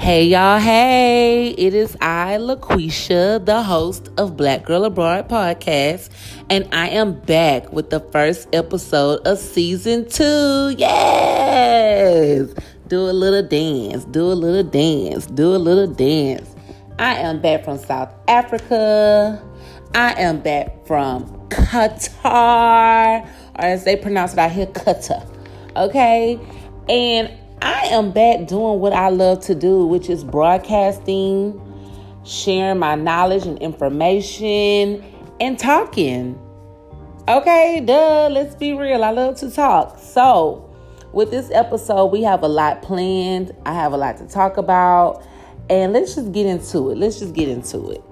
Hey 0.00 0.24
y'all, 0.24 0.58
hey, 0.58 1.50
it 1.58 1.74
is 1.74 1.94
I, 2.00 2.38
LaQuisha, 2.40 3.44
the 3.44 3.62
host 3.62 4.08
of 4.16 4.34
Black 4.34 4.64
Girl 4.64 4.86
Abroad 4.86 5.28
podcast, 5.28 6.08
and 6.48 6.66
I 6.72 6.88
am 6.88 7.20
back 7.20 7.70
with 7.70 7.90
the 7.90 8.00
first 8.00 8.48
episode 8.54 9.20
of 9.26 9.38
season 9.38 10.08
two. 10.08 10.74
Yes! 10.78 12.48
Do 12.88 13.10
a 13.10 13.12
little 13.12 13.46
dance, 13.46 14.06
do 14.06 14.32
a 14.32 14.32
little 14.32 14.62
dance, 14.62 15.26
do 15.26 15.54
a 15.54 15.58
little 15.60 15.86
dance. 15.86 16.48
I 16.98 17.16
am 17.16 17.42
back 17.42 17.62
from 17.62 17.76
South 17.76 18.14
Africa. 18.26 19.40
I 19.94 20.18
am 20.18 20.40
back 20.40 20.86
from 20.86 21.26
Qatar, 21.50 23.22
or 23.54 23.64
as 23.64 23.84
they 23.84 23.96
pronounce 23.96 24.32
it 24.32 24.38
out 24.38 24.50
here, 24.50 24.66
Qatar. 24.66 25.28
Okay? 25.76 26.40
And 26.88 27.39
I 27.62 27.88
am 27.90 28.12
back 28.12 28.46
doing 28.46 28.80
what 28.80 28.92
I 28.92 29.08
love 29.10 29.40
to 29.40 29.54
do, 29.54 29.86
which 29.86 30.08
is 30.08 30.24
broadcasting, 30.24 31.60
sharing 32.24 32.78
my 32.78 32.94
knowledge 32.94 33.46
and 33.46 33.58
information, 33.58 35.04
and 35.40 35.58
talking. 35.58 36.38
Okay, 37.28 37.82
duh, 37.84 38.28
let's 38.30 38.54
be 38.54 38.72
real. 38.72 39.04
I 39.04 39.10
love 39.10 39.36
to 39.36 39.50
talk. 39.50 39.98
So, 39.98 40.68
with 41.12 41.30
this 41.30 41.50
episode, 41.52 42.06
we 42.06 42.22
have 42.22 42.42
a 42.42 42.48
lot 42.48 42.82
planned. 42.82 43.54
I 43.66 43.72
have 43.74 43.92
a 43.92 43.96
lot 43.96 44.16
to 44.18 44.26
talk 44.26 44.56
about. 44.56 45.24
And 45.68 45.92
let's 45.92 46.14
just 46.14 46.32
get 46.32 46.46
into 46.46 46.90
it. 46.90 46.98
Let's 46.98 47.18
just 47.18 47.34
get 47.34 47.48
into 47.48 47.90
it. 47.90 48.02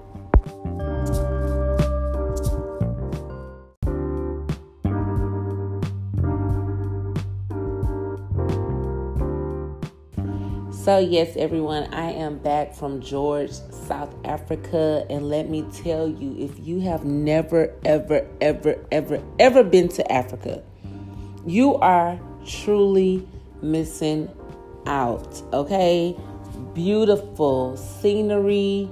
So, 10.89 10.97
yes, 10.97 11.37
everyone, 11.37 11.83
I 11.93 12.13
am 12.13 12.39
back 12.39 12.73
from 12.73 12.99
George, 12.99 13.51
South 13.51 14.11
Africa. 14.25 15.05
And 15.07 15.29
let 15.29 15.47
me 15.47 15.63
tell 15.71 16.09
you, 16.09 16.35
if 16.39 16.65
you 16.65 16.79
have 16.79 17.05
never, 17.05 17.71
ever, 17.85 18.27
ever, 18.41 18.83
ever, 18.91 19.23
ever 19.37 19.63
been 19.63 19.89
to 19.89 20.11
Africa, 20.11 20.63
you 21.45 21.75
are 21.75 22.19
truly 22.43 23.27
missing 23.61 24.31
out. 24.87 25.43
Okay? 25.53 26.17
Beautiful 26.73 27.77
scenery, 27.77 28.89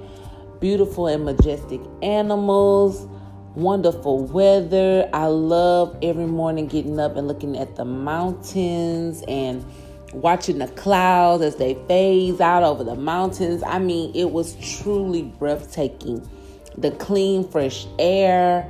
beautiful 0.60 1.08
and 1.08 1.24
majestic 1.24 1.80
animals, 2.00 3.08
wonderful 3.56 4.22
weather. 4.22 5.10
I 5.12 5.26
love 5.26 5.98
every 6.00 6.26
morning 6.26 6.68
getting 6.68 7.00
up 7.00 7.16
and 7.16 7.26
looking 7.26 7.58
at 7.58 7.74
the 7.74 7.84
mountains 7.84 9.24
and 9.26 9.64
watching 10.12 10.58
the 10.58 10.68
clouds 10.68 11.42
as 11.42 11.56
they 11.56 11.74
phase 11.86 12.40
out 12.40 12.62
over 12.62 12.84
the 12.84 12.96
mountains. 12.96 13.62
I 13.66 13.78
mean, 13.78 14.14
it 14.14 14.30
was 14.30 14.54
truly 14.80 15.22
breathtaking. 15.22 16.28
The 16.76 16.92
clean, 16.92 17.48
fresh 17.48 17.86
air. 17.98 18.68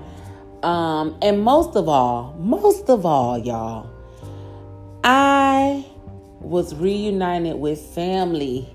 Um, 0.62 1.16
and 1.22 1.42
most 1.42 1.77
of 1.77 1.89
all, 1.89 2.34
most 2.39 2.89
of 2.91 3.06
all, 3.06 3.39
y'all, 3.39 3.89
I 5.05 5.86
was 6.41 6.75
reunited 6.75 7.56
with 7.56 7.81
family. 7.81 8.69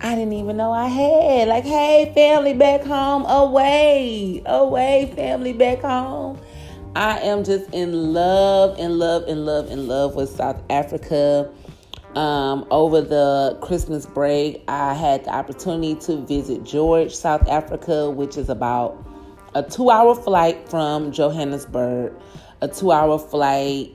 I 0.00 0.14
didn't 0.14 0.32
even 0.32 0.56
know 0.56 0.72
I 0.72 0.88
had. 0.88 1.48
Like, 1.48 1.64
hey, 1.64 2.12
family 2.14 2.54
back 2.54 2.82
home, 2.82 3.24
away, 3.26 4.42
away, 4.46 5.12
family 5.14 5.52
back 5.52 5.80
home. 5.82 6.40
I 6.96 7.18
am 7.20 7.44
just 7.44 7.72
in 7.72 8.12
love, 8.12 8.78
in 8.78 8.98
love, 8.98 9.28
in 9.28 9.44
love, 9.44 9.70
in 9.70 9.86
love 9.86 10.14
with 10.14 10.30
South 10.30 10.60
Africa. 10.70 11.50
Um, 12.14 12.66
over 12.70 13.00
the 13.00 13.58
Christmas 13.60 14.06
break, 14.06 14.64
I 14.66 14.94
had 14.94 15.24
the 15.24 15.30
opportunity 15.30 15.94
to 16.06 16.16
visit 16.24 16.64
George, 16.64 17.14
South 17.14 17.46
Africa, 17.48 18.10
which 18.10 18.36
is 18.36 18.48
about 18.48 19.04
a 19.54 19.62
two 19.62 19.90
hour 19.90 20.14
flight 20.14 20.68
from 20.68 21.12
Johannesburg, 21.12 22.12
a 22.60 22.68
two 22.68 22.92
hour 22.92 23.18
flight 23.18 23.92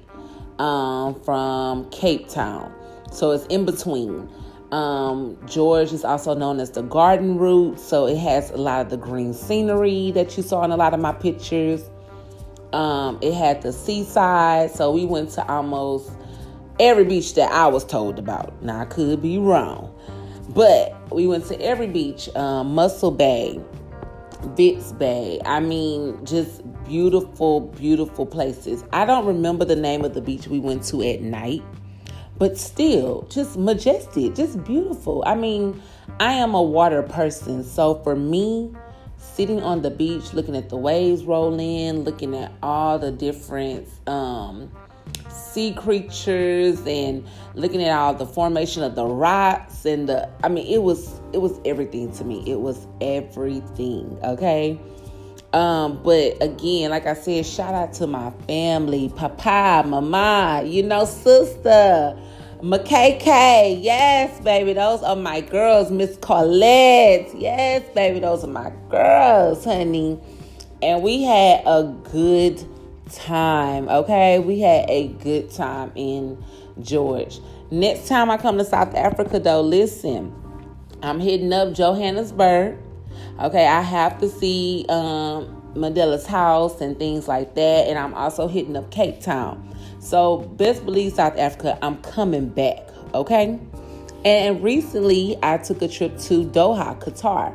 um, 0.59 1.19
from 1.21 1.89
Cape 1.89 2.29
Town. 2.29 2.73
So 3.11 3.31
it's 3.31 3.45
in 3.47 3.65
between. 3.65 4.29
Um, 4.71 5.37
George 5.45 5.93
is 5.93 6.03
also 6.03 6.33
known 6.33 6.59
as 6.59 6.71
the 6.71 6.81
garden 6.81 7.37
route, 7.37 7.79
so 7.79 8.07
it 8.07 8.17
has 8.17 8.49
a 8.51 8.57
lot 8.57 8.81
of 8.81 8.89
the 8.89 8.97
green 8.97 9.33
scenery 9.33 10.11
that 10.11 10.35
you 10.35 10.41
saw 10.41 10.63
in 10.63 10.71
a 10.71 10.77
lot 10.77 10.93
of 10.95 10.99
my 10.99 11.11
pictures. 11.11 11.83
Um, 12.71 13.19
it 13.21 13.35
had 13.35 13.61
the 13.61 13.71
seaside, 13.71 14.71
so 14.71 14.91
we 14.91 15.05
went 15.05 15.29
to 15.31 15.47
almost 15.47 16.11
every 16.79 17.05
beach 17.05 17.35
that 17.35 17.51
I 17.51 17.67
was 17.67 17.85
told 17.85 18.19
about. 18.19 18.61
Now 18.61 18.81
I 18.81 18.85
could 18.85 19.21
be 19.21 19.37
wrong, 19.37 19.93
but 20.49 20.95
we 21.11 21.27
went 21.27 21.45
to 21.47 21.61
every 21.61 21.87
beach, 21.87 22.33
um, 22.35 22.73
Mossel 22.75 23.11
Bay, 23.11 23.59
Vitz 24.55 24.97
Bay. 24.97 25.39
I 25.45 25.59
mean, 25.59 26.23
just 26.25 26.61
beautiful, 26.85 27.61
beautiful 27.61 28.25
places. 28.25 28.83
I 28.91 29.05
don't 29.05 29.25
remember 29.25 29.65
the 29.65 29.75
name 29.75 30.03
of 30.03 30.13
the 30.13 30.21
beach 30.21 30.47
we 30.47 30.59
went 30.59 30.83
to 30.85 31.01
at 31.03 31.21
night, 31.21 31.63
but 32.37 32.57
still, 32.57 33.27
just 33.29 33.57
majestic, 33.57 34.35
just 34.35 34.63
beautiful. 34.63 35.23
I 35.25 35.35
mean, 35.35 35.81
I 36.19 36.33
am 36.33 36.53
a 36.53 36.61
water 36.61 37.03
person, 37.03 37.63
so 37.63 37.95
for 38.03 38.15
me, 38.15 38.73
sitting 39.17 39.61
on 39.63 39.81
the 39.81 39.89
beach, 39.89 40.33
looking 40.33 40.55
at 40.55 40.69
the 40.69 40.77
waves 40.77 41.23
roll 41.23 41.57
in, 41.59 42.03
looking 42.03 42.35
at 42.35 42.51
all 42.61 42.99
the 42.99 43.11
different 43.11 43.87
um, 44.07 44.71
sea 45.53 45.73
creatures 45.73 46.85
and 46.87 47.25
looking 47.53 47.83
at 47.83 47.95
all 47.95 48.13
the 48.13 48.25
formation 48.25 48.83
of 48.83 48.95
the 48.95 49.05
rocks 49.05 49.85
and 49.85 50.09
the 50.09 50.29
I 50.43 50.49
mean 50.49 50.65
it 50.65 50.81
was 50.81 51.21
it 51.31 51.39
was 51.39 51.59
everything 51.65 52.11
to 52.13 52.23
me. 52.23 52.43
It 52.49 52.59
was 52.59 52.87
everything, 53.01 54.17
okay? 54.23 54.79
Um, 55.53 56.01
but 56.01 56.41
again, 56.41 56.89
like 56.89 57.05
I 57.05 57.13
said, 57.13 57.45
shout 57.45 57.75
out 57.75 57.93
to 57.93 58.07
my 58.07 58.31
family, 58.47 59.13
papa, 59.15 59.87
mama, 59.87 60.63
you 60.65 60.81
know, 60.81 61.05
sister, 61.05 62.17
McKK. 62.61 63.77
Yes, 63.83 64.39
baby, 64.41 64.73
those 64.73 65.03
are 65.03 65.15
my 65.15 65.41
girls. 65.41 65.91
Miss 65.91 66.17
Colette. 66.17 67.29
Yes, 67.35 67.87
baby, 67.93 68.19
those 68.19 68.43
are 68.43 68.47
my 68.47 68.71
girls, 68.89 69.63
honey. 69.63 70.19
And 70.81 71.03
we 71.03 71.21
had 71.21 71.61
a 71.67 71.83
good 72.11 72.59
time. 73.15 73.87
Okay, 73.89 74.39
we 74.39 74.59
had 74.59 74.89
a 74.89 75.07
good 75.07 75.51
time 75.51 75.91
in 75.95 76.43
George. 76.81 77.39
Next 77.71 78.07
time 78.07 78.29
I 78.29 78.37
come 78.37 78.57
to 78.57 78.65
South 78.65 78.93
Africa, 78.95 79.39
though, 79.39 79.61
listen, 79.61 80.33
I'm 81.01 81.19
hitting 81.19 81.51
up 81.53 81.73
Johannesburg. 81.73 82.77
Okay, 83.39 83.67
I 83.67 83.81
have 83.81 84.19
to 84.19 84.29
see 84.29 84.85
um, 84.89 85.61
Mandela's 85.73 86.25
house 86.25 86.81
and 86.81 86.97
things 86.97 87.27
like 87.27 87.55
that, 87.55 87.87
and 87.87 87.97
I'm 87.97 88.13
also 88.13 88.47
hitting 88.47 88.75
up 88.75 88.91
Cape 88.91 89.21
Town. 89.21 89.75
So, 89.99 90.37
best 90.37 90.85
believe 90.85 91.13
South 91.13 91.37
Africa, 91.37 91.77
I'm 91.81 91.97
coming 92.03 92.49
back. 92.49 92.89
Okay, 93.13 93.59
and 94.25 94.63
recently 94.63 95.37
I 95.43 95.57
took 95.57 95.81
a 95.81 95.87
trip 95.87 96.17
to 96.19 96.45
Doha, 96.45 96.99
Qatar. 97.01 97.53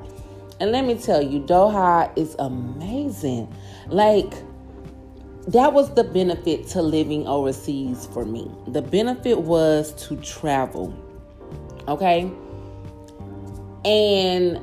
And 0.60 0.72
let 0.72 0.84
me 0.84 0.96
tell 0.96 1.22
you, 1.22 1.40
Doha 1.40 2.10
is 2.18 2.34
amazing. 2.38 3.54
Like, 3.86 4.34
that 5.48 5.72
was 5.72 5.94
the 5.94 6.04
benefit 6.04 6.66
to 6.68 6.82
living 6.82 7.26
overseas 7.26 8.06
for 8.12 8.26
me. 8.26 8.50
The 8.66 8.82
benefit 8.82 9.40
was 9.40 9.92
to 10.06 10.16
travel. 10.16 10.94
Okay? 11.88 12.30
And 13.84 14.60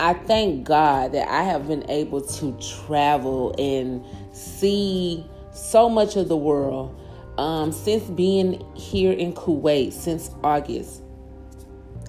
I 0.00 0.14
thank 0.14 0.64
God 0.64 1.12
that 1.12 1.28
I 1.28 1.42
have 1.42 1.68
been 1.68 1.88
able 1.90 2.22
to 2.22 2.58
travel 2.86 3.54
and 3.58 4.02
see 4.34 5.26
so 5.52 5.90
much 5.90 6.16
of 6.16 6.28
the 6.28 6.36
world 6.38 6.98
um, 7.36 7.70
since 7.70 8.04
being 8.04 8.64
here 8.74 9.12
in 9.12 9.34
Kuwait 9.34 9.92
since 9.92 10.30
August. 10.42 11.02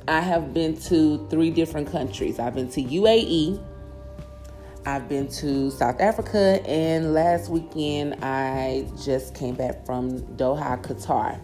I 0.08 0.22
have 0.22 0.54
been 0.54 0.78
to 0.84 1.28
three 1.30 1.52
different 1.52 1.92
countries. 1.92 2.40
I've 2.40 2.56
been 2.56 2.70
to 2.70 2.82
UAE, 2.82 3.62
I've 4.88 5.10
been 5.10 5.28
to 5.30 5.72
South 5.72 6.00
Africa, 6.00 6.62
and 6.68 7.14
last 7.16 7.50
weekend 7.50 8.24
I 8.24 8.88
just 9.04 9.34
came 9.34 9.56
back 9.56 9.84
from 9.84 10.20
Doha, 10.38 10.80
Qatar. 10.84 11.40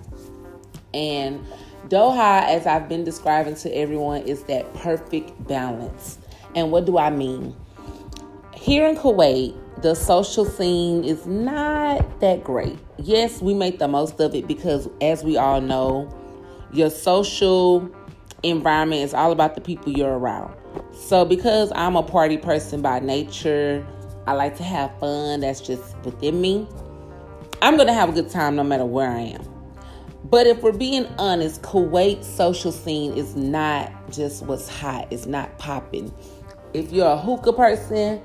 And 0.94 1.44
Doha, 1.88 2.44
as 2.48 2.68
I've 2.68 2.88
been 2.88 3.04
describing 3.04 3.56
to 3.56 3.76
everyone, 3.76 4.22
is 4.24 4.44
that 4.44 4.72
perfect 4.76 5.48
balance. 5.48 6.20
And 6.56 6.72
what 6.72 6.86
do 6.86 7.00
I 7.00 7.10
mean? 7.10 7.56
Here 8.54 8.88
in 8.88 8.96
Kuwait, 8.96 9.58
the 9.82 9.96
social 9.96 10.46
scene 10.46 11.04
is 11.04 11.26
not 11.26 12.20
that 12.20 12.44
great. 12.44 12.78
Yes, 12.98 13.42
we 13.42 13.56
make 13.56 13.80
the 13.80 13.88
most 13.88 14.20
of 14.20 14.36
it 14.36 14.48
because, 14.48 14.88
as 15.02 15.24
we 15.24 15.38
all 15.38 15.62
know, 15.62 16.16
your 16.72 16.92
social 16.92 17.90
environment 18.44 19.02
is 19.02 19.16
all 19.16 19.32
about 19.32 19.56
the 19.56 19.62
people 19.62 19.92
you're 19.92 20.20
around. 20.20 20.54
So, 21.02 21.26
because 21.26 21.72
I'm 21.76 21.96
a 21.96 22.04
party 22.04 22.38
person 22.38 22.82
by 22.82 23.00
nature, 23.00 23.86
I 24.28 24.34
like 24.34 24.56
to 24.58 24.64
have 24.64 24.98
fun. 25.00 25.42
That's 25.42 25.60
just 25.60 25.98
within 26.06 26.40
me. 26.40 26.68
I'm 27.62 27.76
going 27.76 27.88
to 27.88 27.94
have 27.94 28.10
a 28.10 28.12
good 28.12 28.30
time 28.30 28.56
no 28.56 28.64
matter 28.64 28.86
where 28.86 29.10
I 29.10 29.22
am. 29.22 29.42
But 30.26 30.46
if 30.46 30.62
we're 30.62 30.72
being 30.72 31.08
honest, 31.18 31.64
Kuwait 31.64 32.24
social 32.24 32.72
scene 32.72 33.14
is 33.18 33.36
not 33.36 33.92
just 34.12 34.44
what's 34.46 34.70
hot. 34.70 35.08
It's 35.10 35.26
not 35.26 35.58
popping. 35.58 36.14
If 36.74 36.92
you're 36.94 37.12
a 37.12 37.18
hookah 37.18 37.54
person, 37.54 38.22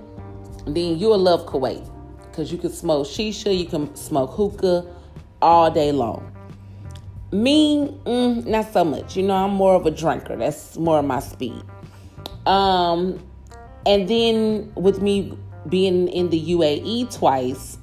then 0.66 0.98
you'll 0.98 1.18
love 1.18 1.46
Kuwait 1.46 1.90
because 2.26 2.52
you 2.52 2.58
can 2.58 2.70
smoke 2.70 3.06
shisha, 3.06 3.58
you 3.58 3.64
can 3.64 3.96
smoke 3.96 4.30
hookah 4.32 4.86
all 5.40 5.70
day 5.70 5.92
long. 5.92 6.30
Me, 7.32 7.98
mm, 8.04 8.44
not 8.46 8.70
so 8.72 8.84
much. 8.84 9.16
You 9.16 9.22
know, 9.22 9.34
I'm 9.34 9.54
more 9.54 9.74
of 9.74 9.86
a 9.86 9.90
drinker. 9.90 10.36
That's 10.36 10.76
more 10.76 10.98
of 10.98 11.06
my 11.06 11.20
speed. 11.20 11.64
Um, 12.46 13.20
and 13.84 14.08
then 14.08 14.72
with 14.74 15.02
me 15.02 15.36
being 15.68 16.08
in 16.08 16.30
the 16.30 16.40
UAE 16.40 17.14
twice, 17.16 17.78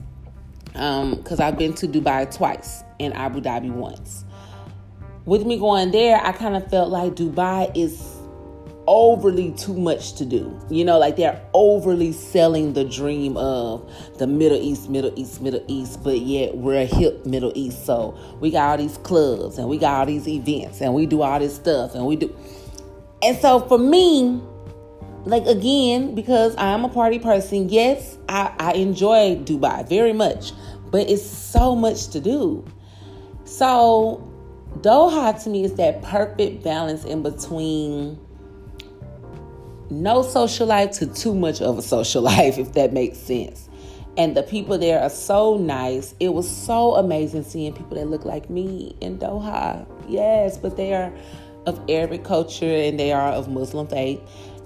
because 0.65 1.39
um, 1.39 1.41
I've 1.41 1.57
been 1.57 1.73
to 1.75 1.87
Dubai 1.87 2.35
twice 2.35 2.83
and 2.99 3.13
Abu 3.13 3.41
Dhabi 3.41 3.71
once. 3.71 4.25
With 5.25 5.45
me 5.45 5.57
going 5.57 5.91
there, 5.91 6.19
I 6.21 6.31
kind 6.31 6.55
of 6.55 6.69
felt 6.69 6.89
like 6.89 7.13
Dubai 7.13 7.71
is 7.75 8.13
overly 8.87 9.51
too 9.53 9.73
much 9.73 10.13
to 10.15 10.25
do. 10.25 10.59
You 10.69 10.83
know, 10.83 10.97
like 10.97 11.15
they're 11.15 11.41
overly 11.53 12.11
selling 12.11 12.73
the 12.73 12.83
dream 12.83 13.37
of 13.37 13.89
the 14.17 14.27
Middle 14.27 14.57
East, 14.57 14.89
Middle 14.89 15.13
East, 15.15 15.41
Middle 15.41 15.63
East, 15.67 16.03
but 16.03 16.19
yet 16.19 16.57
we're 16.57 16.81
a 16.81 16.85
hip 16.85 17.25
Middle 17.25 17.53
East. 17.55 17.85
So 17.85 18.17
we 18.39 18.51
got 18.51 18.71
all 18.71 18.77
these 18.77 18.97
clubs 18.99 19.57
and 19.57 19.69
we 19.69 19.77
got 19.77 19.99
all 19.99 20.05
these 20.05 20.27
events 20.27 20.81
and 20.81 20.93
we 20.93 21.05
do 21.05 21.21
all 21.21 21.39
this 21.39 21.55
stuff 21.55 21.95
and 21.95 22.05
we 22.05 22.15
do. 22.15 22.35
And 23.21 23.37
so 23.37 23.61
for 23.61 23.77
me, 23.77 24.41
like 25.25 25.45
again, 25.45 26.15
because 26.15 26.55
I'm 26.57 26.83
a 26.83 26.89
party 26.89 27.19
person, 27.19 27.69
yes, 27.69 28.17
I, 28.27 28.53
I 28.59 28.73
enjoy 28.73 29.37
Dubai 29.37 29.87
very 29.87 30.13
much, 30.13 30.51
but 30.91 31.09
it's 31.09 31.25
so 31.25 31.75
much 31.75 32.07
to 32.09 32.19
do. 32.19 32.65
So 33.45 34.29
Doha 34.79 35.41
to 35.43 35.49
me 35.49 35.63
is 35.63 35.75
that 35.75 36.01
perfect 36.01 36.63
balance 36.63 37.05
in 37.05 37.23
between 37.23 38.19
no 39.89 40.23
social 40.23 40.67
life 40.67 40.91
to 40.91 41.07
too 41.07 41.35
much 41.35 41.61
of 41.61 41.77
a 41.77 41.81
social 41.81 42.21
life, 42.33 42.57
if 42.57 42.73
that 42.73 42.93
makes 42.93 43.17
sense. 43.17 43.69
And 44.17 44.37
the 44.37 44.43
people 44.43 44.77
there 44.77 44.99
are 44.99 45.09
so 45.09 45.57
nice. 45.57 46.13
It 46.19 46.33
was 46.33 46.49
so 46.49 46.95
amazing 46.95 47.43
seeing 47.43 47.73
people 47.73 47.97
that 47.97 48.07
look 48.07 48.25
like 48.25 48.49
me 48.49 48.95
in 49.01 49.17
Doha. 49.17 49.87
Yes, 50.07 50.57
but 50.57 50.77
they 50.77 50.93
are 50.93 51.11
of 51.65 51.79
Arabic 51.89 52.23
culture 52.23 52.65
and 52.65 52.99
they 52.99 53.11
are 53.11 53.31
of 53.31 53.47
Muslim 53.47 53.87
faith. 53.87 54.21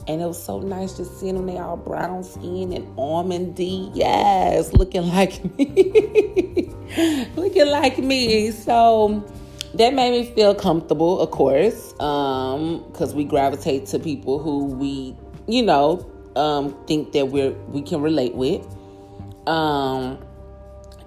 And 0.08 0.22
it 0.22 0.26
was 0.26 0.42
so 0.42 0.60
nice 0.62 0.96
just 0.96 1.20
seeing 1.20 1.36
them. 1.36 1.48
They 1.48 1.58
all 1.58 1.76
brown 1.76 2.24
skin 2.24 2.72
and 2.72 2.88
almondy. 2.98 3.92
Yes, 3.94 4.72
looking 4.74 5.08
like 5.08 5.44
me. 5.58 6.74
looking 7.36 7.68
like 7.68 7.98
me. 7.98 8.52
So 8.52 9.26
that 9.74 9.94
made 9.94 10.12
me 10.12 10.34
feel 10.34 10.56
comfortable, 10.56 11.20
of 11.20 11.32
course, 11.32 11.92
because 11.94 13.12
um, 13.12 13.16
we 13.16 13.26
gravitate 13.26 13.86
to 13.88 14.00
people 14.00 14.40
who 14.40 14.66
we, 14.66 15.16
you 15.48 15.64
know, 15.64 16.10
um, 16.38 16.76
think 16.86 17.12
that 17.12 17.28
we're 17.28 17.52
we 17.70 17.82
can 17.82 18.02
relate 18.02 18.34
with. 18.34 18.66
Um, 19.46 20.20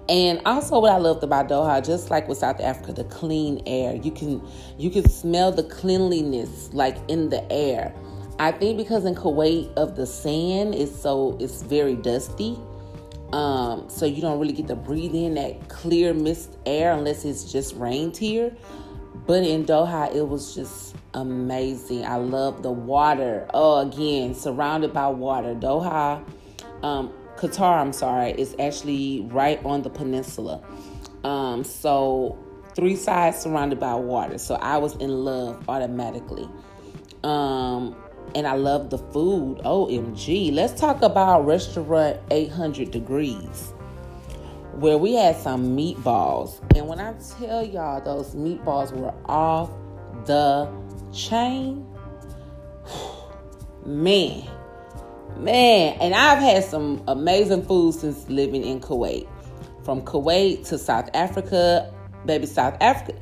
and 0.09 0.41
also, 0.45 0.79
what 0.79 0.91
I 0.91 0.97
loved 0.97 1.23
about 1.23 1.47
Doha, 1.47 1.85
just 1.85 2.09
like 2.09 2.27
with 2.27 2.37
South 2.37 2.59
Africa, 2.59 2.91
the 2.93 3.05
clean 3.05 3.61
air. 3.65 3.95
You 3.95 4.11
can 4.11 4.45
you 4.77 4.89
can 4.89 5.07
smell 5.09 5.51
the 5.51 5.63
cleanliness 5.63 6.69
like 6.73 6.97
in 7.07 7.29
the 7.29 7.49
air. 7.51 7.93
I 8.41 8.51
think 8.51 8.75
because 8.75 9.05
in 9.05 9.13
Kuwait 9.13 9.71
of 9.75 9.95
the 9.95 10.07
sand 10.07 10.73
is 10.73 10.91
so 10.99 11.37
it's 11.39 11.61
very 11.61 11.95
dusty. 11.95 12.57
Um, 13.33 13.87
so 13.87 14.07
you 14.07 14.19
don't 14.19 14.39
really 14.39 14.53
get 14.53 14.67
to 14.69 14.75
breathe 14.75 15.13
in 15.13 15.35
that 15.35 15.69
clear 15.69 16.11
mist 16.11 16.57
air 16.65 16.91
unless 16.91 17.23
it's 17.23 17.51
just 17.51 17.75
rained 17.75 18.17
here. 18.17 18.51
But 19.27 19.43
in 19.43 19.63
Doha, 19.63 20.11
it 20.15 20.27
was 20.27 20.55
just 20.55 20.95
amazing. 21.13 22.03
I 22.03 22.15
love 22.15 22.63
the 22.63 22.71
water. 22.71 23.47
Oh, 23.53 23.87
again, 23.87 24.33
surrounded 24.33 24.91
by 24.91 25.07
water. 25.07 25.53
Doha, 25.53 26.27
um, 26.81 27.13
Qatar, 27.37 27.79
I'm 27.79 27.93
sorry, 27.93 28.31
is 28.31 28.55
actually 28.57 29.21
right 29.29 29.63
on 29.63 29.83
the 29.83 29.91
peninsula. 29.91 30.63
Um, 31.23 31.63
so 31.63 32.39
three 32.75 32.95
sides 32.95 33.37
surrounded 33.37 33.79
by 33.79 33.93
water. 33.93 34.39
So 34.39 34.55
I 34.55 34.77
was 34.77 34.95
in 34.95 35.11
love 35.11 35.69
automatically. 35.69 36.49
Um, 37.23 37.95
and 38.35 38.47
I 38.47 38.53
love 38.53 38.89
the 38.89 38.97
food. 38.97 39.59
OMG. 39.59 40.53
Let's 40.53 40.79
talk 40.79 41.01
about 41.01 41.45
restaurant 41.45 42.17
800 42.29 42.91
degrees 42.91 43.73
where 44.73 44.97
we 44.97 45.13
had 45.13 45.35
some 45.35 45.75
meatballs. 45.75 46.59
And 46.75 46.87
when 46.87 46.99
I 46.99 47.13
tell 47.39 47.65
y'all 47.65 48.01
those 48.01 48.35
meatballs 48.35 48.91
were 48.91 49.13
off 49.25 49.71
the 50.25 50.71
chain, 51.13 51.85
man, 53.85 54.47
man. 55.37 55.97
And 55.99 56.13
I've 56.13 56.39
had 56.39 56.63
some 56.63 57.03
amazing 57.07 57.65
food 57.65 57.93
since 57.93 58.27
living 58.29 58.63
in 58.63 58.79
Kuwait. 58.79 59.27
From 59.83 60.01
Kuwait 60.01 60.67
to 60.69 60.77
South 60.77 61.09
Africa, 61.13 61.91
baby, 62.25 62.45
South 62.45 62.77
Africa. 62.81 63.19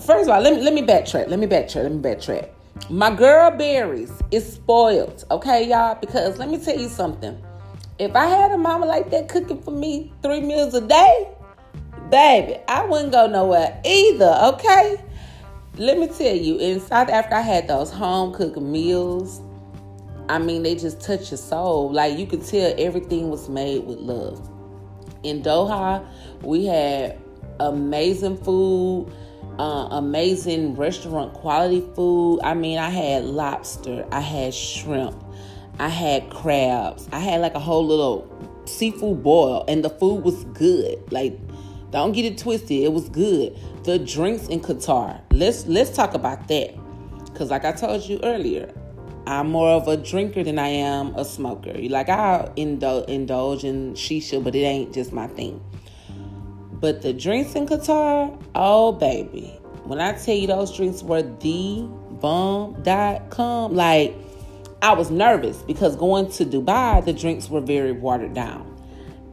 First 0.00 0.28
of 0.28 0.30
all, 0.30 0.40
let 0.40 0.54
me 0.54 0.62
let 0.62 0.74
me 0.74 0.82
backtrack. 0.82 1.28
Let 1.28 1.38
me 1.38 1.46
backtrack. 1.46 1.82
Let 1.82 1.92
me 1.92 2.00
backtrack. 2.00 2.53
My 2.90 3.14
girl 3.14 3.50
Berries 3.50 4.12
is 4.30 4.54
spoiled, 4.54 5.24
okay, 5.30 5.68
y'all? 5.68 5.94
Because 5.94 6.38
let 6.38 6.50
me 6.50 6.58
tell 6.58 6.78
you 6.78 6.88
something. 6.88 7.42
If 7.98 8.14
I 8.14 8.26
had 8.26 8.50
a 8.50 8.58
mama 8.58 8.84
like 8.84 9.10
that 9.10 9.28
cooking 9.28 9.62
for 9.62 9.70
me 9.70 10.12
three 10.22 10.40
meals 10.40 10.74
a 10.74 10.80
day, 10.80 11.28
baby, 12.10 12.58
I 12.68 12.84
wouldn't 12.84 13.12
go 13.12 13.26
nowhere 13.26 13.80
either, 13.84 14.38
okay? 14.54 15.02
Let 15.76 15.98
me 15.98 16.08
tell 16.08 16.34
you, 16.34 16.58
in 16.58 16.78
South 16.80 17.08
Africa, 17.08 17.36
I 17.36 17.40
had 17.40 17.68
those 17.68 17.90
home 17.90 18.34
cooked 18.34 18.60
meals. 18.60 19.40
I 20.28 20.38
mean, 20.38 20.62
they 20.62 20.74
just 20.74 21.00
touch 21.00 21.30
your 21.30 21.38
soul. 21.38 21.90
Like 21.90 22.18
you 22.18 22.26
could 22.26 22.44
tell 22.44 22.74
everything 22.76 23.30
was 23.30 23.48
made 23.48 23.84
with 23.84 23.98
love. 23.98 24.50
In 25.22 25.42
Doha, 25.42 26.06
we 26.42 26.66
had 26.66 27.18
amazing 27.60 28.36
food 28.38 29.10
uh, 29.58 29.88
amazing 29.92 30.76
restaurant 30.76 31.32
quality 31.34 31.84
food. 31.94 32.40
I 32.42 32.54
mean, 32.54 32.78
I 32.78 32.90
had 32.90 33.24
lobster, 33.24 34.06
I 34.10 34.20
had 34.20 34.54
shrimp, 34.54 35.16
I 35.78 35.88
had 35.88 36.30
crabs, 36.30 37.08
I 37.12 37.18
had 37.18 37.40
like 37.40 37.54
a 37.54 37.60
whole 37.60 37.86
little 37.86 38.26
seafood 38.66 39.22
boil, 39.22 39.64
and 39.68 39.84
the 39.84 39.90
food 39.90 40.24
was 40.24 40.44
good. 40.54 41.12
Like, 41.12 41.38
don't 41.90 42.12
get 42.12 42.24
it 42.24 42.38
twisted, 42.38 42.82
it 42.82 42.92
was 42.92 43.08
good. 43.08 43.56
The 43.84 43.98
drinks 43.98 44.48
in 44.48 44.60
Qatar. 44.60 45.20
Let's 45.30 45.66
let's 45.66 45.90
talk 45.90 46.14
about 46.14 46.48
that, 46.48 46.74
because 47.26 47.50
like 47.50 47.64
I 47.64 47.72
told 47.72 48.02
you 48.02 48.18
earlier, 48.22 48.72
I'm 49.26 49.50
more 49.50 49.70
of 49.70 49.88
a 49.88 49.96
drinker 49.96 50.42
than 50.42 50.58
I 50.58 50.68
am 50.68 51.14
a 51.14 51.24
smoker. 51.24 51.72
Like 51.88 52.08
I 52.08 52.50
indulge, 52.56 53.08
indulge 53.08 53.64
in 53.64 53.94
shisha, 53.94 54.42
but 54.42 54.54
it 54.54 54.60
ain't 54.60 54.92
just 54.92 55.12
my 55.12 55.26
thing. 55.28 55.62
But 56.84 57.00
the 57.00 57.14
drinks 57.14 57.54
in 57.54 57.64
Qatar, 57.64 58.38
oh 58.54 58.92
baby. 58.92 59.58
When 59.84 60.02
I 60.02 60.12
tell 60.18 60.34
you 60.34 60.46
those 60.46 60.76
drinks 60.76 61.02
were 61.02 61.22
the 61.22 61.88
bomb.com, 62.20 63.74
like 63.74 64.14
I 64.82 64.92
was 64.92 65.10
nervous 65.10 65.62
because 65.62 65.96
going 65.96 66.30
to 66.32 66.44
Dubai, 66.44 67.02
the 67.02 67.14
drinks 67.14 67.48
were 67.48 67.62
very 67.62 67.92
watered 67.92 68.34
down. 68.34 68.70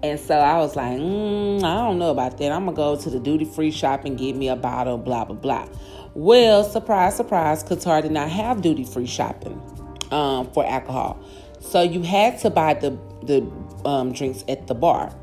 And 0.02 0.18
so 0.18 0.36
I 0.36 0.60
was 0.60 0.78
like, 0.78 0.98
mm, 0.98 1.58
I 1.58 1.76
don't 1.76 2.00
know 2.00 2.12
about 2.12 2.38
that. 2.38 2.54
I'm 2.54 2.64
going 2.64 2.74
to 2.74 2.78
go 2.78 2.96
to 2.96 3.10
the 3.10 3.20
duty 3.20 3.44
free 3.44 3.72
shop 3.72 4.06
and 4.06 4.18
get 4.18 4.38
me 4.38 4.48
a 4.48 4.56
bottle, 4.56 4.98
blah, 4.98 5.26
blah, 5.26 5.36
blah. 5.36 5.68
Well, 6.14 6.64
surprise, 6.64 7.18
surprise, 7.18 7.66
Qatar 7.66 8.02
did 8.02 8.14
not 8.14 8.30
have 8.30 8.62
duty 8.62 8.86
free 8.86 9.08
shopping 9.08 9.62
um, 10.10 10.50
for 10.54 10.66
alcohol. 10.66 11.22
So 11.60 11.82
you 11.82 12.02
had 12.02 12.40
to 12.40 12.50
buy 12.50 12.76
the, 12.76 12.98
the 13.24 13.46
um, 13.84 14.14
drinks 14.14 14.46
at 14.48 14.68
the 14.68 14.74
bar. 14.74 15.14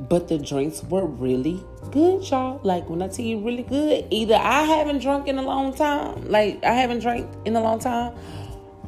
But 0.00 0.28
the 0.28 0.38
drinks 0.38 0.82
were 0.84 1.06
really 1.06 1.62
good, 1.90 2.28
y'all. 2.30 2.60
Like 2.62 2.88
when 2.88 3.02
I 3.02 3.08
tell 3.08 3.24
you 3.24 3.40
really 3.40 3.64
good, 3.64 4.06
either 4.10 4.36
I 4.36 4.62
haven't 4.62 5.00
drunk 5.00 5.26
in 5.26 5.38
a 5.38 5.42
long 5.42 5.74
time, 5.74 6.28
like 6.28 6.62
I 6.62 6.72
haven't 6.72 7.00
drank 7.00 7.28
in 7.44 7.56
a 7.56 7.60
long 7.60 7.80
time, 7.80 8.14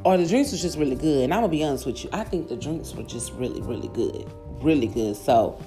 or 0.05 0.17
the 0.17 0.27
drinks 0.27 0.53
was 0.53 0.63
just 0.63 0.79
really 0.79 0.95
good. 0.95 1.25
And 1.25 1.35
I'm 1.35 1.41
gonna 1.41 1.51
be 1.51 1.65
honest 1.65 1.85
with 1.85 2.05
you, 2.05 2.11
I 2.13 2.23
think 2.23 2.49
the 2.49 2.57
drinks 2.57 2.95
were 2.95 3.03
just 3.03 3.33
really, 3.33 3.61
really 3.61 3.89
good. 3.89 4.31
Really 4.63 4.87
good. 4.87 5.17
So 5.17 5.61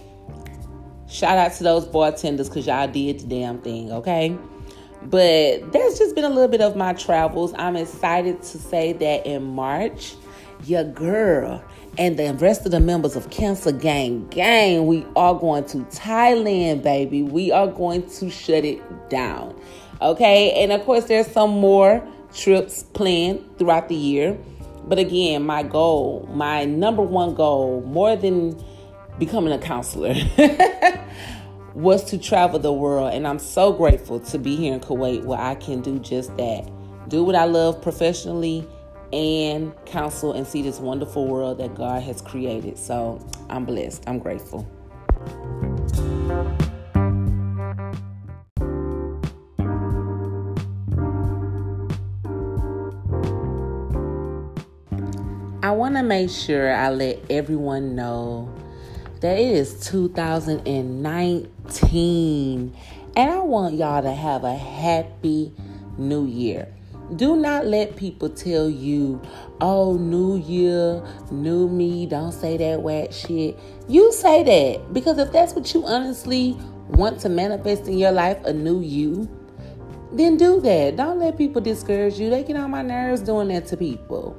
shout 1.07 1.37
out 1.37 1.53
to 1.53 1.63
those 1.63 1.85
bartenders 1.85 2.47
because 2.47 2.65
y'all 2.65 2.87
did 2.87 3.19
the 3.19 3.27
damn 3.27 3.61
thing, 3.61 3.91
okay? 3.91 4.37
But 5.03 5.73
that's 5.73 5.99
just 5.99 6.15
been 6.15 6.23
a 6.23 6.29
little 6.29 6.47
bit 6.47 6.61
of 6.61 6.77
my 6.77 6.93
travels. 6.93 7.53
I'm 7.57 7.75
excited 7.75 8.41
to 8.41 8.57
say 8.57 8.93
that 8.93 9.25
in 9.25 9.43
March, 9.43 10.15
your 10.63 10.85
girl 10.85 11.61
and 11.97 12.17
the 12.17 12.33
rest 12.33 12.65
of 12.65 12.71
the 12.71 12.79
members 12.79 13.15
of 13.15 13.29
Cancer 13.29 13.71
Gang 13.71 14.27
Gang, 14.29 14.87
we 14.87 15.05
are 15.15 15.35
going 15.35 15.65
to 15.65 15.79
Thailand, 15.85 16.81
baby. 16.81 17.21
We 17.21 17.51
are 17.51 17.67
going 17.67 18.09
to 18.09 18.29
shut 18.29 18.65
it 18.65 18.81
down. 19.09 19.55
Okay, 20.01 20.51
and 20.63 20.71
of 20.71 20.83
course, 20.85 21.05
there's 21.05 21.27
some 21.27 21.51
more 21.51 22.05
trips 22.33 22.83
planned 22.83 23.57
throughout 23.57 23.89
the 23.89 23.95
year. 23.95 24.37
But 24.85 24.97
again, 24.97 25.45
my 25.45 25.63
goal, 25.63 26.27
my 26.33 26.65
number 26.65 27.03
one 27.03 27.35
goal, 27.35 27.81
more 27.81 28.15
than 28.15 28.61
becoming 29.19 29.53
a 29.53 29.59
counselor, 29.59 30.15
was 31.75 32.03
to 32.05 32.17
travel 32.17 32.59
the 32.59 32.73
world. 32.73 33.13
And 33.13 33.27
I'm 33.27 33.39
so 33.39 33.71
grateful 33.71 34.19
to 34.19 34.39
be 34.39 34.55
here 34.55 34.73
in 34.73 34.79
Kuwait 34.79 35.23
where 35.23 35.39
I 35.39 35.55
can 35.55 35.81
do 35.81 35.99
just 35.99 36.35
that. 36.37 36.69
Do 37.07 37.23
what 37.23 37.35
I 37.35 37.45
love 37.45 37.81
professionally 37.81 38.67
and 39.13 39.73
counsel 39.85 40.33
and 40.33 40.45
see 40.47 40.63
this 40.63 40.79
wonderful 40.79 41.27
world 41.27 41.59
that 41.59 41.75
God 41.75 42.01
has 42.01 42.19
created. 42.19 42.79
So 42.79 43.23
I'm 43.47 43.63
blessed. 43.63 44.03
I'm 44.07 44.17
grateful. 44.17 44.67
I 55.61 55.69
want 55.71 55.95
to 55.95 56.01
make 56.03 56.31
sure 56.31 56.73
I 56.73 56.89
let 56.89 57.19
everyone 57.29 57.95
know 57.95 58.51
that 59.21 59.37
it 59.37 59.47
is 59.47 59.79
2019 59.87 62.75
and 63.15 63.31
I 63.31 63.39
want 63.39 63.75
y'all 63.75 64.01
to 64.01 64.11
have 64.11 64.43
a 64.43 64.55
happy 64.55 65.53
new 65.97 66.25
year. 66.25 66.67
Do 67.15 67.35
not 67.35 67.65
let 67.65 67.95
people 67.95 68.29
tell 68.29 68.69
you, 68.69 69.21
oh, 69.59 69.97
new 69.97 70.37
year, 70.37 71.03
new 71.31 71.67
me, 71.67 72.05
don't 72.05 72.31
say 72.31 72.55
that 72.57 72.81
whack 72.81 73.11
shit. 73.11 73.59
You 73.87 74.11
say 74.13 74.43
that 74.43 74.93
because 74.93 75.17
if 75.17 75.31
that's 75.31 75.53
what 75.53 75.73
you 75.73 75.85
honestly 75.85 76.57
want 76.89 77.19
to 77.21 77.29
manifest 77.29 77.87
in 77.87 77.97
your 77.97 78.11
life, 78.11 78.37
a 78.45 78.53
new 78.53 78.79
you, 78.79 79.29
then 80.13 80.37
do 80.37 80.61
that. 80.61 80.95
Don't 80.95 81.19
let 81.19 81.37
people 81.37 81.61
discourage 81.61 82.19
you. 82.19 82.29
They 82.29 82.43
get 82.43 82.55
on 82.55 82.71
my 82.71 82.81
nerves 82.81 83.21
doing 83.21 83.49
that 83.49 83.67
to 83.67 83.77
people. 83.77 84.37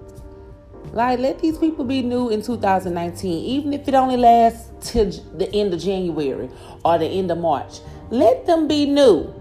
Like, 0.93 1.19
let 1.19 1.41
these 1.41 1.59
people 1.59 1.85
be 1.85 2.03
new 2.03 2.29
in 2.29 2.41
2019, 2.41 3.45
even 3.45 3.73
if 3.73 3.89
it 3.89 3.95
only 3.95 4.17
lasts 4.17 4.71
till 4.93 5.11
the 5.37 5.53
end 5.53 5.75
of 5.75 5.81
January 5.81 6.49
or 6.85 6.99
the 6.99 7.07
end 7.07 7.31
of 7.31 7.39
March. 7.39 7.81
Let 8.11 8.47
them 8.47 8.69
be 8.69 8.87
new 8.87 9.35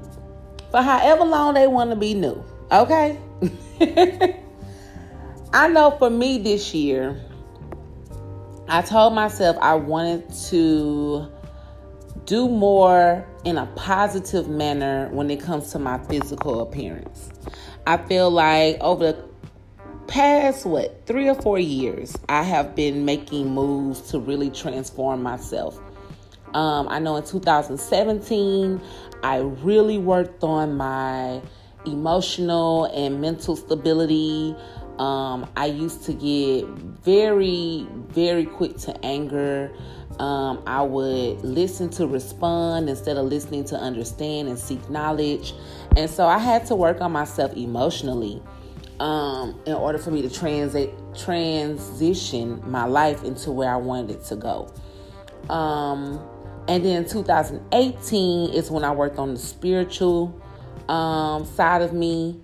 for 0.71 0.81
however 0.81 1.23
long 1.23 1.53
they 1.53 1.67
want 1.67 1.91
to 1.91 1.95
be 1.95 2.15
new. 2.15 2.43
Okay? 2.73 3.19
I 5.53 5.67
know 5.67 5.91
for 5.99 6.09
me 6.09 6.39
this 6.39 6.73
year, 6.73 7.21
I 8.67 8.81
told 8.81 9.13
myself 9.13 9.57
I 9.61 9.75
wanted 9.75 10.33
to 10.49 11.31
do 12.25 12.49
more 12.49 13.27
in 13.45 13.59
a 13.59 13.67
positive 13.75 14.47
manner 14.47 15.07
when 15.11 15.29
it 15.29 15.39
comes 15.39 15.71
to 15.73 15.79
my 15.79 15.99
physical 16.05 16.61
appearance. 16.61 17.29
I 17.85 17.97
feel 17.97 18.31
like 18.31 18.77
over 18.81 19.11
the 19.11 19.23
past 20.07 20.65
what 20.65 21.05
three 21.05 21.29
or 21.29 21.35
four 21.35 21.57
years 21.57 22.15
i 22.27 22.43
have 22.43 22.75
been 22.75 23.05
making 23.05 23.47
moves 23.49 24.01
to 24.01 24.19
really 24.19 24.49
transform 24.49 25.23
myself 25.23 25.79
um, 26.53 26.87
i 26.89 26.99
know 26.99 27.15
in 27.15 27.23
2017 27.23 28.81
i 29.23 29.37
really 29.37 29.97
worked 29.97 30.43
on 30.43 30.75
my 30.75 31.41
emotional 31.85 32.85
and 32.85 33.21
mental 33.21 33.55
stability. 33.55 34.55
Um, 34.99 35.49
i 35.57 35.65
used 35.65 36.03
to 36.03 36.13
get 36.13 36.67
very 36.67 37.87
very 38.09 38.45
quick 38.45 38.77
to 38.79 39.05
anger. 39.05 39.71
Um, 40.19 40.61
i 40.67 40.81
would 40.81 41.41
listen 41.43 41.89
to 41.91 42.05
respond 42.05 42.87
instead 42.87 43.17
of 43.17 43.25
listening 43.25 43.63
to 43.65 43.75
understand 43.75 44.49
and 44.49 44.59
seek 44.59 44.87
knowledge. 44.89 45.53
And 45.97 46.09
so 46.09 46.27
i 46.27 46.37
had 46.37 46.65
to 46.67 46.75
work 46.75 47.01
on 47.01 47.11
myself 47.11 47.53
emotionally 47.55 48.41
um, 48.99 49.59
in 49.65 49.73
order 49.73 49.97
for 49.97 50.11
me 50.11 50.21
to 50.21 50.29
transit 50.29 50.93
transition 51.17 52.61
my 52.69 52.85
life 52.85 53.23
into 53.23 53.51
where 53.51 53.69
I 53.69 53.75
wanted 53.75 54.11
it 54.11 54.25
to 54.25 54.35
go. 54.35 54.73
Um, 55.49 56.19
and 56.67 56.85
then 56.85 57.05
2018 57.05 58.51
is 58.51 58.71
when 58.71 58.83
I 58.83 58.91
worked 58.91 59.19
on 59.19 59.33
the 59.33 59.39
spiritual 59.39 60.41
um, 60.89 61.45
side 61.45 61.81
of 61.81 61.93
me. 61.93 62.39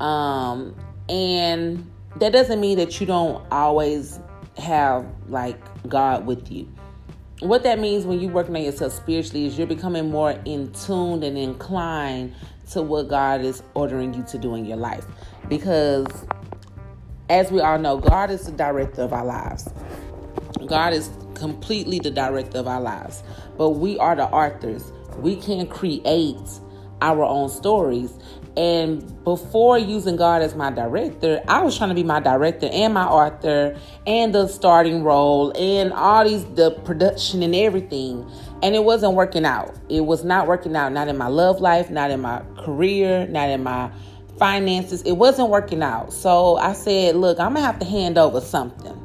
Um, 0.00 0.74
and 1.08 1.90
that 2.16 2.32
doesn't 2.32 2.60
mean 2.60 2.78
that 2.78 3.00
you 3.00 3.06
don't 3.06 3.44
always 3.50 4.18
have 4.58 5.06
like 5.28 5.58
God 5.88 6.26
with 6.26 6.50
you. 6.50 6.72
What 7.40 7.64
that 7.64 7.78
means 7.78 8.04
when 8.04 8.20
you're 8.20 8.30
working 8.30 8.54
on 8.54 8.62
yourself 8.62 8.92
spiritually 8.92 9.46
is 9.46 9.58
you're 9.58 9.66
becoming 9.66 10.10
more 10.10 10.38
in 10.44 10.72
tune 10.72 11.22
and 11.22 11.36
inclined 11.36 12.34
to 12.70 12.82
what 12.82 13.08
God 13.08 13.40
is 13.40 13.62
ordering 13.74 14.14
you 14.14 14.22
to 14.24 14.38
do 14.38 14.54
in 14.54 14.64
your 14.64 14.76
life 14.76 15.04
because 15.48 16.06
as 17.28 17.50
we 17.50 17.60
all 17.60 17.78
know, 17.78 17.98
God 17.98 18.30
is 18.30 18.46
the 18.46 18.52
director 18.52 19.02
of 19.02 19.12
our 19.12 19.24
lives. 19.24 19.68
God 20.66 20.92
is 20.92 21.10
completely 21.34 21.98
the 21.98 22.10
director 22.10 22.58
of 22.58 22.66
our 22.66 22.80
lives. 22.80 23.22
But 23.56 23.70
we 23.70 23.98
are 23.98 24.14
the 24.14 24.24
authors. 24.24 24.92
We 25.18 25.36
can 25.36 25.66
create 25.66 26.60
our 27.02 27.24
own 27.24 27.48
stories. 27.48 28.12
And 28.56 29.24
before 29.24 29.78
using 29.78 30.16
God 30.16 30.42
as 30.42 30.54
my 30.54 30.70
director, 30.70 31.42
I 31.48 31.62
was 31.62 31.76
trying 31.76 31.88
to 31.88 31.94
be 31.94 32.02
my 32.02 32.20
director 32.20 32.68
and 32.70 32.92
my 32.92 33.06
author 33.06 33.78
and 34.06 34.34
the 34.34 34.46
starting 34.46 35.02
role 35.02 35.52
and 35.56 35.92
all 35.92 36.28
these, 36.28 36.44
the 36.54 36.72
production 36.84 37.42
and 37.42 37.54
everything. 37.54 38.30
And 38.62 38.74
it 38.74 38.84
wasn't 38.84 39.14
working 39.14 39.46
out. 39.46 39.74
It 39.88 40.02
was 40.02 40.22
not 40.22 40.46
working 40.46 40.76
out, 40.76 40.92
not 40.92 41.08
in 41.08 41.16
my 41.16 41.28
love 41.28 41.60
life, 41.60 41.90
not 41.90 42.10
in 42.10 42.20
my 42.20 42.42
career, 42.58 43.26
not 43.26 43.48
in 43.48 43.62
my 43.62 43.90
finances. 44.38 45.02
It 45.02 45.12
wasn't 45.12 45.48
working 45.48 45.82
out. 45.82 46.12
So 46.12 46.56
I 46.56 46.74
said, 46.74 47.16
look, 47.16 47.40
I'm 47.40 47.54
going 47.54 47.62
to 47.62 47.66
have 47.66 47.78
to 47.78 47.86
hand 47.86 48.18
over 48.18 48.40
something. 48.40 48.98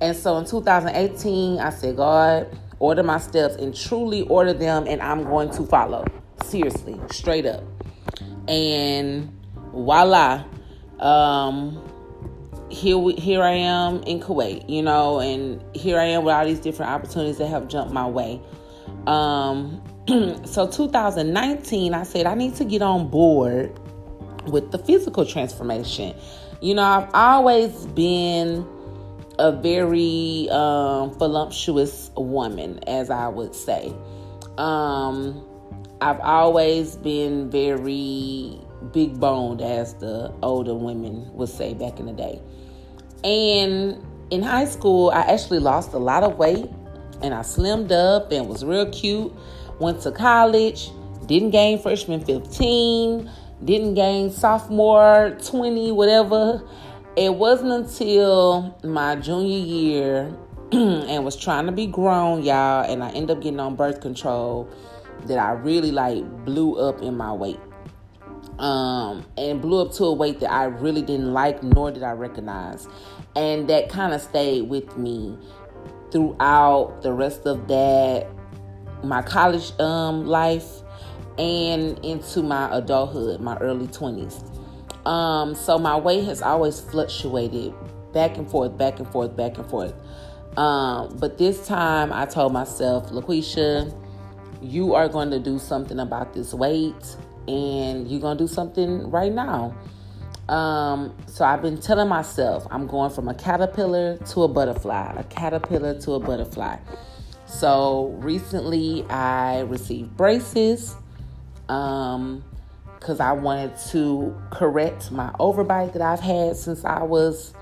And 0.00 0.16
so 0.16 0.36
in 0.38 0.44
2018, 0.44 1.58
I 1.58 1.70
said, 1.70 1.96
God, 1.96 2.58
order 2.78 3.02
my 3.02 3.18
steps 3.18 3.54
and 3.56 3.74
truly 3.74 4.22
order 4.22 4.52
them, 4.52 4.86
and 4.86 5.00
I'm 5.00 5.24
going 5.24 5.50
to 5.50 5.66
follow. 5.66 6.04
Seriously, 6.44 7.00
straight 7.10 7.46
up. 7.46 7.62
And 8.48 9.32
voila. 9.72 10.44
Um, 10.98 11.82
here 12.68 12.96
we, 12.96 13.14
here 13.14 13.42
I 13.42 13.52
am 13.52 14.02
in 14.04 14.20
Kuwait, 14.20 14.68
you 14.68 14.82
know, 14.82 15.20
and 15.20 15.62
here 15.76 15.98
I 15.98 16.04
am 16.04 16.24
with 16.24 16.34
all 16.34 16.46
these 16.46 16.60
different 16.60 16.90
opportunities 16.90 17.38
that 17.38 17.48
have 17.48 17.68
jumped 17.68 17.92
my 17.92 18.06
way. 18.06 18.40
Um, 19.06 19.82
so 20.46 20.68
2019, 20.68 21.94
I 21.94 22.02
said 22.02 22.26
I 22.26 22.34
need 22.34 22.54
to 22.56 22.64
get 22.64 22.82
on 22.82 23.08
board 23.08 23.78
with 24.46 24.70
the 24.72 24.78
physical 24.78 25.26
transformation. 25.26 26.14
You 26.60 26.74
know, 26.74 26.82
I've 26.82 27.10
always 27.12 27.86
been 27.86 28.66
a 29.38 29.52
very 29.52 30.48
um, 30.50 31.12
voluptuous 31.18 32.10
woman, 32.16 32.80
as 32.86 33.10
I 33.10 33.28
would 33.28 33.54
say. 33.54 33.92
Um, 34.58 35.44
I've 36.02 36.20
always 36.20 36.96
been 36.96 37.50
very 37.50 38.58
big 38.92 39.20
boned, 39.20 39.62
as 39.62 39.94
the 39.94 40.32
older 40.42 40.74
women 40.74 41.32
would 41.34 41.48
say 41.48 41.74
back 41.74 42.00
in 42.00 42.06
the 42.06 42.12
day. 42.12 42.42
And 43.22 44.04
in 44.30 44.42
high 44.42 44.64
school, 44.64 45.10
I 45.10 45.20
actually 45.20 45.60
lost 45.60 45.92
a 45.92 45.98
lot 45.98 46.24
of 46.24 46.38
weight 46.38 46.66
and 47.22 47.32
I 47.32 47.40
slimmed 47.40 47.92
up 47.92 48.32
and 48.32 48.48
was 48.48 48.64
real 48.64 48.90
cute. 48.90 49.32
Went 49.78 50.00
to 50.02 50.10
college, 50.10 50.90
didn't 51.26 51.50
gain 51.50 51.78
freshman 51.78 52.24
15 52.24 53.30
didn't 53.64 53.94
gain 53.94 54.30
sophomore 54.30 55.36
20, 55.44 55.92
whatever. 55.92 56.62
It 57.16 57.34
wasn't 57.34 57.72
until 57.72 58.76
my 58.82 59.16
junior 59.16 59.58
year 59.58 60.36
and 60.72 61.24
was 61.24 61.36
trying 61.36 61.66
to 61.66 61.72
be 61.72 61.86
grown, 61.86 62.42
y'all, 62.42 62.90
and 62.90 63.04
I 63.04 63.10
ended 63.10 63.36
up 63.36 63.42
getting 63.42 63.60
on 63.60 63.76
birth 63.76 64.00
control 64.00 64.68
that 65.26 65.38
I 65.38 65.52
really 65.52 65.90
like 65.90 66.24
blew 66.44 66.76
up 66.78 67.02
in 67.02 67.16
my 67.16 67.32
weight. 67.32 67.60
Um, 68.58 69.24
and 69.36 69.60
blew 69.60 69.80
up 69.80 69.92
to 69.94 70.04
a 70.04 70.12
weight 70.12 70.40
that 70.40 70.52
I 70.52 70.64
really 70.64 71.02
didn't 71.02 71.32
like, 71.32 71.62
nor 71.62 71.90
did 71.90 72.02
I 72.02 72.12
recognize. 72.12 72.86
And 73.34 73.68
that 73.68 73.88
kind 73.88 74.12
of 74.12 74.20
stayed 74.20 74.68
with 74.68 74.96
me 74.96 75.36
throughout 76.10 77.00
the 77.02 77.12
rest 77.12 77.46
of 77.46 77.66
that, 77.68 78.28
my 79.02 79.22
college 79.22 79.78
um, 79.80 80.26
life 80.26 80.82
and 81.38 81.98
into 82.04 82.42
my 82.42 82.76
adulthood, 82.76 83.40
my 83.40 83.56
early 83.58 83.86
20s. 83.88 84.48
Um, 85.06 85.54
so 85.54 85.78
my 85.78 85.96
weight 85.96 86.24
has 86.24 86.42
always 86.42 86.80
fluctuated 86.80 87.74
back 88.12 88.36
and 88.36 88.48
forth, 88.48 88.76
back 88.76 88.98
and 88.98 89.08
forth, 89.10 89.34
back 89.36 89.58
and 89.58 89.68
forth. 89.68 89.94
Um, 90.56 91.16
but 91.18 91.38
this 91.38 91.66
time 91.66 92.12
I 92.12 92.26
told 92.26 92.52
myself, 92.52 93.10
LaQuisha, 93.10 93.98
you 94.62 94.94
are 94.94 95.08
going 95.08 95.30
to 95.30 95.38
do 95.38 95.58
something 95.58 95.98
about 95.98 96.32
this 96.32 96.54
weight 96.54 97.16
and 97.48 98.08
you're 98.08 98.20
going 98.20 98.38
to 98.38 98.44
do 98.44 98.48
something 98.48 99.10
right 99.10 99.32
now. 99.32 99.76
Um, 100.48 101.16
so 101.26 101.44
I've 101.44 101.62
been 101.62 101.80
telling 101.80 102.08
myself 102.08 102.66
I'm 102.70 102.86
going 102.86 103.10
from 103.10 103.28
a 103.28 103.34
caterpillar 103.34 104.18
to 104.18 104.42
a 104.42 104.48
butterfly, 104.48 105.14
a 105.16 105.24
caterpillar 105.24 105.98
to 106.00 106.12
a 106.12 106.20
butterfly. 106.20 106.76
So 107.46 108.16
recently 108.18 109.04
I 109.08 109.60
received 109.60 110.16
braces 110.16 110.96
um, 111.68 112.44
because 112.98 113.20
I 113.20 113.32
wanted 113.32 113.76
to 113.90 114.36
correct 114.50 115.10
my 115.10 115.30
overbite 115.40 115.92
that 115.94 116.02
I've 116.02 116.20
had 116.20 116.56
since 116.56 116.84
I 116.84 117.02
was 117.02 117.54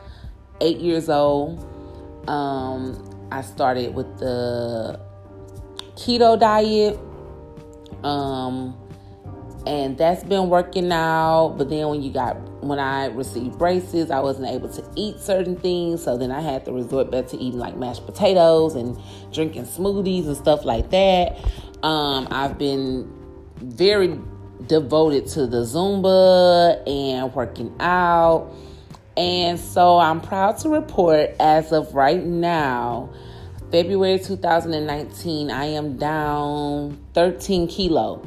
eight 0.61 0.79
years 0.79 1.09
old. 1.09 1.67
Um, 2.29 3.29
I 3.33 3.43
started 3.43 3.95
with 3.95 4.19
the 4.19 5.01
keto 6.01 6.39
diet 6.39 6.99
Um, 8.03 8.77
and 9.67 9.99
that's 9.99 10.25
been 10.25 10.49
working 10.49 10.91
out. 10.93 11.57
But 11.59 11.69
then 11.71 11.89
when 11.89 12.03
you 12.03 12.13
got 12.13 12.37
when 12.63 12.79
I 12.79 13.07
received 13.07 13.59
braces, 13.59 14.11
I 14.11 14.21
wasn't 14.21 14.49
able 14.49 14.69
to 14.71 14.85
eat 14.97 15.19
certain 15.19 15.57
things, 15.57 16.03
so 16.05 16.17
then 16.17 16.31
I 16.31 16.41
had 16.41 16.65
to 16.67 16.73
resort 16.73 17.11
back 17.11 17.27
to 17.29 17.37
eating 17.37 17.59
like 17.59 17.77
mashed 17.77 18.07
potatoes 18.07 18.75
and 18.75 18.99
drinking 19.33 19.65
smoothies 19.67 20.27
and 20.27 20.37
stuff 20.37 20.65
like 20.65 20.91
that. 20.91 21.39
Um, 21.83 22.29
I've 22.31 22.59
been 22.59 23.11
very 23.57 24.19
devoted 24.67 25.27
to 25.29 25.47
the 25.47 25.63
Zumba 25.65 26.87
and 26.89 27.35
working 27.35 27.75
out. 27.81 28.53
And 29.17 29.59
so 29.59 29.99
I'm 29.99 30.21
proud 30.21 30.59
to 30.59 30.69
report 30.71 31.35
as 31.41 31.73
of 31.73 31.95
right 31.95 32.25
now, 32.25 33.11
February 33.71 34.19
2019, 34.19 35.49
I 35.49 35.65
am 35.67 35.97
down 35.97 36.99
13 37.15 37.69
kilo. 37.69 38.21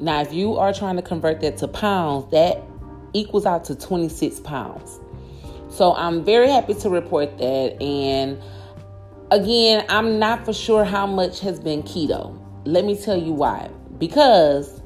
Now, 0.00 0.20
if 0.22 0.32
you 0.32 0.56
are 0.56 0.72
trying 0.72 0.96
to 0.96 1.02
convert 1.02 1.40
that 1.42 1.58
to 1.58 1.68
pounds, 1.68 2.28
that 2.32 2.60
equals 3.12 3.46
out 3.46 3.62
to 3.66 3.76
26 3.76 4.40
pounds. 4.40 4.98
So 5.68 5.94
I'm 5.94 6.24
very 6.24 6.50
happy 6.50 6.74
to 6.74 6.90
report 6.90 7.38
that. 7.38 7.80
And 7.80 8.42
again, 9.30 9.86
I'm 9.88 10.18
not 10.18 10.44
for 10.44 10.52
sure 10.52 10.84
how 10.84 11.06
much 11.06 11.38
has 11.40 11.60
been 11.60 11.84
keto. 11.84 12.36
Let 12.64 12.84
me 12.84 12.96
tell 12.96 13.16
you 13.16 13.32
why. 13.32 13.70
Because 13.98 14.82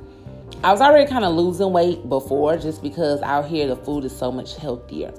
I 0.62 0.70
was 0.70 0.82
already 0.82 1.08
kind 1.08 1.24
of 1.24 1.34
losing 1.34 1.72
weight 1.72 2.06
before, 2.10 2.58
just 2.58 2.82
because 2.82 3.22
out 3.22 3.46
here 3.46 3.66
the 3.68 3.76
food 3.76 4.04
is 4.04 4.14
so 4.14 4.30
much 4.30 4.56
healthier. 4.56 5.14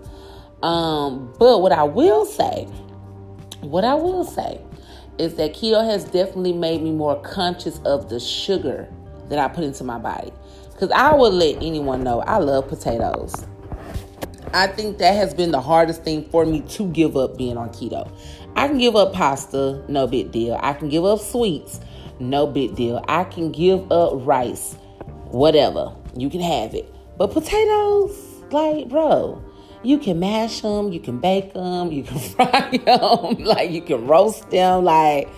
Um, 0.61 1.33
but 1.39 1.63
what 1.63 1.71
I 1.71 1.83
will 1.83 2.25
say, 2.25 2.65
what 3.61 3.83
I 3.83 3.95
will 3.95 4.23
say 4.23 4.61
is 5.17 5.35
that 5.35 5.53
keto 5.53 5.85
has 5.85 6.05
definitely 6.05 6.53
made 6.53 6.81
me 6.81 6.91
more 6.91 7.19
conscious 7.21 7.79
of 7.85 8.09
the 8.09 8.19
sugar 8.19 8.87
that 9.29 9.39
I 9.39 9.47
put 9.47 9.63
into 9.63 9.83
my 9.83 9.97
body. 9.97 10.31
Because 10.71 10.91
I 10.91 11.13
would 11.15 11.33
let 11.33 11.55
anyone 11.57 12.03
know 12.03 12.19
I 12.21 12.37
love 12.37 12.67
potatoes. 12.67 13.45
I 14.53 14.67
think 14.67 14.97
that 14.99 15.13
has 15.15 15.33
been 15.33 15.51
the 15.51 15.61
hardest 15.61 16.03
thing 16.03 16.29
for 16.29 16.45
me 16.45 16.61
to 16.61 16.87
give 16.91 17.17
up 17.17 17.37
being 17.37 17.57
on 17.57 17.69
keto. 17.69 18.09
I 18.55 18.67
can 18.67 18.77
give 18.77 18.95
up 18.95 19.13
pasta, 19.13 19.83
no 19.87 20.07
big 20.07 20.31
deal. 20.31 20.57
I 20.61 20.73
can 20.73 20.89
give 20.89 21.03
up 21.03 21.19
sweets, 21.19 21.79
no 22.19 22.47
big 22.47 22.75
deal. 22.75 23.03
I 23.07 23.25
can 23.25 23.51
give 23.51 23.91
up 23.91 24.13
rice, 24.25 24.75
whatever. 25.31 25.93
You 26.15 26.29
can 26.29 26.41
have 26.41 26.73
it. 26.73 26.93
But 27.17 27.31
potatoes, 27.31 28.17
like, 28.51 28.87
bro, 28.87 29.43
you 29.85 29.97
can 29.97 30.19
mash 30.19 30.61
them, 30.61 30.91
you 30.91 30.99
can 30.99 31.19
bake 31.19 31.53
them, 31.53 31.91
you 31.91 32.03
can 32.03 32.19
fry 32.35 32.77
them, 32.77 33.43
like, 33.43 33.71
you 33.71 33.81
can 33.81 34.07
roast 34.07 34.49
them, 34.49 34.83
like, 34.83 35.29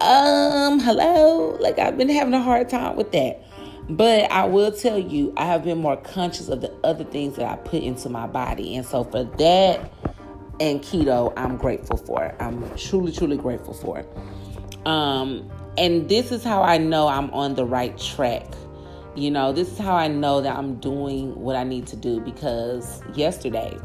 um, 0.00 0.80
hello? 0.80 1.56
Like, 1.60 1.78
I've 1.78 1.96
been 1.96 2.08
having 2.08 2.34
a 2.34 2.42
hard 2.42 2.68
time 2.68 2.96
with 2.96 3.12
that. 3.12 3.42
But 3.88 4.30
I 4.30 4.44
will 4.46 4.72
tell 4.72 4.98
you, 4.98 5.32
I 5.36 5.44
have 5.44 5.64
been 5.64 5.78
more 5.78 5.96
conscious 5.96 6.48
of 6.48 6.60
the 6.60 6.72
other 6.84 7.04
things 7.04 7.36
that 7.36 7.46
I 7.46 7.56
put 7.56 7.82
into 7.82 8.08
my 8.08 8.26
body. 8.26 8.76
And 8.76 8.86
so 8.86 9.04
for 9.04 9.24
that 9.24 9.92
and 10.60 10.80
keto, 10.82 11.32
I'm 11.36 11.56
grateful 11.56 11.96
for 11.96 12.24
it. 12.24 12.34
I'm 12.40 12.64
truly, 12.76 13.12
truly 13.12 13.36
grateful 13.36 13.74
for 13.74 13.98
it. 13.98 14.86
Um, 14.86 15.50
and 15.78 16.08
this 16.08 16.32
is 16.32 16.44
how 16.44 16.62
I 16.62 16.78
know 16.78 17.08
I'm 17.08 17.30
on 17.30 17.54
the 17.54 17.64
right 17.64 17.96
track. 17.98 18.46
You 19.14 19.30
know, 19.30 19.52
this 19.52 19.70
is 19.70 19.78
how 19.78 19.94
I 19.94 20.08
know 20.08 20.40
that 20.40 20.56
I'm 20.56 20.76
doing 20.76 21.34
what 21.38 21.54
I 21.54 21.64
need 21.64 21.86
to 21.88 21.96
do 21.96 22.20
because 22.20 23.02
yesterday 23.14 23.76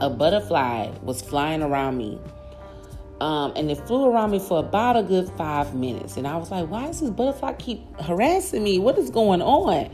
a 0.00 0.08
butterfly 0.08 0.90
was 1.02 1.20
flying 1.20 1.62
around 1.62 1.96
me 1.96 2.20
um, 3.20 3.52
and 3.54 3.70
it 3.70 3.78
flew 3.86 4.06
around 4.06 4.32
me 4.32 4.40
for 4.40 4.58
about 4.58 4.96
a 4.96 5.02
good 5.04 5.30
five 5.36 5.74
minutes. 5.74 6.16
And 6.16 6.26
I 6.26 6.36
was 6.36 6.50
like, 6.50 6.68
why 6.68 6.86
does 6.86 7.00
this 7.00 7.10
butterfly 7.10 7.52
keep 7.54 7.80
harassing 8.00 8.64
me? 8.64 8.80
What 8.80 8.98
is 8.98 9.10
going 9.10 9.40
on? 9.40 9.90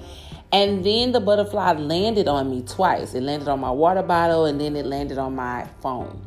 And 0.50 0.82
then 0.82 1.12
the 1.12 1.20
butterfly 1.20 1.72
landed 1.72 2.26
on 2.26 2.50
me 2.50 2.62
twice. 2.62 3.12
It 3.12 3.22
landed 3.22 3.48
on 3.48 3.60
my 3.60 3.70
water 3.70 4.02
bottle 4.02 4.46
and 4.46 4.58
then 4.58 4.76
it 4.76 4.86
landed 4.86 5.18
on 5.18 5.34
my 5.34 5.68
phone. 5.82 6.24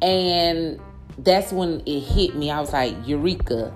And 0.00 0.80
that's 1.18 1.52
when 1.52 1.82
it 1.86 2.00
hit 2.00 2.36
me. 2.36 2.52
I 2.52 2.60
was 2.60 2.72
like, 2.72 2.94
Eureka. 3.04 3.72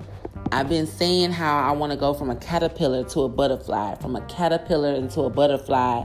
I've 0.52 0.68
been 0.68 0.86
saying 0.86 1.32
how 1.32 1.60
I 1.60 1.70
want 1.72 1.92
to 1.92 1.98
go 1.98 2.12
from 2.12 2.28
a 2.30 2.36
caterpillar 2.36 3.04
to 3.10 3.22
a 3.22 3.28
butterfly, 3.28 3.94
from 3.96 4.16
a 4.16 4.20
caterpillar 4.26 4.92
into 4.94 5.22
a 5.22 5.30
butterfly. 5.30 6.04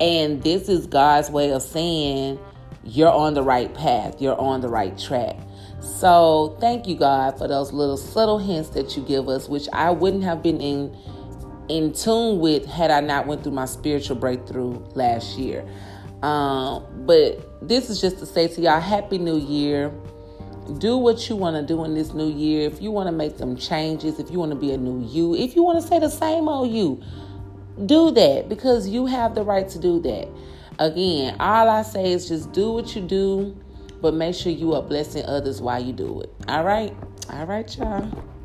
And 0.00 0.42
this 0.42 0.68
is 0.68 0.86
God's 0.86 1.30
way 1.30 1.52
of 1.52 1.62
saying, 1.62 2.38
you're 2.84 3.10
on 3.10 3.34
the 3.34 3.42
right 3.42 3.72
path, 3.74 4.20
you're 4.20 4.38
on 4.38 4.60
the 4.60 4.68
right 4.68 4.96
track. 4.98 5.36
So 5.80 6.56
thank 6.60 6.86
you, 6.86 6.96
God, 6.96 7.38
for 7.38 7.48
those 7.48 7.72
little 7.72 7.96
subtle 7.96 8.38
hints 8.38 8.70
that 8.70 8.96
you 8.96 9.02
give 9.02 9.28
us, 9.28 9.48
which 9.48 9.68
I 9.72 9.90
wouldn't 9.90 10.24
have 10.24 10.42
been 10.42 10.60
in 10.60 10.96
in 11.68 11.92
tune 11.92 12.40
with 12.40 12.64
had 12.64 12.90
I 12.90 13.00
not 13.00 13.26
went 13.26 13.42
through 13.42 13.52
my 13.52 13.66
spiritual 13.66 14.16
breakthrough 14.16 14.78
last 14.94 15.38
year. 15.38 15.68
Um, 16.22 16.86
but 17.06 17.46
this 17.66 17.90
is 17.90 18.00
just 18.00 18.18
to 18.18 18.26
say 18.26 18.48
to 18.48 18.60
y'all, 18.60 18.80
Happy 18.80 19.18
New 19.18 19.38
Year. 19.38 19.92
Do 20.78 20.96
what 20.98 21.28
you 21.28 21.36
want 21.36 21.56
to 21.56 21.62
do 21.62 21.84
in 21.84 21.94
this 21.94 22.12
new 22.12 22.30
year. 22.30 22.66
If 22.66 22.82
you 22.82 22.90
want 22.90 23.08
to 23.08 23.12
make 23.12 23.38
some 23.38 23.56
changes, 23.56 24.18
if 24.18 24.30
you 24.30 24.38
want 24.38 24.52
to 24.52 24.56
be 24.56 24.72
a 24.72 24.76
new 24.76 25.06
you, 25.08 25.34
if 25.34 25.56
you 25.56 25.62
want 25.62 25.80
to 25.80 25.86
say 25.86 25.98
the 25.98 26.10
same 26.10 26.48
old 26.48 26.70
you, 26.70 27.02
do 27.86 28.10
that 28.10 28.48
because 28.48 28.88
you 28.88 29.06
have 29.06 29.34
the 29.34 29.42
right 29.42 29.68
to 29.68 29.78
do 29.78 30.00
that. 30.00 30.28
Again, 30.78 31.36
all 31.40 31.68
I 31.68 31.82
say 31.82 32.12
is 32.12 32.28
just 32.28 32.52
do 32.52 32.70
what 32.72 32.94
you 32.94 33.02
do 33.02 33.56
but 34.00 34.14
make 34.14 34.34
sure 34.34 34.52
you 34.52 34.74
are 34.74 34.82
blessing 34.82 35.24
others 35.26 35.60
while 35.60 35.82
you 35.82 35.92
do 35.92 36.20
it. 36.20 36.32
All 36.48 36.64
right? 36.64 36.94
All 37.30 37.46
right, 37.46 37.76
y'all. 37.76 38.37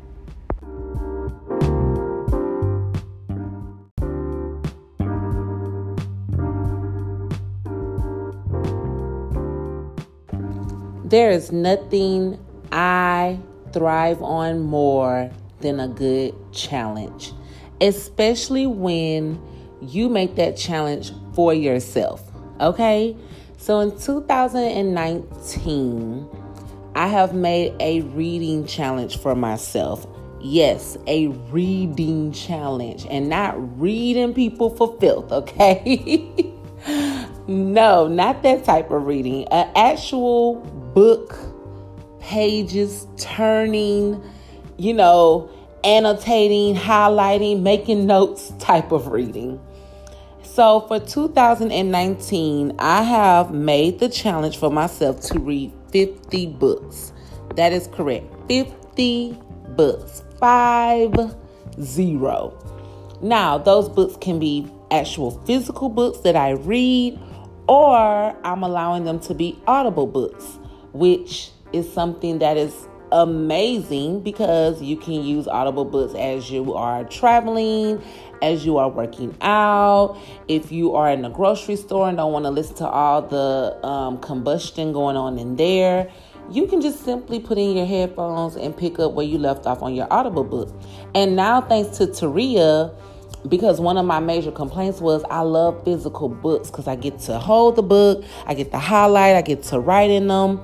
There 11.14 11.30
is 11.30 11.52
nothing 11.52 12.44
I 12.72 13.38
thrive 13.72 14.20
on 14.20 14.62
more 14.62 15.30
than 15.60 15.78
a 15.78 15.86
good 15.86 16.34
challenge, 16.50 17.32
especially 17.80 18.66
when 18.66 19.40
you 19.80 20.08
make 20.08 20.34
that 20.34 20.56
challenge 20.56 21.12
for 21.32 21.54
yourself. 21.54 22.20
Okay? 22.60 23.16
So 23.58 23.78
in 23.78 23.96
2019, 23.96 26.28
I 26.96 27.06
have 27.06 27.32
made 27.32 27.74
a 27.78 28.00
reading 28.00 28.66
challenge 28.66 29.18
for 29.18 29.36
myself. 29.36 30.08
Yes, 30.40 30.98
a 31.06 31.28
reading 31.28 32.32
challenge 32.32 33.06
and 33.08 33.28
not 33.28 33.54
reading 33.80 34.34
people 34.34 34.68
for 34.68 34.98
filth, 34.98 35.30
okay? 35.30 36.52
no, 37.46 38.08
not 38.08 38.42
that 38.42 38.64
type 38.64 38.90
of 38.90 39.06
reading. 39.06 39.46
An 39.52 39.70
actual 39.76 40.83
book, 40.94 41.36
pages 42.20 43.06
turning, 43.18 44.22
you 44.78 44.94
know, 44.94 45.50
annotating, 45.84 46.74
highlighting, 46.74 47.60
making 47.60 48.06
notes 48.06 48.52
type 48.58 48.92
of 48.92 49.08
reading. 49.08 49.60
So 50.42 50.82
for 50.82 51.00
2019, 51.00 52.76
I 52.78 53.02
have 53.02 53.52
made 53.52 53.98
the 53.98 54.08
challenge 54.08 54.56
for 54.56 54.70
myself 54.70 55.20
to 55.22 55.38
read 55.38 55.72
50 55.90 56.46
books. 56.46 57.12
That 57.56 57.72
is 57.72 57.88
correct. 57.88 58.32
50 58.48 59.36
books. 59.76 60.22
5 60.38 61.34
0. 61.80 63.18
Now, 63.20 63.58
those 63.58 63.88
books 63.88 64.16
can 64.20 64.38
be 64.38 64.70
actual 64.90 65.32
physical 65.46 65.88
books 65.88 66.18
that 66.20 66.36
I 66.36 66.50
read, 66.50 67.18
or 67.66 68.36
I'm 68.44 68.62
allowing 68.62 69.04
them 69.04 69.18
to 69.20 69.34
be 69.34 69.58
audible 69.66 70.06
books, 70.06 70.58
which 70.94 71.50
is 71.74 71.92
something 71.92 72.38
that 72.38 72.56
is 72.56 72.88
amazing 73.12 74.20
because 74.22 74.82
you 74.82 74.96
can 74.96 75.22
use 75.22 75.46
audible 75.46 75.84
books 75.84 76.14
as 76.14 76.50
you 76.50 76.74
are 76.74 77.04
traveling 77.04 78.02
as 78.44 78.66
you 78.66 78.76
are 78.76 78.88
working 78.88 79.34
out, 79.40 80.18
if 80.48 80.70
you 80.70 80.94
are 80.94 81.10
in 81.10 81.24
a 81.24 81.30
grocery 81.30 81.76
store 81.76 82.08
and 82.08 82.18
don't 82.18 82.32
want 82.32 82.44
to 82.44 82.50
listen 82.50 82.76
to 82.76 82.86
all 82.86 83.22
the 83.22 83.86
um, 83.86 84.18
combustion 84.18 84.92
going 84.92 85.16
on 85.16 85.38
in 85.38 85.56
there, 85.56 86.10
you 86.50 86.66
can 86.66 86.82
just 86.82 87.02
simply 87.04 87.40
put 87.40 87.56
in 87.56 87.74
your 87.76 87.86
headphones 87.86 88.54
and 88.56 88.76
pick 88.76 88.98
up 88.98 89.12
where 89.12 89.24
you 89.24 89.38
left 89.38 89.66
off 89.66 89.82
on 89.82 89.94
your 89.94 90.06
Audible 90.12 90.44
book. 90.44 90.68
And 91.14 91.34
now, 91.36 91.62
thanks 91.62 91.96
to 91.96 92.06
Taria, 92.06 92.94
because 93.48 93.80
one 93.80 93.96
of 93.96 94.04
my 94.04 94.20
major 94.20 94.52
complaints 94.52 95.00
was 95.00 95.24
I 95.30 95.40
love 95.40 95.82
physical 95.84 96.28
books 96.28 96.70
because 96.70 96.86
I 96.86 96.96
get 96.96 97.18
to 97.20 97.38
hold 97.38 97.76
the 97.76 97.82
book, 97.82 98.24
I 98.46 98.52
get 98.52 98.70
to 98.72 98.78
highlight, 98.78 99.36
I 99.36 99.42
get 99.42 99.62
to 99.64 99.80
write 99.80 100.10
in 100.10 100.28
them. 100.28 100.60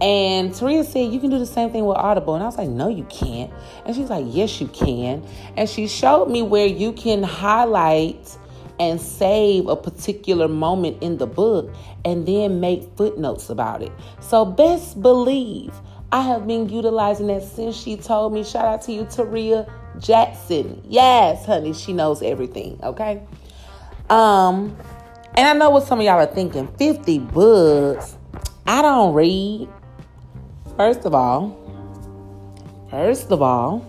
And 0.00 0.54
Teresa 0.54 0.90
said, 0.90 1.12
You 1.12 1.20
can 1.20 1.30
do 1.30 1.38
the 1.38 1.46
same 1.46 1.70
thing 1.70 1.84
with 1.84 1.96
Audible. 1.96 2.34
And 2.34 2.42
I 2.42 2.46
was 2.46 2.58
like, 2.58 2.68
No, 2.68 2.88
you 2.88 3.04
can't. 3.04 3.52
And 3.86 3.94
she's 3.94 4.10
like, 4.10 4.26
Yes, 4.28 4.60
you 4.60 4.68
can. 4.68 5.24
And 5.56 5.68
she 5.68 5.86
showed 5.86 6.28
me 6.28 6.42
where 6.42 6.66
you 6.66 6.92
can 6.92 7.22
highlight 7.22 8.36
and 8.80 9.00
save 9.00 9.68
a 9.68 9.76
particular 9.76 10.48
moment 10.48 11.02
in 11.02 11.18
the 11.18 11.26
book 11.26 11.72
and 12.04 12.26
then 12.26 12.58
make 12.58 12.82
footnotes 12.96 13.50
about 13.50 13.82
it. 13.82 13.92
So, 14.20 14.44
best 14.44 15.00
believe 15.00 15.72
I 16.10 16.22
have 16.22 16.46
been 16.46 16.68
utilizing 16.68 17.28
that 17.28 17.42
since 17.44 17.76
she 17.76 17.96
told 17.96 18.32
me. 18.32 18.42
Shout 18.42 18.64
out 18.64 18.82
to 18.82 18.92
you, 18.92 19.04
Taria. 19.04 19.70
Jackson. 19.98 20.82
Yes, 20.88 21.44
honey, 21.46 21.72
she 21.72 21.92
knows 21.92 22.22
everything, 22.22 22.78
okay? 22.82 23.22
Um, 24.08 24.76
and 25.34 25.46
I 25.46 25.52
know 25.54 25.70
what 25.70 25.84
some 25.84 26.00
of 26.00 26.04
y'all 26.04 26.18
are 26.18 26.26
thinking 26.26 26.68
50 26.78 27.18
books. 27.18 28.16
I 28.66 28.82
don't 28.82 29.14
read. 29.14 29.68
First 30.82 31.04
of 31.04 31.14
all, 31.14 31.56
first 32.90 33.30
of 33.30 33.40
all, 33.40 33.86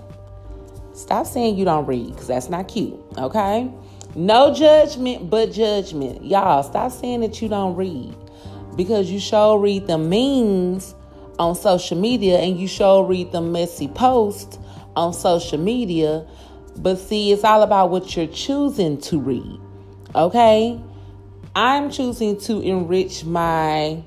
stop 0.93 1.25
saying 1.25 1.57
you 1.57 1.65
don't 1.65 1.87
read 1.87 2.11
because 2.11 2.27
that's 2.27 2.49
not 2.49 2.67
cute, 2.67 2.93
okay? 3.17 3.67
No 4.13 4.53
judgment, 4.53 5.27
but 5.27 5.51
judgment. 5.51 6.23
Y'all, 6.23 6.61
stop 6.61 6.91
saying 6.91 7.21
that 7.21 7.41
you 7.41 7.49
don't 7.49 7.75
read 7.75 8.15
because 8.75 9.09
you 9.09 9.19
sure 9.19 9.57
read 9.57 9.87
the 9.87 9.97
memes 9.97 10.93
on 11.39 11.55
social 11.55 11.97
media 11.97 12.37
and 12.37 12.59
you 12.59 12.67
sure 12.67 13.03
read 13.03 13.31
the 13.31 13.41
messy 13.41 13.87
posts 13.87 14.59
on 14.95 15.13
social 15.13 15.57
media. 15.57 16.27
But 16.77 16.99
see, 16.99 17.31
it's 17.31 17.43
all 17.43 17.63
about 17.63 17.89
what 17.89 18.15
you're 18.15 18.27
choosing 18.27 19.01
to 19.01 19.19
read. 19.19 19.59
Okay? 20.13 20.79
I'm 21.55 21.89
choosing 21.89 22.39
to 22.41 22.61
enrich 22.61 23.25
my 23.25 24.03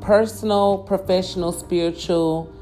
personal, 0.00 0.78
professional, 0.78 1.52
spiritual, 1.52 2.52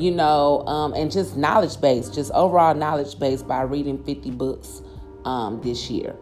you 0.00 0.10
know, 0.10 0.66
um, 0.66 0.94
and 0.94 1.10
just 1.10 1.36
knowledge 1.36 1.80
base, 1.80 2.08
just 2.08 2.30
overall 2.32 2.74
knowledge 2.74 3.18
base 3.18 3.42
by 3.42 3.62
reading 3.62 4.02
50 4.04 4.30
books 4.30 4.82
um, 5.24 5.60
this 5.62 5.90
year. 5.90 6.16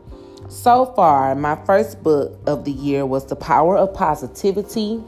So 0.48 0.86
far, 0.96 1.34
my 1.34 1.56
first 1.64 2.02
book 2.02 2.38
of 2.46 2.64
the 2.64 2.72
year 2.72 3.06
was 3.06 3.26
The 3.26 3.36
Power 3.36 3.76
of 3.76 3.94
Positivity. 3.94 5.02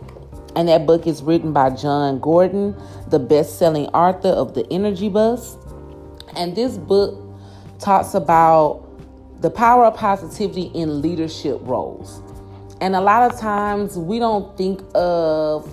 And 0.54 0.68
that 0.68 0.86
book 0.86 1.06
is 1.06 1.22
written 1.22 1.52
by 1.52 1.70
Jon 1.70 2.20
Gordon, 2.20 2.76
the 3.08 3.18
best 3.18 3.58
selling 3.58 3.86
author 3.86 4.28
of 4.28 4.54
The 4.54 4.70
Energy 4.70 5.08
Bus. 5.08 5.56
And 6.36 6.54
this 6.54 6.76
book 6.76 7.18
talks 7.78 8.14
about 8.14 8.88
the 9.40 9.50
power 9.50 9.86
of 9.86 9.96
positivity 9.96 10.70
in 10.74 11.02
leadership 11.02 11.58
roles. 11.62 12.21
And 12.82 12.96
a 12.96 13.00
lot 13.00 13.30
of 13.30 13.38
times 13.38 13.96
we 13.96 14.18
don't 14.18 14.56
think 14.58 14.82
of 14.96 15.72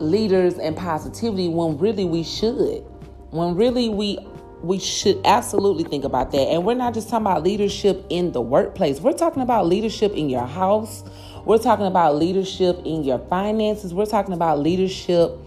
leaders 0.00 0.54
and 0.54 0.76
positivity 0.76 1.48
when 1.48 1.78
really 1.78 2.04
we 2.04 2.24
should. 2.24 2.82
When 3.30 3.54
really 3.54 3.88
we 3.88 4.18
we 4.60 4.80
should 4.80 5.20
absolutely 5.24 5.84
think 5.84 6.02
about 6.02 6.32
that. 6.32 6.48
And 6.48 6.64
we're 6.64 6.74
not 6.74 6.92
just 6.92 7.08
talking 7.08 7.24
about 7.24 7.44
leadership 7.44 8.04
in 8.10 8.32
the 8.32 8.40
workplace. 8.40 9.00
We're 9.00 9.12
talking 9.12 9.42
about 9.42 9.68
leadership 9.68 10.12
in 10.14 10.28
your 10.28 10.44
house. 10.44 11.04
We're 11.44 11.58
talking 11.58 11.86
about 11.86 12.16
leadership 12.16 12.80
in 12.84 13.04
your 13.04 13.20
finances. 13.20 13.94
We're 13.94 14.06
talking 14.06 14.34
about 14.34 14.58
leadership 14.58 15.38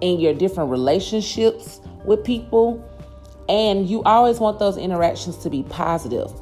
in 0.00 0.18
your 0.18 0.32
different 0.32 0.70
relationships 0.70 1.82
with 2.06 2.24
people. 2.24 2.82
And 3.50 3.86
you 3.86 4.02
always 4.04 4.40
want 4.40 4.60
those 4.60 4.78
interactions 4.78 5.36
to 5.42 5.50
be 5.50 5.62
positive. 5.64 6.32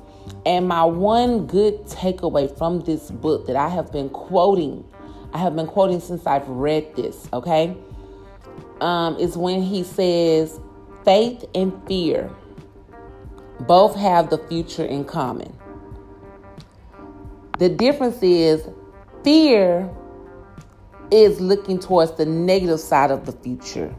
And 0.47 0.69
my 0.69 0.85
one 0.85 1.47
good 1.47 1.85
takeaway 1.87 2.57
from 2.57 2.81
this 2.81 3.11
book 3.11 3.47
that 3.47 3.57
I 3.57 3.69
have 3.69 3.91
been 3.93 4.11
quoting, 4.11 4.85
I 5.33 5.39
have 5.39 5.57
been 5.57 5.67
quoting 5.67 6.01
since 6.01 6.27
I've 6.27 6.47
read 6.49 6.95
this, 6.97 7.29
okay, 7.33 7.77
um, 8.81 9.17
is 9.17 9.37
when 9.37 9.63
he 9.63 9.83
says, 9.83 10.61
faith 11.05 11.45
and 11.55 11.73
fear 11.87 12.31
both 13.61 13.95
have 13.97 14.31
the 14.31 14.39
future 14.39 14.85
in 14.85 15.05
common. 15.05 15.57
The 17.59 17.69
difference 17.69 18.23
is 18.23 18.69
fear 19.23 19.89
is 21.11 21.41
looking 21.41 21.79
towards 21.79 22.13
the 22.13 22.27
negative 22.27 22.81
side 22.81 23.11
of 23.11 23.27
the 23.27 23.33
future, 23.33 23.95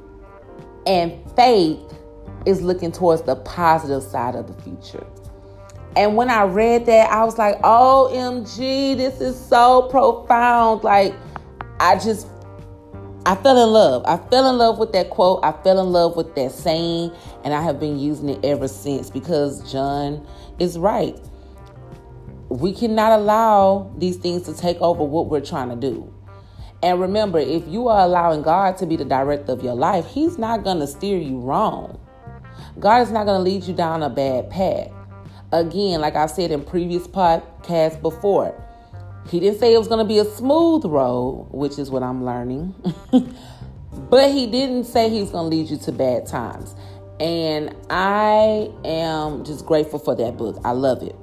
and 0.86 1.14
faith 1.36 1.80
is 2.46 2.62
looking 2.62 2.92
towards 2.92 3.22
the 3.24 3.36
positive 3.38 4.04
side 4.04 4.36
of 4.36 4.48
the 4.48 4.62
future. 4.62 5.06
And 5.95 6.15
when 6.15 6.29
I 6.29 6.43
read 6.43 6.86
that, 6.88 7.10
I 7.10 7.23
was 7.23 7.38
like, 7.38 7.60
OMG, 7.62 8.97
this 8.97 9.21
is 9.21 9.39
so 9.39 9.84
profound. 9.89 10.84
Like, 10.84 11.13
I 11.79 11.95
just 11.95 12.27
I 13.27 13.34
fell 13.34 13.58
in 13.63 13.73
love. 13.73 14.03
I 14.05 14.17
fell 14.29 14.47
in 14.51 14.60
love 14.60 14.77
with 14.77 14.91
that 14.91 15.10
quote. 15.10 15.39
I 15.43 15.51
fell 15.63 15.79
in 15.79 15.91
love 15.91 16.15
with 16.15 16.36
that 16.36 16.51
saying, 16.51 17.12
and 17.43 17.55
I 17.55 17.62
have 17.63 17.79
been 17.79 17.97
using 17.97 18.29
it 18.29 18.45
ever 18.45 18.67
since 18.67 19.10
because 19.10 19.71
Jon 19.71 20.25
is 20.60 20.77
right. 20.77 21.17
We 22.49 22.71
cannot 22.71 23.19
allow 23.19 23.91
these 23.97 24.17
things 24.17 24.43
to 24.43 24.53
take 24.53 24.79
over 24.79 25.03
what 25.03 25.27
we're 25.27 25.41
trying 25.41 25.69
to 25.69 25.75
do. 25.75 26.13
And 26.84 27.01
remember, 27.01 27.39
if 27.39 27.67
you 27.67 27.88
are 27.88 28.01
allowing 28.01 28.43
God 28.43 28.77
to 28.77 28.86
be 28.86 28.95
the 28.95 29.05
director 29.05 29.53
of 29.53 29.63
your 29.63 29.73
life, 29.73 30.05
He's 30.05 30.38
not 30.38 30.63
going 30.63 30.77
to 30.79 30.86
steer 30.86 31.17
you 31.17 31.39
wrong. 31.39 31.99
God 32.79 33.01
is 33.01 33.12
not 33.12 33.25
going 33.25 33.39
to 33.39 33.43
lead 33.43 33.63
you 33.63 33.73
down 33.73 34.03
a 34.03 34.10
bad 34.10 34.51
path. 34.51 34.91
Again, 35.56 36.02
like 36.02 36.18
I've 36.18 36.32
said 36.32 36.52
in 36.52 36.65
previous 36.65 37.08
podcasts 37.08 38.02
before, 38.02 38.54
he 39.30 39.39
didn't 39.39 39.58
say 39.58 39.74
it 39.74 39.78
was 39.78 39.88
going 39.88 40.06
to 40.06 40.06
be 40.06 40.20
a 40.20 40.26
smooth 40.26 40.84
road, 40.84 41.48
which 41.50 41.80
is 41.80 41.89
what 41.89 42.04
I'm 42.04 42.26
learning. 42.26 42.76
but 44.10 44.32
he 44.32 44.48
didn't 44.48 44.84
say 44.84 45.10
he's 45.10 45.30
going 45.30 45.50
to 45.50 45.56
lead 45.56 45.70
you 45.70 45.78
to 45.78 45.91
bad 45.94 46.28
times. 46.28 46.76
And 47.22 47.74
I 47.89 48.70
am 48.84 49.46
just 49.46 49.65
grateful 49.65 49.98
for 49.98 50.13
that 50.15 50.36
book. 50.36 50.60
I 50.65 50.72
love 50.72 51.02
it. 51.02 51.15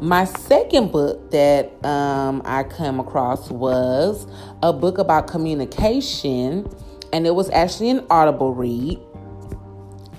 My 0.00 0.24
second 0.24 0.90
book 0.90 1.30
that 1.32 1.84
um, 1.84 2.40
I 2.46 2.64
came 2.64 2.98
across 2.98 3.50
was 3.50 4.26
a 4.62 4.72
book 4.72 4.96
about 4.96 5.26
communication, 5.26 6.66
and 7.12 7.26
it 7.26 7.34
was 7.34 7.50
actually 7.50 7.90
an 7.90 8.06
audible 8.08 8.54
read. 8.54 8.98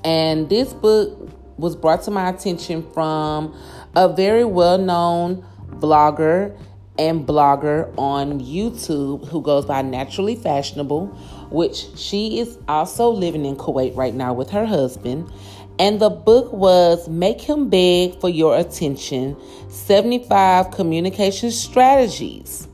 And 0.03 0.47
this 0.47 0.73
book 0.73 1.26
was 1.57 1.75
brought 1.75 2.03
to 2.03 2.11
my 2.11 2.29
attention 2.29 2.89
from 2.93 3.55
a 3.95 4.07
very 4.13 4.45
well 4.45 4.77
known 4.77 5.45
vlogger 5.75 6.57
and 6.99 7.27
blogger 7.27 7.93
on 7.97 8.39
YouTube 8.39 9.27
who 9.27 9.41
goes 9.41 9.65
by 9.65 9.81
Naturally 9.81 10.35
Fashionable, 10.35 11.07
which 11.51 11.85
she 11.95 12.39
is 12.39 12.57
also 12.67 13.09
living 13.09 13.45
in 13.45 13.55
Kuwait 13.55 13.95
right 13.95 14.13
now 14.13 14.33
with 14.33 14.49
her 14.49 14.65
husband. 14.65 15.31
And 15.79 15.99
the 15.99 16.09
book 16.09 16.51
was 16.51 17.07
Make 17.07 17.39
Him 17.39 17.69
Beg 17.69 18.19
for 18.19 18.29
Your 18.29 18.57
Attention 18.57 19.37
75 19.69 20.71
Communication 20.71 21.51
Strategies. 21.51 22.67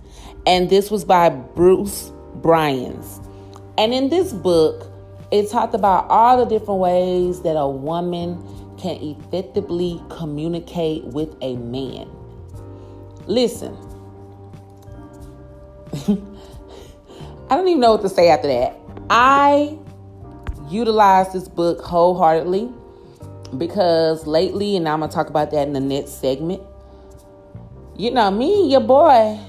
And 0.46 0.70
this 0.70 0.90
was 0.90 1.04
by 1.04 1.30
Bruce 1.30 2.12
Bryans. 2.36 3.20
And 3.78 3.94
in 3.94 4.10
this 4.10 4.32
book, 4.32 4.90
it 5.32 5.50
talked 5.50 5.74
about 5.74 6.06
all 6.10 6.38
the 6.38 6.46
different 6.46 6.80
ways 6.80 7.42
that 7.42 7.58
a 7.58 7.68
woman 7.68 8.42
can 8.84 8.98
effectively 9.02 10.04
communicate 10.10 11.06
with 11.06 11.34
a 11.42 11.56
man. 11.56 12.06
Listen, 13.28 13.78
I 17.50 17.56
don't 17.56 17.66
even 17.70 17.80
know 17.80 17.94
what 17.94 18.02
to 18.02 18.10
say 18.10 18.28
after 18.28 18.50
that. 18.50 18.78
I 19.10 19.78
utilize 20.70 21.32
this 21.32 21.48
book 21.48 21.80
wholeheartedly 21.82 22.70
because 23.58 24.28
lately, 24.28 24.76
and 24.76 24.90
I'm 24.90 25.00
gonna 25.00 25.10
talk 25.10 25.30
about 25.30 25.52
that 25.52 25.66
in 25.66 25.72
the 25.72 25.80
next 25.80 26.20
segment. 26.20 26.62
You 27.96 28.12
know, 28.12 28.30
me, 28.32 28.70
your 28.70 28.82
boy, 28.82 29.40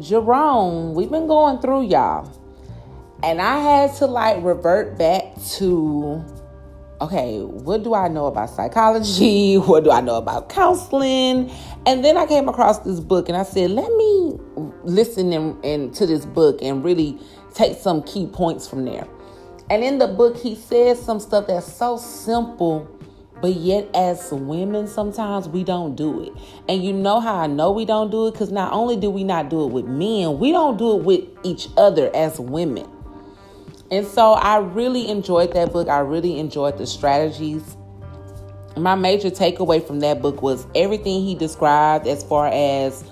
Jerome, 0.00 0.94
we've 0.94 1.10
been 1.10 1.26
going 1.26 1.58
through 1.58 1.88
y'all. 1.88 2.32
And 3.22 3.42
I 3.42 3.58
had 3.58 3.94
to 3.96 4.06
like 4.06 4.42
revert 4.42 4.96
back 4.96 5.34
to 5.56 6.24
okay, 7.04 7.40
what 7.40 7.82
do 7.82 7.94
I 7.94 8.08
know 8.08 8.26
about 8.26 8.50
psychology? 8.50 9.54
What 9.58 9.84
do 9.84 9.90
I 9.90 10.00
know 10.00 10.16
about 10.16 10.48
counseling? 10.48 11.50
And 11.86 12.04
then 12.04 12.16
I 12.16 12.26
came 12.26 12.48
across 12.48 12.78
this 12.80 13.00
book 13.00 13.28
and 13.28 13.36
I 13.36 13.42
said, 13.42 13.70
let 13.70 13.90
me 13.92 14.38
listen 14.84 15.30
to 15.92 16.06
this 16.06 16.24
book 16.24 16.60
and 16.62 16.84
really 16.84 17.18
take 17.52 17.78
some 17.78 18.02
key 18.02 18.26
points 18.26 18.66
from 18.66 18.84
there. 18.84 19.06
And 19.70 19.82
in 19.84 19.98
the 19.98 20.06
book, 20.06 20.36
he 20.36 20.54
says 20.54 21.02
some 21.02 21.20
stuff 21.20 21.46
that's 21.46 21.70
so 21.70 21.96
simple, 21.96 22.88
but 23.40 23.54
yet 23.54 23.88
as 23.94 24.30
women, 24.32 24.86
sometimes 24.86 25.48
we 25.48 25.64
don't 25.64 25.94
do 25.96 26.22
it. 26.22 26.32
And 26.68 26.82
you 26.82 26.92
know 26.92 27.20
how 27.20 27.36
I 27.36 27.46
know 27.46 27.70
we 27.70 27.84
don't 27.84 28.10
do 28.10 28.28
it? 28.28 28.32
Because 28.32 28.50
not 28.52 28.72
only 28.72 28.96
do 28.96 29.10
we 29.10 29.24
not 29.24 29.50
do 29.50 29.64
it 29.64 29.72
with 29.72 29.86
men, 29.86 30.38
we 30.38 30.52
don't 30.52 30.76
do 30.78 30.98
it 30.98 31.04
with 31.04 31.24
each 31.42 31.68
other 31.76 32.10
as 32.14 32.40
women. 32.40 32.86
And 33.90 34.06
so 34.06 34.32
I 34.32 34.58
really 34.58 35.08
enjoyed 35.08 35.52
that 35.52 35.72
book. 35.72 35.88
I 35.88 35.98
really 35.98 36.38
enjoyed 36.38 36.78
the 36.78 36.86
strategies. 36.86 37.76
My 38.76 38.94
major 38.94 39.30
takeaway 39.30 39.86
from 39.86 40.00
that 40.00 40.20
book 40.20 40.42
was 40.42 40.66
everything 40.74 41.24
he 41.24 41.34
described 41.34 42.08
as 42.08 42.24
far 42.24 42.48
as 42.48 43.04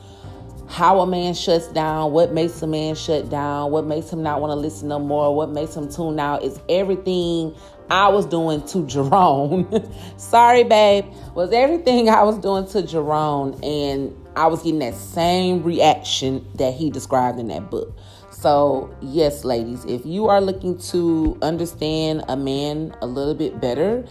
how 0.73 1.01
a 1.01 1.07
man 1.07 1.35
shuts 1.35 1.69
down, 1.69 2.13
what 2.13 2.33
makes 2.33 2.63
a 2.63 2.67
man 2.67 2.95
shut 2.95 3.29
down, 3.29 3.71
what 3.71 3.85
makes 3.85 4.11
him 4.11 4.23
not 4.23 4.41
want 4.41 4.51
to 4.51 4.57
listen 4.57 4.89
no 4.89 4.99
more, 4.99 5.35
what 5.35 5.51
makes 5.51 5.77
him 5.77 5.93
tune 5.93 6.19
out 6.19 6.43
is 6.43 6.59
everything 6.69 7.55
I 7.91 8.09
was 8.09 8.25
doing 8.25 8.67
to 8.69 8.87
Jerome. 8.87 9.69
Sorry, 10.17 10.65
babe. 10.65 11.05
Was 11.35 11.53
everything 11.53 12.09
I 12.09 12.23
was 12.23 12.39
doing 12.39 12.67
to 12.69 12.83
Jerome, 12.83 13.59
and 13.63 14.17
I 14.35 14.47
was 14.47 14.63
getting 14.63 14.79
that 14.79 14.95
same 14.95 15.63
reaction 15.63 16.47
that 16.55 16.73
he 16.73 16.91
described 16.91 17.39
in 17.39 17.49
that 17.49 17.71
book. 17.71 17.95
So, 18.43 18.93
yes, 19.01 19.45
ladies, 19.45 19.85
if 19.85 20.05
you 20.05 20.27
are 20.27 20.41
looking 20.41 20.77
to 20.91 21.39
understand 21.43 22.25
a 22.27 22.37
man 22.37 22.93
a 23.01 23.07
little 23.07 23.37
bit 23.37 23.61
better 23.61 24.05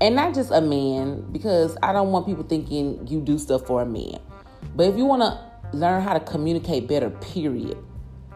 and 0.00 0.14
not 0.14 0.34
just 0.34 0.52
a 0.52 0.60
man, 0.60 1.26
because 1.32 1.76
I 1.82 1.92
don't 1.92 2.12
want 2.12 2.26
people 2.26 2.44
thinking 2.44 3.04
you 3.08 3.20
do 3.20 3.38
stuff 3.38 3.66
for 3.66 3.82
a 3.82 3.84
man. 3.84 4.20
But 4.76 4.86
if 4.86 4.96
you 4.96 5.04
want 5.04 5.22
to 5.22 5.76
learn 5.76 6.00
how 6.00 6.12
to 6.12 6.20
communicate 6.20 6.86
better, 6.86 7.10
period, 7.10 7.76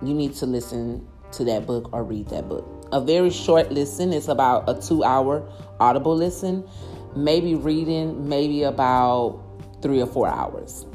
you 0.02 0.14
need 0.14 0.34
to 0.34 0.46
listen 0.46 1.06
to 1.30 1.44
that 1.44 1.64
book 1.64 1.92
or 1.92 2.02
read 2.02 2.26
that 2.30 2.48
book. 2.48 2.88
A 2.90 3.00
very 3.00 3.30
short 3.30 3.70
listen, 3.70 4.12
it's 4.12 4.26
about 4.26 4.68
a 4.68 4.74
two 4.82 5.04
hour 5.04 5.48
audible 5.78 6.16
listen. 6.16 6.68
Maybe 7.14 7.54
reading, 7.54 8.28
maybe 8.28 8.64
about 8.64 9.40
three 9.80 10.02
or 10.02 10.06
four 10.06 10.26
hours. 10.26 10.86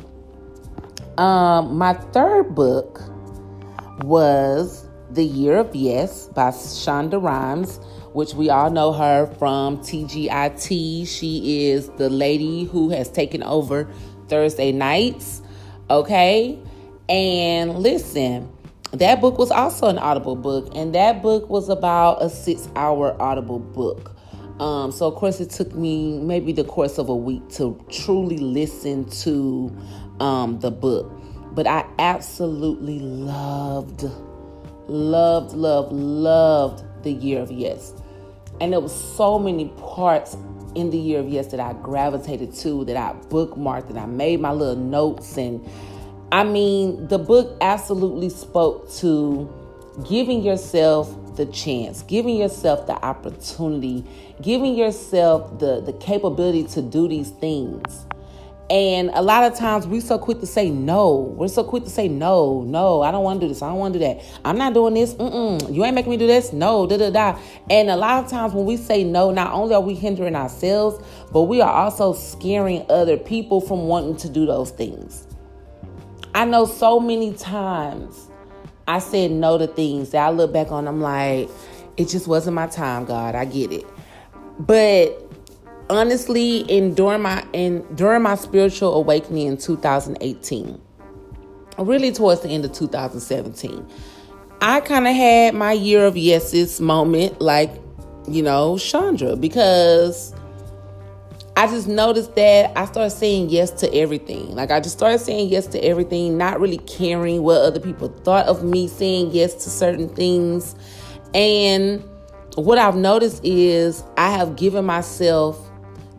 Um, 1.18 1.78
my 1.78 1.94
third 1.94 2.54
book 2.54 3.00
was 4.04 4.88
The 5.12 5.24
Year 5.24 5.58
of 5.58 5.76
Yes 5.76 6.28
by 6.30 6.50
Shonda 6.50 7.22
Rhimes, 7.22 7.78
which 8.14 8.34
we 8.34 8.50
all 8.50 8.70
know 8.70 8.92
her 8.92 9.28
from 9.38 9.78
TGIT. 9.78 11.08
She 11.08 11.68
is 11.70 11.90
the 11.98 12.10
lady 12.10 12.66
who 12.66 12.90
has 12.90 13.10
taken 13.10 13.44
over 13.44 13.90
Thursday 14.28 14.72
nights. 14.72 15.42
Okay. 15.90 16.60
And 17.10 17.80
listen, 17.80 18.52
that 18.94 19.22
book 19.22 19.38
was 19.38 19.52
also 19.52 19.88
an 19.88 19.98
audible 19.98 20.36
book, 20.36 20.72
and 20.76 20.96
that 20.96 21.22
book 21.22 21.50
was 21.50 21.70
about 21.70 22.22
a 22.22 22.30
six 22.30 22.70
hour 22.76 23.20
audible 23.22 23.60
book. 23.60 24.16
Um, 24.60 24.92
so, 24.92 25.08
of 25.08 25.16
course, 25.16 25.40
it 25.40 25.50
took 25.50 25.74
me 25.74 26.20
maybe 26.20 26.52
the 26.52 26.64
course 26.64 26.98
of 26.98 27.10
a 27.10 27.16
week 27.16 27.48
to 27.52 27.84
truly 27.90 28.38
listen 28.38 29.10
to 29.22 29.76
um, 30.20 30.60
the 30.60 30.72
book. 30.72 31.21
But 31.54 31.68
I 31.68 31.86
absolutely 32.00 33.00
loved, 33.00 34.06
loved, 34.88 35.54
loved, 35.54 35.92
loved 35.92 36.84
the 37.04 37.12
year 37.12 37.42
of 37.42 37.52
yes. 37.52 37.94
And 38.60 38.74
there 38.74 38.80
was 38.80 38.94
so 38.94 39.38
many 39.40 39.70
parts 39.78 40.38
in 40.76 40.90
the 40.92 40.98
year 40.98 41.20
of 41.20 41.28
yes 41.28 41.48
that 41.48 41.60
I 41.60 41.74
gravitated 41.74 42.54
to, 42.56 42.86
that 42.86 42.96
I 42.96 43.14
bookmarked, 43.28 43.90
and 43.90 44.00
I 44.00 44.06
made 44.06 44.40
my 44.40 44.52
little 44.52 44.76
notes. 44.76 45.38
And 45.38 45.68
I 46.32 46.44
mean, 46.44 47.08
the 47.08 47.18
book 47.18 47.58
absolutely 47.60 48.30
spoke 48.30 48.90
to 48.94 49.50
giving 50.08 50.42
yourself 50.42 51.36
the 51.36 51.46
chance, 51.48 52.04
giving 52.04 52.38
yourself 52.38 52.88
the 52.88 52.94
opportunity, 53.04 54.06
giving 54.42 54.76
yourself 54.76 55.60
the, 55.60 55.82
the 55.82 55.94
capability 55.94 56.64
to 56.66 56.82
do 56.82 57.08
these 57.08 57.32
things. 57.32 58.06
And 58.72 59.12
a 59.14 59.22
lot 59.22 59.44
of 59.44 59.58
times 59.58 59.86
we're 59.86 60.00
so 60.00 60.18
quick 60.18 60.40
to 60.40 60.46
say 60.46 60.70
no. 60.70 61.36
We're 61.38 61.50
so 61.50 61.62
quick 61.62 61.84
to 61.84 61.90
say 61.90 62.08
no, 62.08 62.62
no, 62.62 63.02
I 63.02 63.12
don't 63.12 63.22
want 63.26 63.42
to 63.42 63.46
do 63.46 63.50
this. 63.50 63.62
I 63.62 63.68
don't 63.68 63.80
want 63.80 63.94
to 63.96 64.00
do 64.00 64.06
that. 64.06 64.24
I'm 64.46 64.58
not 64.58 64.74
doing 64.74 64.94
this. 64.94 65.14
Mm-mm. 65.16 65.74
You 65.76 65.84
ain't 65.84 65.94
making 65.94 66.10
me 66.10 66.16
do 66.16 66.26
this. 66.26 66.54
No, 66.54 66.88
da 66.88 66.96
da 66.96 67.10
da. 67.10 67.38
And 67.70 67.90
a 67.90 67.98
lot 67.98 68.24
of 68.24 68.32
times 68.32 68.54
when 68.54 68.64
we 68.64 68.78
say 68.78 69.04
no, 69.04 69.30
not 69.30 69.52
only 69.52 69.76
are 69.76 69.82
we 69.82 69.94
hindering 69.94 70.38
ourselves, 70.38 71.06
but 71.34 71.44
we 71.44 71.60
are 71.60 71.70
also 71.70 72.14
scaring 72.14 72.86
other 72.90 73.18
people 73.18 73.60
from 73.60 73.88
wanting 73.88 74.16
to 74.16 74.30
do 74.30 74.46
those 74.46 74.72
things. 74.72 75.28
I 76.34 76.46
know 76.46 76.66
so 76.66 76.98
many 76.98 77.34
times 77.34 78.30
I 78.88 79.00
said 79.00 79.32
no 79.32 79.58
to 79.58 79.68
things 79.68 80.12
that 80.12 80.26
I 80.26 80.30
look 80.30 80.54
back 80.54 80.72
on, 80.72 80.88
I'm 80.88 81.02
like, 81.02 81.50
it 81.98 82.08
just 82.08 82.26
wasn't 82.26 82.56
my 82.56 82.68
time, 82.68 83.04
God. 83.04 83.36
I 83.36 83.44
get 83.44 83.74
it. 83.74 83.86
But 84.60 85.31
honestly, 85.92 86.60
in 86.60 86.94
during 86.94 87.22
my 87.22 87.46
in 87.54 87.82
during 87.96 88.24
my 88.24 88.36
spiritual 88.36 88.96
awakening 88.96 89.48
in 89.48 89.58
2018, 89.58 90.82
really 91.78 92.12
towards 92.12 92.42
the 92.42 92.50
end 92.50 92.66
of 92.66 92.72
2017, 92.72 93.88
I 94.62 94.80
kind 94.80 95.08
of 95.08 95.14
had 95.14 95.54
my 95.54 95.74
year 95.74 96.06
of 96.06 96.18
yeses 96.18 96.80
moment, 96.80 97.42
like 97.42 97.72
you 98.28 98.42
know, 98.42 98.76
Shonda, 98.76 99.40
because 99.40 100.34
I 101.58 101.68
just 101.68 101.88
noticed 101.88 102.36
that 102.36 102.72
I 102.78 102.86
started 102.86 103.10
saying 103.10 103.50
yes 103.50 103.72
to 103.82 103.94
everything. 103.94 104.56
Like 104.56 104.72
I 104.72 104.80
just 104.80 104.98
started 104.98 105.20
saying 105.20 105.50
yes 105.50 105.68
to 105.68 105.84
everything, 105.84 106.38
not 106.38 106.62
really 106.62 106.78
caring 106.80 107.44
what 107.44 107.62
other 107.62 107.80
people 107.80 108.08
thought 108.24 108.46
of 108.46 108.64
me 108.64 108.88
saying 108.88 109.32
yes 109.32 109.56
to 109.66 109.70
certain 109.70 110.08
things. 110.10 110.76
And 111.34 112.04
what 112.56 112.78
I've 112.78 112.96
noticed 112.96 113.42
is 113.44 114.04
I 114.18 114.32
have 114.32 114.56
given 114.56 114.86
myself 114.86 115.71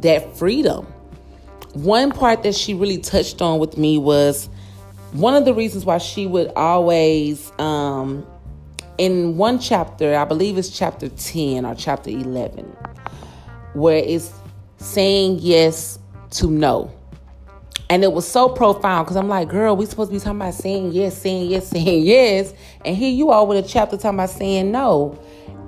that 0.03 0.37
freedom. 0.37 0.87
One 1.73 2.13
part 2.13 2.43
that 2.43 2.55
she 2.55 2.75
really 2.75 2.99
touched 2.99 3.41
on 3.41 3.59
with 3.59 3.79
me 3.79 3.99
was 3.99 4.49
one 5.13 5.35
of 5.35 5.45
the 5.45 5.55
reasons 5.55 5.85
why 5.85 5.99
she 5.99 6.27
would 6.27 6.53
always, 6.55 7.51
um, 7.59 8.27
in 8.99 9.37
one 9.37 9.59
chapter, 9.59 10.15
I 10.15 10.25
believe 10.25 10.59
it's 10.59 10.69
chapter 10.69 11.09
10 11.09 11.65
or 11.65 11.75
chapter 11.75 12.11
11, 12.11 12.65
where 13.73 14.03
it's 14.05 14.33
saying 14.77 15.39
yes 15.41 15.99
to 16.31 16.51
no. 16.51 16.91
And 17.89 18.03
it 18.05 18.13
was 18.13 18.27
so 18.27 18.49
profound 18.49 19.07
because 19.07 19.17
I'm 19.17 19.29
like, 19.29 19.49
girl, 19.49 19.77
we 19.77 19.85
supposed 19.85 20.11
to 20.11 20.17
be 20.17 20.19
talking 20.19 20.41
about 20.41 20.55
saying 20.55 20.93
yes, 20.93 21.17
saying 21.21 21.51
yes, 21.51 21.69
saying 21.71 22.05
yes. 22.05 22.55
And 22.85 22.97
here 22.97 23.11
you 23.11 23.31
are 23.31 23.45
with 23.45 23.65
a 23.65 23.69
chapter 23.69 23.97
talking 23.97 24.19
about 24.19 24.31
saying 24.31 24.73
no. 24.73 25.19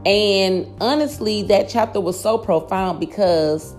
And 0.07 0.67
honestly, 0.81 1.43
that 1.45 1.69
chapter 1.69 2.01
was 2.01 2.19
so 2.19 2.39
profound 2.39 3.01
because 3.01 3.75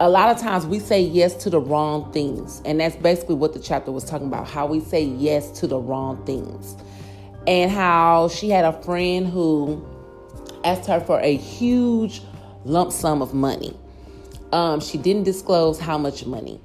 a 0.00 0.08
lot 0.08 0.34
of 0.34 0.40
times 0.40 0.66
we 0.66 0.78
say 0.78 0.98
yes 0.98 1.34
to 1.34 1.50
the 1.50 1.60
wrong 1.60 2.10
things. 2.10 2.62
And 2.64 2.80
that's 2.80 2.96
basically 2.96 3.34
what 3.34 3.52
the 3.52 3.60
chapter 3.60 3.92
was 3.92 4.02
talking 4.02 4.26
about 4.26 4.48
how 4.48 4.66
we 4.66 4.80
say 4.80 5.04
yes 5.04 5.50
to 5.60 5.66
the 5.66 5.78
wrong 5.78 6.24
things. 6.24 6.74
And 7.46 7.70
how 7.70 8.28
she 8.28 8.48
had 8.48 8.64
a 8.64 8.82
friend 8.82 9.26
who 9.26 9.86
asked 10.64 10.86
her 10.88 11.00
for 11.00 11.20
a 11.20 11.36
huge 11.36 12.22
lump 12.64 12.92
sum 12.92 13.20
of 13.20 13.34
money. 13.34 13.76
Um, 14.52 14.80
she 14.80 14.96
didn't 14.96 15.24
disclose 15.24 15.78
how 15.78 15.98
much 15.98 16.26
money, 16.26 16.60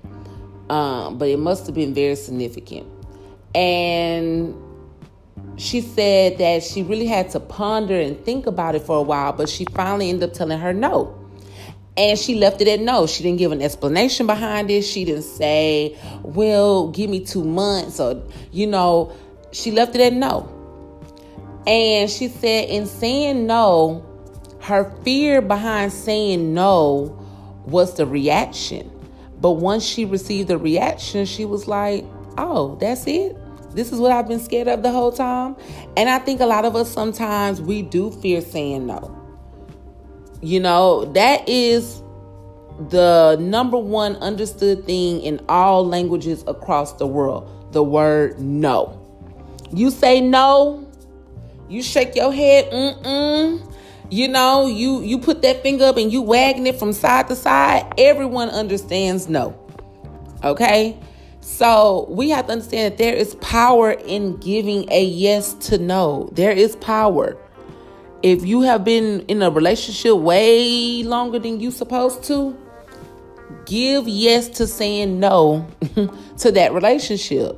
um, 0.69 1.17
but 1.17 1.27
it 1.27 1.37
must 1.37 1.65
have 1.65 1.75
been 1.75 1.93
very 1.93 2.15
significant. 2.15 2.87
And 3.53 4.55
she 5.57 5.81
said 5.81 6.37
that 6.39 6.63
she 6.63 6.83
really 6.83 7.05
had 7.05 7.29
to 7.31 7.39
ponder 7.39 7.99
and 7.99 8.17
think 8.25 8.47
about 8.47 8.75
it 8.75 8.81
for 8.81 8.97
a 8.97 9.03
while, 9.03 9.33
but 9.33 9.49
she 9.49 9.65
finally 9.65 10.09
ended 10.09 10.29
up 10.29 10.35
telling 10.35 10.57
her 10.57 10.73
no. 10.73 11.24
And 11.97 12.19
she 12.19 12.35
left 12.35 12.61
it 12.61 12.67
at 12.67 12.81
no. 12.81 13.07
She 13.07 13.23
didn't 13.23 13.39
give 13.39 13.51
an 13.51 13.61
explanation 13.61 14.27
behind 14.27 14.69
it. 14.69 14.81
She 14.81 15.05
didn't 15.05 15.23
say, 15.23 15.97
well, 16.23 16.89
give 16.89 17.09
me 17.09 17.23
two 17.23 17.43
months 17.43 17.99
or, 17.99 18.21
you 18.51 18.67
know, 18.67 19.13
she 19.51 19.71
left 19.71 19.95
it 19.95 20.01
at 20.01 20.13
no. 20.13 20.51
And 21.65 22.09
she 22.09 22.27
said, 22.27 22.69
in 22.69 22.85
saying 22.85 23.47
no, 23.47 24.05
her 24.61 24.91
fear 25.03 25.41
behind 25.41 25.93
saying 25.93 26.53
no 26.53 27.17
was 27.65 27.95
the 27.95 28.05
reaction. 28.05 28.91
But 29.39 29.51
once 29.51 29.83
she 29.83 30.05
received 30.05 30.49
the 30.49 30.57
reaction, 30.57 31.25
she 31.25 31.45
was 31.45 31.67
like, 31.67 32.05
oh, 32.37 32.75
that's 32.75 33.07
it? 33.07 33.37
This 33.75 33.91
is 33.91 33.99
what 33.99 34.11
I've 34.11 34.27
been 34.27 34.39
scared 34.39 34.67
of 34.67 34.83
the 34.83 34.91
whole 34.91 35.11
time. 35.11 35.55
And 35.97 36.09
I 36.09 36.19
think 36.19 36.39
a 36.39 36.45
lot 36.45 36.65
of 36.65 36.75
us 36.75 36.91
sometimes 36.91 37.61
we 37.61 37.81
do 37.81 38.11
fear 38.11 38.41
saying 38.41 38.85
no. 38.87 39.24
You 40.45 40.59
know, 40.59 41.05
that 41.13 41.49
is 41.49 42.03
the 42.89 43.35
number 43.39 43.77
one 43.77 44.15
understood 44.17 44.85
thing 44.85 45.21
in 45.21 45.41
all 45.49 45.87
languages 45.87 46.43
across 46.45 46.93
the 46.93 47.07
world 47.07 47.49
the 47.71 47.81
word 47.83 48.39
no. 48.39 49.01
You 49.73 49.89
say 49.89 50.21
no, 50.21 50.87
you 51.67 51.81
shake 51.81 52.15
your 52.15 52.31
head, 52.31 52.71
mm 52.71 53.03
mm. 53.03 53.73
You 54.11 54.27
know, 54.27 54.67
you 54.67 55.01
you 55.01 55.17
put 55.17 55.41
that 55.41 55.63
finger 55.63 55.85
up 55.85 55.97
and 55.97 56.13
you 56.13 56.21
wagging 56.21 56.67
it 56.67 56.77
from 56.77 56.93
side 56.93 57.27
to 57.29 57.35
side. 57.35 57.91
Everyone 57.97 58.49
understands 58.49 59.27
no. 59.27 59.59
Okay? 60.43 60.95
So 61.41 62.05
we 62.07 62.29
have 62.29 62.45
to 62.45 62.51
understand 62.51 62.93
that 62.93 62.97
there 62.99 63.15
is 63.15 63.33
power 63.35 63.91
in 63.93 64.37
giving 64.37 64.85
a 64.91 65.03
yes 65.03 65.55
to 65.69 65.79
no. 65.79 66.29
There 66.33 66.51
is 66.51 66.75
power 66.75 67.35
if 68.25 68.43
you 68.43 68.61
have 68.61 68.83
been 68.83 69.19
in 69.27 69.43
a 69.43 69.51
relationship 69.51 70.17
way 70.17 71.03
longer 71.03 71.37
than 71.37 71.59
you 71.59 71.69
supposed 71.69 72.23
to, 72.23 72.57
give 73.67 74.07
yes 74.07 74.49
to 74.49 74.65
saying 74.65 75.19
no 75.19 75.67
to 76.39 76.51
that 76.51 76.73
relationship. 76.73 77.55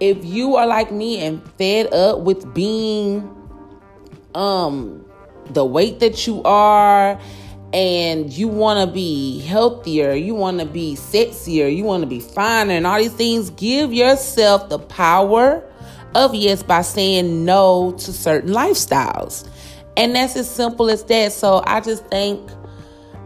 If 0.00 0.24
you 0.24 0.56
are 0.56 0.66
like 0.66 0.90
me 0.90 1.24
and 1.24 1.40
fed 1.52 1.94
up 1.94 2.18
with 2.18 2.52
being 2.52 3.30
um 4.34 5.04
the 5.50 5.64
weight 5.64 6.00
that 6.00 6.26
you 6.26 6.42
are 6.42 7.20
and 7.72 8.32
you 8.32 8.48
want 8.48 8.84
to 8.84 8.92
be 8.92 9.38
healthier, 9.38 10.14
you 10.14 10.34
want 10.34 10.58
to 10.58 10.66
be 10.66 10.96
sexier, 10.96 11.72
you 11.72 11.84
want 11.84 12.02
to 12.02 12.08
be 12.08 12.18
finer 12.18 12.72
and 12.72 12.88
all 12.88 12.98
these 12.98 13.12
things, 13.12 13.50
give 13.50 13.92
yourself 13.92 14.68
the 14.68 14.80
power 14.80 15.62
of 16.16 16.34
yes 16.34 16.64
by 16.64 16.82
saying 16.82 17.44
no 17.44 17.92
to 17.92 18.12
certain 18.12 18.50
lifestyles. 18.50 19.46
And 19.96 20.14
that's 20.14 20.36
as 20.36 20.50
simple 20.50 20.90
as 20.90 21.04
that. 21.04 21.32
So 21.32 21.62
I 21.66 21.80
just 21.80 22.06
think 22.06 22.50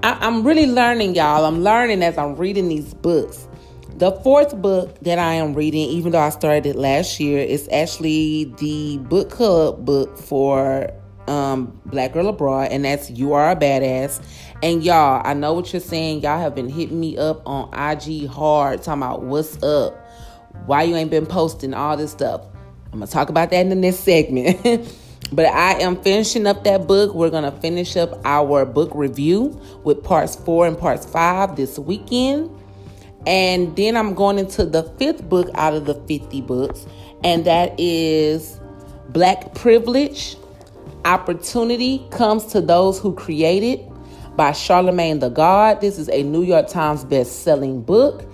I, 0.03 0.27
am 0.27 0.45
really 0.45 0.67
learning, 0.67 1.15
y'all. 1.15 1.45
I'm 1.45 1.63
learning 1.63 2.03
as 2.03 2.19
I'm 2.19 2.37
reading 2.37 2.69
these 2.69 2.95
books. 2.95 3.49
The 3.97 4.13
fourth 4.23 4.55
book 4.61 4.99
that 5.01 5.19
I 5.19 5.35
am 5.35 5.55
reading, 5.55 5.89
even 5.89 6.13
though 6.13 6.21
I 6.21 6.29
started 6.29 6.67
it 6.67 6.77
last 6.77 7.19
year, 7.19 7.39
is 7.39 7.69
actually 7.73 8.53
the 8.59 8.99
book 8.99 9.31
club 9.31 9.85
book 9.85 10.19
for 10.19 10.91
um, 11.29 11.81
Black 11.87 12.13
Girl 12.13 12.29
Abroad, 12.29 12.69
and 12.71 12.85
that's 12.85 13.11
You 13.11 13.33
Are 13.33 13.51
a 13.51 13.57
Badass. 13.57 14.23
And 14.63 14.85
y'all, 14.85 15.23
I 15.25 15.35
know 15.35 15.55
what 15.55 15.73
you're 15.73 15.81
saying. 15.81 16.21
Y'all 16.23 16.39
have 16.39 16.55
been 16.55 16.69
hitting 16.69 17.01
me 17.01 17.17
up 17.17 17.43
on 17.47 17.69
IG 17.75 18.29
hard, 18.29 18.83
talking 18.83 19.03
about 19.03 19.23
what's 19.23 19.63
up, 19.63 19.95
why 20.67 20.83
you 20.83 20.95
ain't 20.95 21.11
been 21.11 21.27
posting 21.27 21.75
all 21.75 21.97
this 21.97 22.13
stuff. 22.13 22.43
I'm 22.93 23.01
gonna 23.01 23.11
talk 23.11 23.29
about 23.29 23.51
that 23.51 23.61
in 23.61 23.71
the 23.71 23.75
next 23.75 24.01
segment. 24.01 24.93
but 25.33 25.47
I 25.47 25.75
am 25.81 26.01
finishing 26.03 26.47
up 26.47 26.65
that 26.65 26.87
book. 26.87 27.15
We're 27.15 27.31
gonna 27.31 27.53
finish 27.53 27.97
up 27.97 28.21
our 28.25 28.65
book 28.65 28.91
review 28.95 29.61
with 29.85 30.03
parts 30.03 30.37
four 30.37 30.67
and 30.67 30.79
parts 30.79 31.05
five 31.05 31.57
this 31.57 31.79
weekend. 31.79 32.51
And 33.27 33.75
then 33.75 33.97
I'm 33.97 34.15
going 34.15 34.39
into 34.39 34.65
the 34.65 34.85
fifth 34.99 35.29
book 35.29 35.51
out 35.55 35.75
of 35.75 35.85
the 35.85 35.95
50 35.95 36.43
books, 36.43 36.87
and 37.25 37.45
that 37.45 37.75
is 37.77 38.61
Black 39.09 39.53
Privilege 39.53 40.37
Opportunity 41.05 42.07
Comes 42.11 42.45
to 42.47 42.61
Those 42.61 43.01
Who 43.01 43.13
Create 43.15 43.65
It 43.65 44.37
by 44.37 44.53
Charlemagne 44.53 45.19
the 45.19 45.29
God. 45.29 45.81
This 45.81 45.99
is 45.99 46.09
a 46.11 46.23
New 46.23 46.45
York 46.45 46.69
Times 46.69 47.05
best-selling 47.05 47.83
book, 47.83 48.25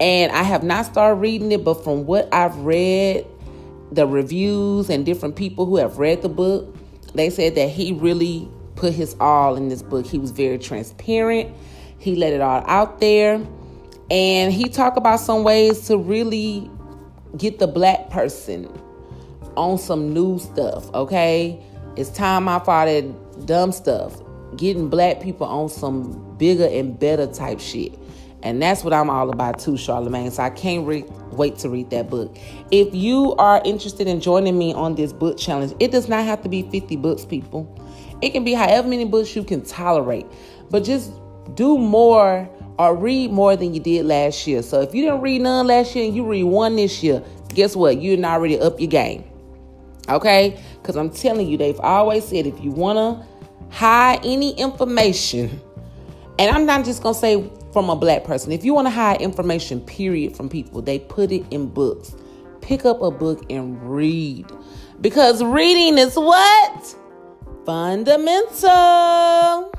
and 0.00 0.32
I 0.32 0.44
have 0.44 0.62
not 0.62 0.86
started 0.86 1.16
reading 1.16 1.52
it, 1.52 1.62
but 1.62 1.84
from 1.84 2.06
what 2.06 2.32
I've 2.32 2.56
read, 2.56 3.26
the 3.92 4.06
reviews 4.06 4.90
and 4.90 5.04
different 5.04 5.36
people 5.36 5.66
who 5.66 5.76
have 5.76 5.98
read 5.98 6.22
the 6.22 6.28
book, 6.28 6.74
they 7.14 7.30
said 7.30 7.54
that 7.54 7.68
he 7.68 7.92
really 7.92 8.48
put 8.76 8.92
his 8.92 9.16
all 9.20 9.56
in 9.56 9.68
this 9.68 9.82
book. 9.82 10.06
He 10.06 10.18
was 10.18 10.30
very 10.30 10.58
transparent. 10.58 11.54
He 11.98 12.14
let 12.14 12.32
it 12.32 12.40
all 12.40 12.62
out 12.66 13.00
there. 13.00 13.40
And 14.10 14.52
he 14.52 14.68
talked 14.68 14.96
about 14.96 15.20
some 15.20 15.44
ways 15.44 15.86
to 15.88 15.98
really 15.98 16.70
get 17.36 17.58
the 17.58 17.66
black 17.66 18.08
person 18.10 18.68
on 19.56 19.76
some 19.78 20.14
new 20.14 20.38
stuff, 20.38 20.92
okay? 20.94 21.62
It's 21.96 22.10
time 22.10 22.48
out 22.48 22.64
for 22.64 22.70
all 22.70 22.86
that 22.86 23.46
dumb 23.46 23.72
stuff. 23.72 24.20
Getting 24.56 24.88
black 24.88 25.20
people 25.20 25.46
on 25.46 25.68
some 25.68 26.36
bigger 26.38 26.66
and 26.66 26.98
better 26.98 27.26
type 27.26 27.60
shit. 27.60 27.98
And 28.42 28.62
that's 28.62 28.84
what 28.84 28.92
I'm 28.92 29.10
all 29.10 29.30
about 29.30 29.58
too, 29.58 29.76
Charlemagne. 29.76 30.30
So 30.30 30.42
I 30.42 30.50
can't 30.50 30.86
re- 30.86 31.04
wait 31.32 31.58
to 31.58 31.68
read 31.68 31.90
that 31.90 32.08
book. 32.08 32.36
If 32.70 32.94
you 32.94 33.34
are 33.36 33.60
interested 33.64 34.06
in 34.06 34.20
joining 34.20 34.56
me 34.56 34.72
on 34.72 34.94
this 34.94 35.12
book 35.12 35.38
challenge, 35.38 35.74
it 35.80 35.90
does 35.90 36.08
not 36.08 36.24
have 36.24 36.42
to 36.42 36.48
be 36.48 36.62
50 36.70 36.96
books, 36.96 37.24
people. 37.24 37.74
It 38.22 38.30
can 38.30 38.44
be 38.44 38.52
however 38.52 38.88
many 38.88 39.04
books 39.04 39.34
you 39.34 39.42
can 39.42 39.62
tolerate. 39.62 40.26
But 40.70 40.84
just 40.84 41.12
do 41.54 41.78
more 41.78 42.48
or 42.78 42.96
read 42.96 43.32
more 43.32 43.56
than 43.56 43.74
you 43.74 43.80
did 43.80 44.06
last 44.06 44.46
year. 44.46 44.62
So 44.62 44.80
if 44.80 44.94
you 44.94 45.02
didn't 45.02 45.20
read 45.20 45.42
none 45.42 45.66
last 45.66 45.96
year 45.96 46.06
and 46.06 46.14
you 46.14 46.24
read 46.24 46.44
one 46.44 46.76
this 46.76 47.02
year, 47.02 47.22
guess 47.48 47.74
what? 47.74 48.00
You're 48.00 48.16
not 48.16 48.34
already 48.38 48.58
up 48.58 48.78
your 48.78 48.88
game. 48.88 49.24
Okay? 50.08 50.60
Because 50.80 50.96
I'm 50.96 51.10
telling 51.10 51.48
you, 51.48 51.56
they've 51.56 51.80
always 51.80 52.24
said 52.24 52.46
if 52.46 52.62
you 52.62 52.70
want 52.70 52.98
to 52.98 53.74
hide 53.76 54.20
any 54.24 54.52
information, 54.52 55.60
and 56.38 56.54
I'm 56.54 56.66
not 56.66 56.84
just 56.84 57.02
going 57.02 57.14
to 57.14 57.20
say 57.20 57.50
from 57.72 57.90
a 57.90 57.96
black 57.96 58.24
person, 58.24 58.52
if 58.52 58.64
you 58.64 58.74
want 58.74 58.86
to 58.86 58.90
hide 58.90 59.20
information, 59.20 59.80
period, 59.80 60.36
from 60.36 60.48
people, 60.48 60.82
they 60.82 60.98
put 60.98 61.32
it 61.32 61.44
in 61.50 61.66
books. 61.66 62.14
Pick 62.60 62.84
up 62.84 63.02
a 63.02 63.10
book 63.10 63.44
and 63.50 63.82
read. 63.82 64.46
Because 65.00 65.42
reading 65.42 65.98
is 65.98 66.16
what? 66.16 66.96
Fundamental. 67.64 69.72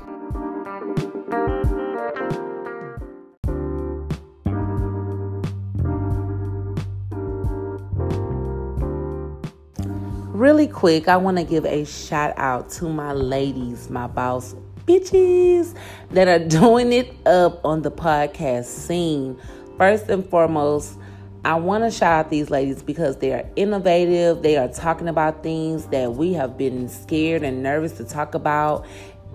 Really 10.40 10.68
quick, 10.68 11.06
I 11.06 11.18
want 11.18 11.36
to 11.36 11.44
give 11.44 11.66
a 11.66 11.84
shout 11.84 12.32
out 12.38 12.70
to 12.70 12.88
my 12.88 13.12
ladies, 13.12 13.90
my 13.90 14.06
boss 14.06 14.54
bitches 14.86 15.76
that 16.10 16.28
are 16.28 16.38
doing 16.48 16.92
it 16.92 17.14
up 17.26 17.64
on 17.64 17.82
the 17.82 17.90
podcast 17.90 18.66
scene. 18.66 19.38
First 19.78 20.08
and 20.08 20.28
foremost, 20.28 20.98
I 21.44 21.54
want 21.54 21.84
to 21.84 21.90
shout 21.90 22.26
out 22.26 22.30
these 22.30 22.50
ladies 22.50 22.82
because 22.82 23.16
they 23.16 23.32
are 23.32 23.48
innovative. 23.56 24.42
They 24.42 24.56
are 24.56 24.68
talking 24.68 25.08
about 25.08 25.42
things 25.42 25.86
that 25.86 26.14
we 26.14 26.34
have 26.34 26.58
been 26.58 26.88
scared 26.88 27.42
and 27.42 27.62
nervous 27.62 27.92
to 27.92 28.04
talk 28.04 28.34
about 28.34 28.86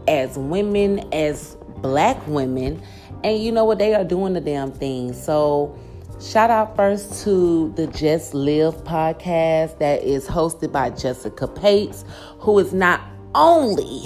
as 0.07 0.37
women, 0.37 0.99
as 1.11 1.57
black 1.77 2.25
women. 2.27 2.81
And 3.23 3.41
you 3.41 3.51
know 3.51 3.65
what? 3.65 3.79
They 3.79 3.95
are 3.95 4.03
doing 4.03 4.33
the 4.33 4.41
damn 4.41 4.71
thing. 4.71 5.13
So, 5.13 5.77
Shout 6.21 6.49
out 6.49 6.77
first 6.77 7.25
to 7.25 7.73
the 7.75 7.87
Just 7.87 8.33
Live 8.33 8.73
podcast 8.85 9.79
that 9.79 10.01
is 10.01 10.25
hosted 10.25 10.71
by 10.71 10.89
Jessica 10.91 11.45
Pates, 11.45 12.05
who 12.39 12.57
is 12.57 12.73
not 12.73 13.01
only 13.35 14.03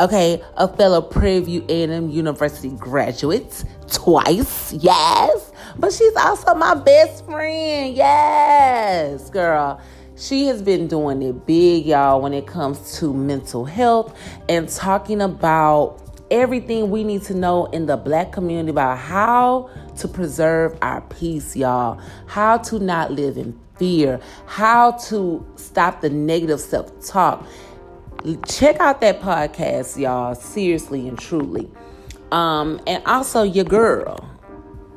okay, 0.00 0.42
a 0.56 0.66
fellow 0.66 1.02
Prairie 1.02 1.40
View 1.40 1.64
A&M 1.68 2.08
University 2.08 2.70
graduate 2.70 3.64
twice, 3.88 4.72
yes, 4.72 5.52
but 5.78 5.92
she's 5.92 6.16
also 6.16 6.54
my 6.54 6.74
best 6.74 7.24
friend, 7.26 7.94
yes, 7.94 9.28
girl. 9.30 9.80
She 10.16 10.46
has 10.46 10.62
been 10.62 10.86
doing 10.86 11.22
it 11.22 11.46
big, 11.46 11.86
y'all, 11.86 12.20
when 12.20 12.32
it 12.32 12.46
comes 12.46 12.98
to 12.98 13.12
mental 13.12 13.64
health 13.64 14.18
and 14.48 14.68
talking 14.68 15.20
about 15.22 15.98
everything 16.30 16.90
we 16.90 17.04
need 17.04 17.22
to 17.22 17.34
know 17.34 17.66
in 17.66 17.86
the 17.86 17.96
black 17.96 18.32
community 18.32 18.70
about 18.70 18.98
how 18.98 19.70
to 19.98 20.08
preserve 20.08 20.78
our 20.82 21.00
peace, 21.02 21.56
y'all, 21.56 22.00
how 22.26 22.56
to 22.58 22.78
not 22.78 23.12
live 23.12 23.36
in 23.36 23.58
fear, 23.76 24.20
how 24.46 24.92
to 24.92 25.44
stop 25.56 26.00
the 26.00 26.10
negative 26.10 26.60
self 26.60 27.04
talk. 27.06 27.46
Check 28.46 28.78
out 28.80 29.00
that 29.00 29.22
podcast, 29.22 29.98
y'all, 29.98 30.34
seriously 30.34 31.08
and 31.08 31.18
truly. 31.18 31.70
Um, 32.30 32.78
and 32.86 33.02
also 33.06 33.42
your 33.42 33.64
girl, 33.64 34.28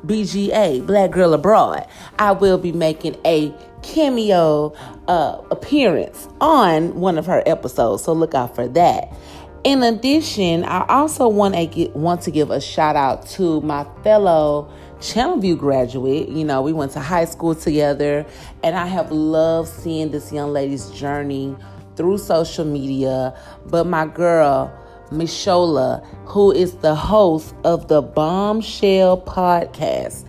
BGA, 0.04 0.86
Black 0.86 1.10
Girl 1.10 1.32
Abroad. 1.32 1.86
I 2.18 2.32
will 2.32 2.58
be 2.58 2.70
making 2.70 3.16
a 3.24 3.54
cameo 3.82 4.74
uh, 5.08 5.40
appearance 5.50 6.28
on 6.42 7.00
one 7.00 7.16
of 7.16 7.24
her 7.24 7.42
episodes, 7.46 8.04
so 8.04 8.12
look 8.12 8.34
out 8.34 8.54
for 8.54 8.68
that. 8.68 9.16
In 9.64 9.82
addition, 9.82 10.62
I 10.64 10.84
also 10.86 11.26
want 11.26 11.54
to 11.54 11.88
want 11.94 12.20
to 12.22 12.30
give 12.30 12.50
a 12.50 12.60
shout 12.60 12.94
out 12.94 13.26
to 13.28 13.62
my 13.62 13.86
fellow 14.02 14.70
Channelview 14.98 15.58
graduate. 15.58 16.28
You 16.28 16.44
know, 16.44 16.60
we 16.60 16.74
went 16.74 16.92
to 16.92 17.00
high 17.00 17.24
school 17.24 17.54
together, 17.54 18.26
and 18.62 18.76
I 18.76 18.86
have 18.86 19.10
loved 19.10 19.70
seeing 19.70 20.10
this 20.10 20.30
young 20.30 20.52
lady's 20.52 20.90
journey 20.90 21.56
through 21.96 22.18
social 22.18 22.64
media. 22.64 23.36
But 23.66 23.86
my 23.86 24.06
girl, 24.06 24.72
Michola, 25.10 26.04
who 26.26 26.52
is 26.52 26.76
the 26.76 26.94
host 26.94 27.54
of 27.64 27.88
the 27.88 28.02
Bombshell 28.02 29.22
podcast, 29.22 30.26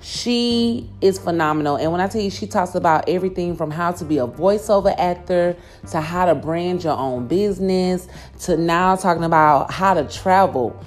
she 0.00 0.88
is 1.00 1.18
phenomenal. 1.18 1.76
And 1.76 1.92
when 1.92 2.00
I 2.00 2.08
tell 2.08 2.22
you, 2.22 2.30
she 2.30 2.46
talks 2.46 2.74
about 2.74 3.08
everything 3.08 3.56
from 3.56 3.70
how 3.70 3.92
to 3.92 4.04
be 4.04 4.18
a 4.18 4.26
voiceover 4.26 4.94
actor 4.98 5.56
to 5.90 6.00
how 6.00 6.26
to 6.26 6.34
brand 6.34 6.84
your 6.84 6.96
own 6.96 7.26
business 7.26 8.08
to 8.40 8.56
now 8.56 8.96
talking 8.96 9.24
about 9.24 9.70
how 9.70 9.94
to 9.94 10.04
travel 10.04 10.78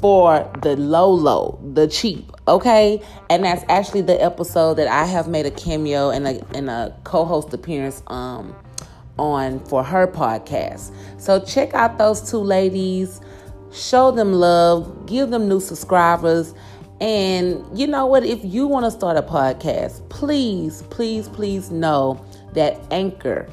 for 0.00 0.50
the 0.62 0.76
low, 0.76 1.10
low, 1.10 1.58
the 1.72 1.86
cheap. 1.86 2.30
Okay. 2.48 3.02
And 3.30 3.44
that's 3.44 3.64
actually 3.68 4.02
the 4.02 4.22
episode 4.22 4.74
that 4.74 4.88
I 4.88 5.04
have 5.04 5.28
made 5.28 5.46
a 5.46 5.50
cameo 5.50 6.10
and 6.10 6.26
a, 6.26 6.44
and 6.54 6.68
a 6.68 6.94
co 7.04 7.24
host 7.24 7.52
appearance 7.54 8.02
um, 8.08 8.54
on 9.18 9.60
for 9.66 9.82
her 9.84 10.06
podcast. 10.06 10.94
So 11.18 11.40
check 11.40 11.74
out 11.74 11.98
those 11.98 12.30
two 12.30 12.38
ladies, 12.38 13.20
show 13.72 14.10
them 14.10 14.32
love, 14.32 15.06
give 15.06 15.30
them 15.30 15.48
new 15.48 15.60
subscribers 15.60 16.54
and 17.00 17.66
you 17.78 17.86
know 17.86 18.06
what? 18.06 18.24
If 18.24 18.44
you 18.44 18.66
want 18.66 18.84
to 18.84 18.90
start 18.90 19.16
a 19.16 19.22
podcast, 19.22 20.08
please, 20.08 20.82
please, 20.90 21.28
please 21.28 21.70
know 21.70 22.24
that 22.54 22.80
Anchor 22.90 23.48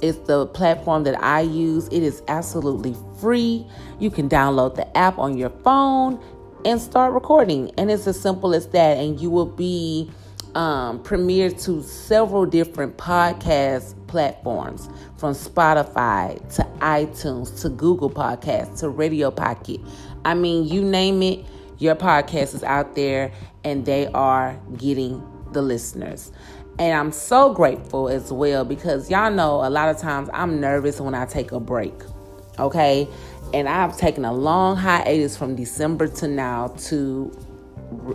is 0.00 0.18
the 0.20 0.46
platform 0.46 1.04
that 1.04 1.22
I 1.22 1.42
use. 1.42 1.86
It 1.88 2.02
is 2.02 2.22
absolutely 2.28 2.96
free. 3.20 3.66
You 3.98 4.10
can 4.10 4.28
download 4.28 4.74
the 4.74 4.96
app 4.96 5.18
on 5.18 5.36
your 5.36 5.50
phone 5.50 6.22
and 6.64 6.80
start 6.80 7.12
recording. 7.12 7.70
And 7.76 7.90
it's 7.90 8.06
as 8.06 8.18
simple 8.18 8.54
as 8.54 8.68
that. 8.68 8.96
And 8.96 9.20
you 9.20 9.28
will 9.28 9.46
be 9.46 10.10
um, 10.54 11.02
premiered 11.02 11.62
to 11.64 11.82
several 11.82 12.46
different 12.46 12.96
podcast 12.96 13.94
platforms 14.08 14.88
from 15.16 15.34
Spotify 15.34 16.36
to 16.56 16.62
iTunes 16.80 17.60
to 17.62 17.68
Google 17.68 18.10
Podcasts 18.10 18.80
to 18.80 18.88
Radio 18.88 19.30
Pocket. 19.30 19.80
I 20.24 20.34
mean, 20.34 20.66
you 20.66 20.82
name 20.82 21.22
it 21.22 21.44
your 21.78 21.94
podcast 21.94 22.54
is 22.54 22.64
out 22.64 22.94
there 22.94 23.32
and 23.64 23.86
they 23.86 24.08
are 24.08 24.58
getting 24.76 25.22
the 25.52 25.62
listeners. 25.62 26.32
And 26.78 26.96
I'm 26.96 27.12
so 27.12 27.52
grateful 27.52 28.08
as 28.08 28.32
well 28.32 28.64
because 28.64 29.10
y'all 29.10 29.30
know 29.32 29.64
a 29.64 29.70
lot 29.70 29.88
of 29.88 29.98
times 29.98 30.28
I'm 30.32 30.60
nervous 30.60 31.00
when 31.00 31.14
I 31.14 31.24
take 31.26 31.52
a 31.52 31.60
break. 31.60 31.94
Okay. 32.58 33.08
And 33.54 33.68
I've 33.68 33.96
taken 33.96 34.24
a 34.24 34.32
long 34.32 34.76
hiatus 34.76 35.36
from 35.36 35.56
December 35.56 36.08
to 36.08 36.28
now 36.28 36.68
to 36.88 37.32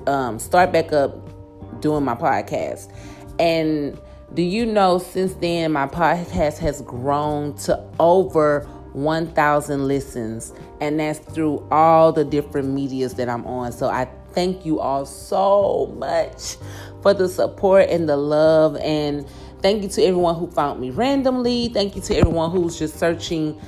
um, 0.07 0.39
start 0.39 0.71
back 0.71 0.93
up 0.93 1.81
doing 1.81 2.03
my 2.05 2.15
podcast. 2.15 2.91
And 3.39 3.99
Do 4.33 4.41
you 4.41 4.65
know 4.65 4.97
since 4.97 5.33
then 5.35 5.73
my 5.73 5.85
podcast 5.85 6.57
has 6.57 6.81
grown 6.81 7.55
to 7.57 7.79
over 7.99 8.67
1,000 8.93 9.87
listens, 9.87 10.53
and 10.81 10.99
that's 10.99 11.19
through 11.19 11.67
all 11.71 12.11
the 12.11 12.25
different 12.25 12.69
medias 12.69 13.13
that 13.15 13.29
I'm 13.29 13.45
on. 13.45 13.71
So 13.71 13.89
I 13.89 14.07
thank 14.31 14.65
you 14.65 14.79
all 14.79 15.05
so 15.05 15.93
much 15.97 16.57
for 17.03 17.13
the 17.13 17.29
support 17.29 17.89
and 17.89 18.09
the 18.09 18.17
love. 18.17 18.75
And 18.77 19.27
thank 19.61 19.83
you 19.83 19.89
to 19.89 20.03
everyone 20.03 20.35
who 20.35 20.47
found 20.47 20.79
me 20.79 20.89
randomly. 20.89 21.69
Thank 21.69 21.95
you 21.95 22.01
to 22.01 22.15
everyone 22.15 22.49
who's 22.49 22.79
just 22.79 22.97
searching 22.97 23.59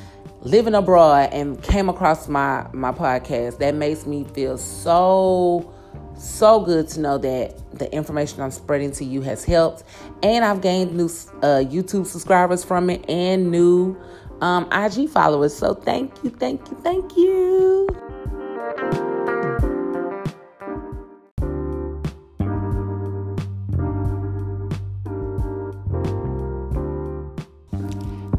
living 0.41 0.75
abroad 0.75 1.29
and 1.31 1.61
came 1.61 1.89
across 1.89 2.27
my 2.27 2.67
my 2.73 2.91
podcast. 2.91 3.59
That 3.59 3.75
makes 3.75 4.07
me 4.07 4.23
feel 4.23 4.57
so 4.57 5.74
so 6.17 6.59
good 6.61 6.87
to 6.89 6.99
know 6.99 7.17
that 7.17 7.77
the 7.77 7.93
information 7.93 8.41
I'm 8.41 8.51
spreading 8.51 8.91
to 8.93 9.05
you 9.05 9.21
has 9.21 9.43
helped, 9.43 9.83
and 10.23 10.45
I've 10.45 10.61
gained 10.61 10.95
new 10.95 11.05
uh, 11.05 11.63
YouTube 11.63 12.05
subscribers 12.05 12.63
from 12.63 12.89
it 12.89 13.07
and 13.09 13.51
new 13.51 13.97
um, 14.41 14.67
IG 14.71 15.09
followers. 15.09 15.55
So 15.55 15.73
thank 15.73 16.23
you, 16.23 16.29
thank 16.29 16.69
you, 16.69 16.77
thank 16.81 17.15
you. 17.17 17.87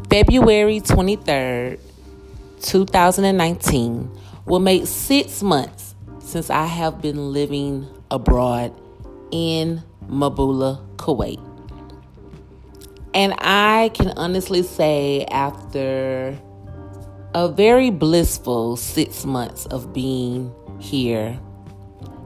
February 0.09 0.79
23rd, 0.79 1.79
2019 2.61 4.09
will 4.45 4.59
make 4.59 4.87
six 4.87 5.43
months 5.43 5.76
since 6.27 6.49
I 6.49 6.65
have 6.65 7.01
been 7.01 7.31
living 7.31 7.87
abroad 8.11 8.73
in 9.31 9.81
Mahboula, 10.09 10.85
Kuwait. 10.97 11.41
And 13.13 13.33
I 13.37 13.91
can 13.93 14.09
honestly 14.17 14.61
say, 14.61 15.25
after 15.31 16.37
a 17.33 17.47
very 17.47 17.91
blissful 17.91 18.75
six 18.75 19.25
months 19.25 19.67
of 19.67 19.93
being 19.93 20.53
here, 20.79 21.39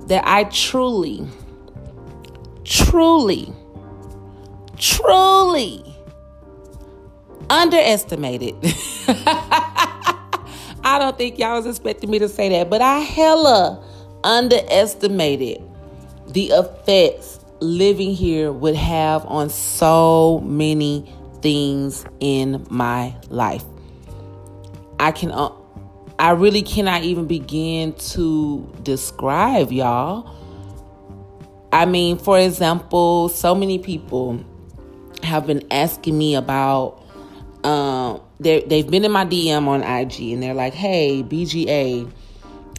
that 0.07 0.23
I 0.25 0.45
truly, 0.45 1.27
truly, 2.63 3.53
truly 4.77 5.83
underestimated. 7.51 8.55
I 10.83 10.97
don't 10.97 11.15
think 11.19 11.37
y'all 11.37 11.55
was 11.55 11.67
expecting 11.67 12.09
me 12.09 12.17
to 12.17 12.27
say 12.27 12.49
that, 12.49 12.69
but 12.71 12.81
I 12.81 12.97
hella 12.97 13.90
underestimated 14.23 15.61
the 16.27 16.47
effects 16.47 17.39
living 17.59 18.13
here 18.13 18.51
would 18.51 18.75
have 18.75 19.25
on 19.25 19.49
so 19.49 20.41
many 20.45 21.11
things 21.41 22.05
in 22.19 22.65
my 22.69 23.15
life. 23.29 23.63
I 24.99 25.11
can 25.11 25.31
uh, 25.31 25.51
I 26.19 26.31
really 26.31 26.61
cannot 26.61 27.03
even 27.03 27.25
begin 27.25 27.93
to 27.93 28.71
describe 28.83 29.71
y'all. 29.71 30.29
I 31.73 31.85
mean, 31.85 32.17
for 32.17 32.37
example, 32.37 33.29
so 33.29 33.55
many 33.55 33.79
people 33.79 34.43
have 35.23 35.47
been 35.47 35.65
asking 35.71 36.17
me 36.17 36.35
about 36.35 36.99
um 37.63 38.21
they've 38.39 38.89
been 38.89 39.05
in 39.05 39.11
my 39.11 39.25
DM 39.25 39.67
on 39.67 39.83
IG 39.83 40.33
and 40.33 40.41
they're 40.41 40.53
like, 40.53 40.73
"Hey, 40.73 41.23
BGA, 41.23 42.11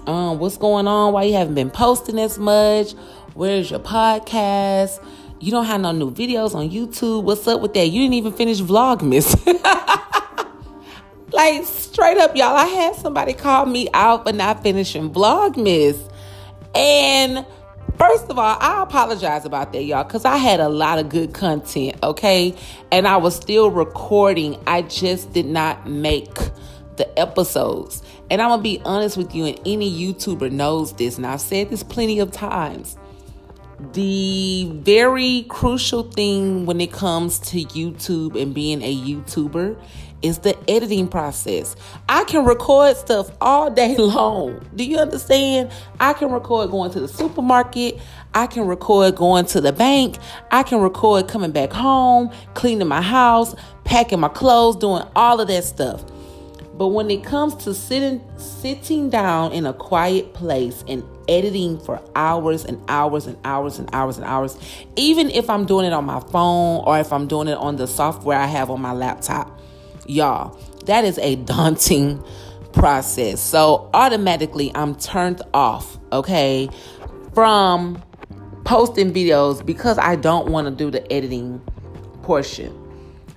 um, 0.07 0.39
what's 0.39 0.57
going 0.57 0.87
on? 0.87 1.13
Why 1.13 1.25
you 1.25 1.35
haven't 1.35 1.55
been 1.55 1.71
posting 1.71 2.19
as 2.19 2.39
much? 2.39 2.93
Where's 3.35 3.71
your 3.71 3.81
podcast? 3.81 5.05
You 5.41 5.51
don't 5.51 5.65
have 5.65 5.81
no 5.81 5.93
new 5.93 6.11
videos 6.11 6.55
on 6.55 6.71
YouTube. 6.71 7.25
What's 7.25 7.47
up 7.49 7.61
with 7.61 7.75
that? 7.75 7.87
You 7.87 8.03
didn't 8.03 8.15
even 8.15 8.33
finish 8.33 8.61
Vlogmas. 8.61 9.35
like 11.33 11.65
straight 11.65 12.19
up, 12.19 12.37
y'all. 12.37 12.57
I 12.57 12.67
had 12.67 12.95
somebody 12.97 13.33
call 13.33 13.67
me 13.67 13.89
out 13.95 14.25
for 14.25 14.33
not 14.33 14.63
finishing 14.63 15.11
Vlogmas, 15.11 15.99
and 16.75 17.45
First 17.99 18.31
of 18.31 18.39
all, 18.39 18.57
I 18.59 18.83
apologize 18.83 19.45
about 19.45 19.73
that, 19.75 19.85
y'all, 19.85 20.03
because 20.03 20.25
I 20.25 20.37
had 20.37 20.61
a 20.61 20.69
lot 20.69 20.99
of 20.99 21.09
good 21.09 21.35
content, 21.35 21.97
okay? 22.03 22.53
And 22.91 23.07
I 23.07 23.19
was 23.19 23.37
still 23.37 23.71
recording. 23.71 24.59
I 24.67 24.83
just 24.83 25.33
did 25.33 25.47
not 25.47 25.87
make 25.87 26.35
the 26.97 27.19
episodes. 27.19 28.03
And 28.33 28.41
I'm 28.41 28.49
going 28.49 28.61
to 28.61 28.63
be 28.63 28.81
honest 28.87 29.19
with 29.19 29.35
you, 29.35 29.45
and 29.45 29.61
any 29.67 29.93
YouTuber 29.93 30.51
knows 30.51 30.95
this, 30.95 31.19
and 31.19 31.27
I've 31.27 31.43
said 31.43 31.69
this 31.69 31.83
plenty 31.83 32.19
of 32.19 32.33
times. 32.33 32.97
The 33.93 34.71
very 34.73 35.45
crucial 35.51 36.05
thing 36.05 36.65
when 36.65 36.81
it 36.81 36.91
comes 36.93 37.39
to 37.51 37.59
YouTube 37.59 38.41
and 38.41 38.55
being 38.55 38.81
a 38.81 38.97
YouTuber 38.97 39.79
is 40.23 40.39
the 40.39 40.57
editing 40.67 41.09
process. 41.09 41.77
I 42.09 42.25
can 42.25 42.47
record 42.47 42.97
stuff 42.97 43.31
all 43.39 43.71
day 43.71 43.97
long. 43.99 44.67
Do 44.77 44.85
you 44.85 44.97
understand? 44.97 45.71
I 46.01 46.15
can 46.15 46.33
record 46.33 46.71
going 46.71 46.91
to 46.93 47.01
the 47.01 47.09
supermarket. 47.09 48.01
I 48.33 48.47
can 48.47 48.67
record 48.67 49.15
going 49.15 49.45
to 49.47 49.61
the 49.61 49.75
bank. 49.75 50.17
I 50.51 50.63
can 50.63 50.81
record 50.81 51.29
coming 51.29 51.53
back 51.53 51.71
home, 51.71 52.31
cleaning 52.55 52.89
my 52.89 53.03
house, 53.03 53.55
packing 53.85 54.21
my 54.21 54.29
clothes, 54.29 54.77
doing 54.77 55.03
all 55.15 55.39
of 55.39 55.49
that 55.49 55.65
stuff. 55.65 56.03
But 56.75 56.89
when 56.89 57.11
it 57.11 57.23
comes 57.23 57.55
to 57.65 57.75
sitting 57.75 58.23
sitting 58.39 59.11
down 59.11 59.53
in 59.53 59.67
a 59.67 59.73
quiet 59.73 60.35
place 60.35 60.85
and 60.89 61.05
editing 61.29 61.79
for 61.79 62.03
hours 62.17 62.65
and 62.65 62.83
hours 62.89 63.27
and 63.27 63.37
hours 63.45 63.79
and 63.79 63.89
hours 63.93 64.17
and 64.17 64.27
hours, 64.27 64.59
even 64.97 65.31
if 65.31 65.51
I'm 65.51 65.67
doing 65.67 65.87
it 65.87 65.93
on 65.93 66.05
my 66.05 66.21
phone 66.21 66.83
or 66.87 66.99
if 66.99 67.13
I'm 67.13 67.27
doing 67.27 67.49
it 67.49 67.59
on 67.59 67.77
the 67.77 67.87
software 67.87 68.39
I 68.39 68.47
have 68.47 68.71
on 68.71 68.81
my 68.81 68.93
laptop, 68.93 69.61
Y'all, 70.07 70.59
that 70.87 71.05
is 71.05 71.19
a 71.19 71.37
daunting 71.45 72.23
process. 72.73 73.41
So 73.41 73.91
automatically 73.95 74.73
I'm 74.75 74.95
turned 74.95 75.43
off, 75.55 75.99
okay, 76.13 76.69
from 77.35 78.03
posting 78.65 79.13
videos 79.13 79.65
because 79.65 79.99
I 79.99 80.17
don't 80.17 80.49
want 80.49 80.67
to 80.67 80.71
do 80.71 80.91
the 80.91 81.11
editing 81.13 81.61
portion. 82.23 82.79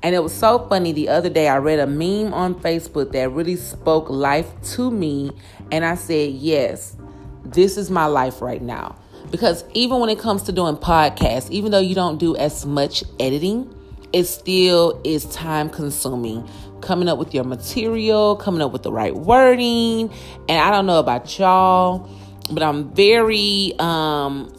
And 0.06 0.14
it 0.14 0.22
was 0.22 0.36
so 0.36 0.60
funny. 0.70 0.92
The 0.92 1.10
other 1.10 1.32
day, 1.32 1.48
I 1.48 1.58
read 1.58 1.80
a 1.80 1.88
meme 1.88 2.32
on 2.32 2.54
Facebook 2.54 3.12
that 3.14 3.32
really 3.32 3.56
spoke 3.56 4.08
life 4.08 4.46
to 4.76 4.92
me. 4.92 5.32
And 5.72 5.84
I 5.84 5.96
said, 5.96 6.30
Yes, 6.34 6.96
this 7.44 7.76
is 7.76 7.90
my 7.90 8.06
life 8.06 8.40
right 8.40 8.62
now. 8.62 8.98
Because 9.32 9.66
even 9.74 10.00
when 10.00 10.10
it 10.12 10.20
comes 10.20 10.44
to 10.44 10.52
doing 10.52 10.76
podcasts, 10.76 11.50
even 11.50 11.72
though 11.72 11.80
you 11.80 11.96
don't 11.96 12.20
do 12.20 12.36
as 12.36 12.68
much 12.68 13.04
editing, 13.20 13.74
it 14.14 14.26
still 14.26 15.02
is 15.04 15.26
time 15.26 15.72
consuming 15.72 16.48
coming 16.82 17.10
up 17.10 17.18
with 17.18 17.34
your 17.34 17.44
material, 17.44 18.36
coming 18.36 18.62
up 18.62 18.72
with 18.72 18.84
the 18.84 18.92
right 18.92 19.16
wording. 19.16 20.12
And 20.48 20.60
I 20.60 20.70
don't 20.70 20.86
know 20.86 21.00
about 21.00 21.40
y'all, 21.40 22.08
but 22.52 22.62
I'm 22.62 22.94
very 22.94 23.74
um, 23.80 24.54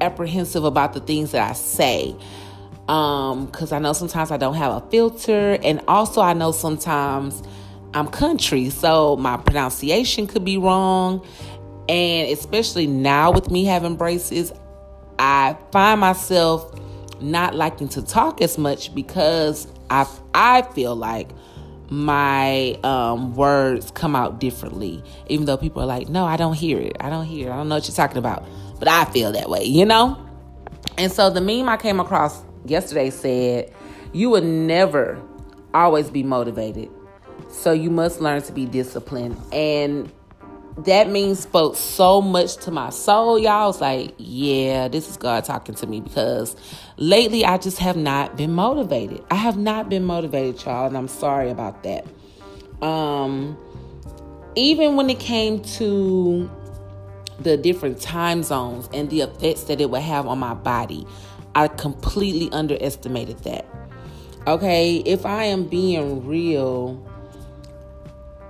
apprehensive 0.00 0.62
about 0.62 0.92
the 0.92 1.00
things 1.00 1.32
that 1.32 1.50
I 1.50 1.54
say. 1.54 2.14
Um, 2.88 3.48
cause 3.48 3.72
I 3.72 3.80
know 3.80 3.92
sometimes 3.92 4.30
I 4.30 4.36
don't 4.36 4.54
have 4.54 4.82
a 4.82 4.90
filter, 4.90 5.58
and 5.62 5.80
also 5.88 6.20
I 6.20 6.34
know 6.34 6.52
sometimes 6.52 7.42
I'm 7.94 8.06
country, 8.06 8.70
so 8.70 9.16
my 9.16 9.36
pronunciation 9.36 10.26
could 10.26 10.44
be 10.44 10.56
wrong. 10.56 11.26
And 11.88 12.30
especially 12.30 12.86
now 12.86 13.30
with 13.30 13.50
me 13.50 13.64
having 13.64 13.96
braces, 13.96 14.52
I 15.18 15.56
find 15.72 16.00
myself 16.00 16.72
not 17.20 17.54
liking 17.54 17.88
to 17.88 18.02
talk 18.02 18.40
as 18.40 18.58
much 18.58 18.94
because 18.94 19.66
I 19.90 20.06
I 20.34 20.62
feel 20.62 20.94
like 20.94 21.30
my 21.88 22.72
um, 22.82 23.34
words 23.34 23.90
come 23.92 24.16
out 24.16 24.40
differently, 24.40 25.02
even 25.28 25.46
though 25.46 25.56
people 25.56 25.82
are 25.82 25.86
like, 25.86 26.08
"No, 26.08 26.24
I 26.24 26.36
don't 26.36 26.54
hear 26.54 26.78
it. 26.78 26.96
I 27.00 27.10
don't 27.10 27.24
hear. 27.24 27.48
It. 27.48 27.52
I 27.52 27.56
don't 27.56 27.68
know 27.68 27.76
what 27.76 27.88
you're 27.88 27.94
talking 27.94 28.18
about." 28.18 28.44
But 28.78 28.88
I 28.88 29.06
feel 29.06 29.32
that 29.32 29.48
way, 29.48 29.64
you 29.64 29.86
know. 29.86 30.18
And 30.98 31.10
so 31.10 31.30
the 31.30 31.40
meme 31.40 31.68
I 31.68 31.76
came 31.76 32.00
across 32.00 32.42
yesterday 32.68 33.10
said, 33.10 33.72
"You 34.12 34.30
will 34.30 34.42
never 34.42 35.20
always 35.74 36.10
be 36.10 36.22
motivated, 36.22 36.90
so 37.50 37.72
you 37.72 37.90
must 37.90 38.20
learn 38.20 38.42
to 38.42 38.52
be 38.52 38.66
disciplined." 38.66 39.36
And 39.52 40.12
that 40.78 41.08
means 41.08 41.40
spoke 41.40 41.74
so 41.74 42.20
much 42.20 42.56
to 42.56 42.70
my 42.70 42.90
soul, 42.90 43.38
y'all. 43.38 43.50
I 43.50 43.66
was 43.66 43.80
like, 43.80 44.14
yeah, 44.18 44.88
this 44.88 45.08
is 45.08 45.16
God 45.16 45.44
talking 45.44 45.74
to 45.76 45.86
me 45.86 46.00
because 46.00 46.54
lately 46.98 47.44
I 47.44 47.56
just 47.56 47.78
have 47.78 47.96
not 47.96 48.36
been 48.36 48.52
motivated. 48.52 49.24
I 49.30 49.36
have 49.36 49.56
not 49.56 49.88
been 49.88 50.04
motivated, 50.04 50.62
y'all, 50.64 50.86
and 50.86 50.96
I'm 50.96 51.08
sorry 51.08 51.50
about 51.50 51.82
that. 51.84 52.04
Um, 52.82 53.56
even 54.54 54.96
when 54.96 55.08
it 55.08 55.18
came 55.18 55.60
to 55.62 56.50
the 57.40 57.56
different 57.56 58.00
time 58.00 58.42
zones 58.42 58.88
and 58.92 59.08
the 59.08 59.22
effects 59.22 59.64
that 59.64 59.80
it 59.80 59.88
would 59.88 60.02
have 60.02 60.26
on 60.26 60.38
my 60.38 60.54
body, 60.54 61.06
I 61.56 61.68
completely 61.68 62.52
underestimated 62.52 63.38
that. 63.44 63.64
Okay, 64.46 64.98
if 65.06 65.24
I 65.24 65.44
am 65.44 65.64
being 65.64 66.26
real, 66.26 67.02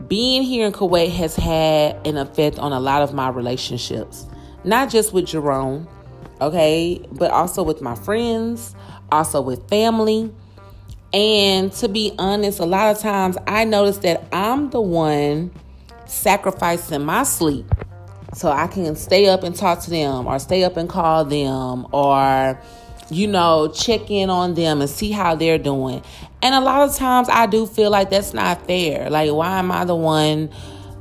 being 0.08 0.42
here 0.42 0.66
in 0.66 0.72
Kuwait 0.72 1.12
has 1.12 1.36
had 1.36 2.04
an 2.04 2.16
effect 2.16 2.58
on 2.58 2.72
a 2.72 2.80
lot 2.80 3.02
of 3.02 3.14
my 3.14 3.28
relationships, 3.28 4.26
not 4.64 4.90
just 4.90 5.12
with 5.12 5.26
Jerome, 5.26 5.86
okay? 6.40 7.00
But 7.12 7.30
also 7.30 7.62
with 7.62 7.80
my 7.80 7.94
friends, 7.94 8.74
also 9.12 9.40
with 9.40 9.66
family. 9.68 10.34
And 11.12 11.72
to 11.74 11.88
be 11.88 12.12
honest, 12.18 12.58
a 12.58 12.66
lot 12.66 12.94
of 12.94 13.00
times 13.00 13.38
I 13.46 13.64
notice 13.64 13.98
that 13.98 14.26
I'm 14.32 14.70
the 14.70 14.80
one 14.80 15.52
sacrificing 16.06 17.04
my 17.04 17.22
sleep 17.22 17.66
so 18.34 18.50
I 18.50 18.66
can 18.66 18.96
stay 18.96 19.28
up 19.28 19.44
and 19.44 19.54
talk 19.54 19.80
to 19.82 19.90
them 19.90 20.26
or 20.26 20.40
stay 20.40 20.64
up 20.64 20.76
and 20.76 20.88
call 20.88 21.24
them 21.24 21.86
or 21.92 22.60
you 23.10 23.26
know, 23.26 23.68
check 23.68 24.10
in 24.10 24.30
on 24.30 24.54
them 24.54 24.80
and 24.80 24.90
see 24.90 25.10
how 25.10 25.34
they're 25.34 25.58
doing. 25.58 26.02
And 26.42 26.54
a 26.54 26.60
lot 26.60 26.88
of 26.88 26.96
times 26.96 27.28
I 27.28 27.46
do 27.46 27.66
feel 27.66 27.90
like 27.90 28.10
that's 28.10 28.34
not 28.34 28.66
fair. 28.66 29.10
Like, 29.10 29.32
why 29.32 29.58
am 29.58 29.70
I 29.70 29.84
the 29.84 29.94
one 29.94 30.50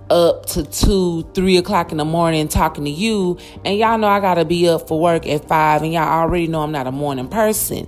up 0.10 0.45
to 0.47 0.64
two, 0.64 1.24
three 1.34 1.58
o'clock 1.58 1.91
in 1.91 1.97
the 1.97 2.06
morning 2.06 2.47
talking 2.47 2.86
to 2.86 2.91
you? 2.91 3.38
And 3.64 3.78
y'all 3.78 3.97
know 3.97 4.08
I 4.08 4.20
gotta 4.20 4.45
be 4.45 4.68
up 4.70 4.88
for 4.88 4.99
work 4.99 5.28
at 5.28 5.47
five, 5.47 5.82
and 5.82 5.93
y'all 5.93 6.08
already 6.08 6.47
know 6.47 6.62
I'm 6.62 6.72
not 6.72 6.88
a 6.88 6.91
morning 6.91 7.28
person. 7.28 7.88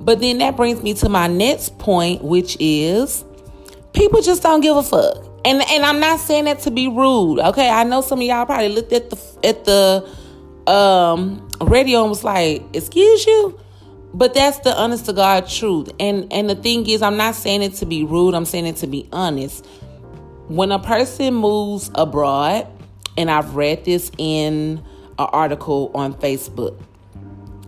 But 0.00 0.20
then 0.20 0.38
that 0.38 0.56
brings 0.56 0.82
me 0.82 0.94
to 0.94 1.08
my 1.08 1.26
next 1.26 1.78
point, 1.78 2.22
which 2.22 2.56
is 2.60 3.24
people 3.94 4.20
just 4.20 4.42
don't 4.42 4.60
give 4.60 4.76
a 4.76 4.82
fuck. 4.82 5.24
And 5.46 5.62
and 5.70 5.84
I'm 5.84 6.00
not 6.00 6.20
saying 6.20 6.44
that 6.44 6.60
to 6.60 6.70
be 6.70 6.88
rude. 6.88 7.40
Okay, 7.40 7.68
I 7.68 7.84
know 7.84 8.00
some 8.00 8.20
of 8.20 8.24
y'all 8.24 8.46
probably 8.46 8.68
looked 8.68 8.92
at 8.92 9.10
the 9.10 9.16
at 9.42 9.64
the 9.64 10.70
um 10.70 11.43
radio 11.60 12.06
was 12.06 12.24
like, 12.24 12.62
"Excuse 12.72 13.26
you." 13.26 13.58
But 14.12 14.32
that's 14.32 14.60
the 14.60 14.76
honest 14.78 15.06
to 15.06 15.12
God 15.12 15.48
truth. 15.48 15.90
And 15.98 16.32
and 16.32 16.48
the 16.48 16.54
thing 16.54 16.88
is, 16.88 17.02
I'm 17.02 17.16
not 17.16 17.34
saying 17.34 17.62
it 17.62 17.74
to 17.74 17.86
be 17.86 18.04
rude. 18.04 18.34
I'm 18.34 18.44
saying 18.44 18.66
it 18.66 18.76
to 18.76 18.86
be 18.86 19.08
honest. 19.12 19.66
When 20.48 20.70
a 20.72 20.78
person 20.78 21.34
moves 21.34 21.90
abroad, 21.94 22.66
and 23.16 23.30
I've 23.30 23.56
read 23.56 23.84
this 23.84 24.10
in 24.18 24.78
an 25.18 25.28
article 25.32 25.90
on 25.94 26.14
Facebook. 26.14 26.80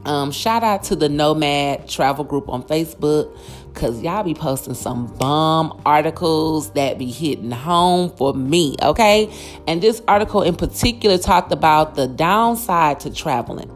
Um, 0.04 0.30
shout 0.30 0.62
out 0.62 0.84
to 0.84 0.96
the 0.96 1.08
Nomad 1.08 1.88
Travel 1.88 2.24
Group 2.24 2.48
on 2.48 2.62
Facebook 2.62 3.36
because 3.72 4.00
y'all 4.00 4.22
be 4.22 4.34
posting 4.34 4.74
some 4.74 5.06
bomb 5.18 5.82
articles 5.84 6.70
that 6.72 6.96
be 6.98 7.10
hitting 7.10 7.50
home 7.50 8.10
for 8.10 8.32
me, 8.32 8.76
okay? 8.82 9.30
And 9.66 9.82
this 9.82 10.00
article 10.06 10.42
in 10.42 10.56
particular 10.56 11.18
talked 11.18 11.52
about 11.52 11.96
the 11.96 12.06
downside 12.06 13.00
to 13.00 13.12
traveling. 13.12 13.70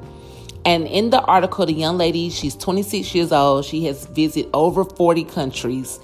And 0.65 0.87
in 0.87 1.11
the 1.11 1.23
article, 1.23 1.67
the 1.67 1.73
young 1.73 1.97
lady, 1.97 2.31
she's 2.31 2.55
26 2.55 3.15
years 3.15 3.33
old. 3.33 3.65
She 3.65 3.85
has 3.87 4.05
visited 4.07 4.51
over 4.53 4.85
40 4.85 5.25
countries. 5.25 5.99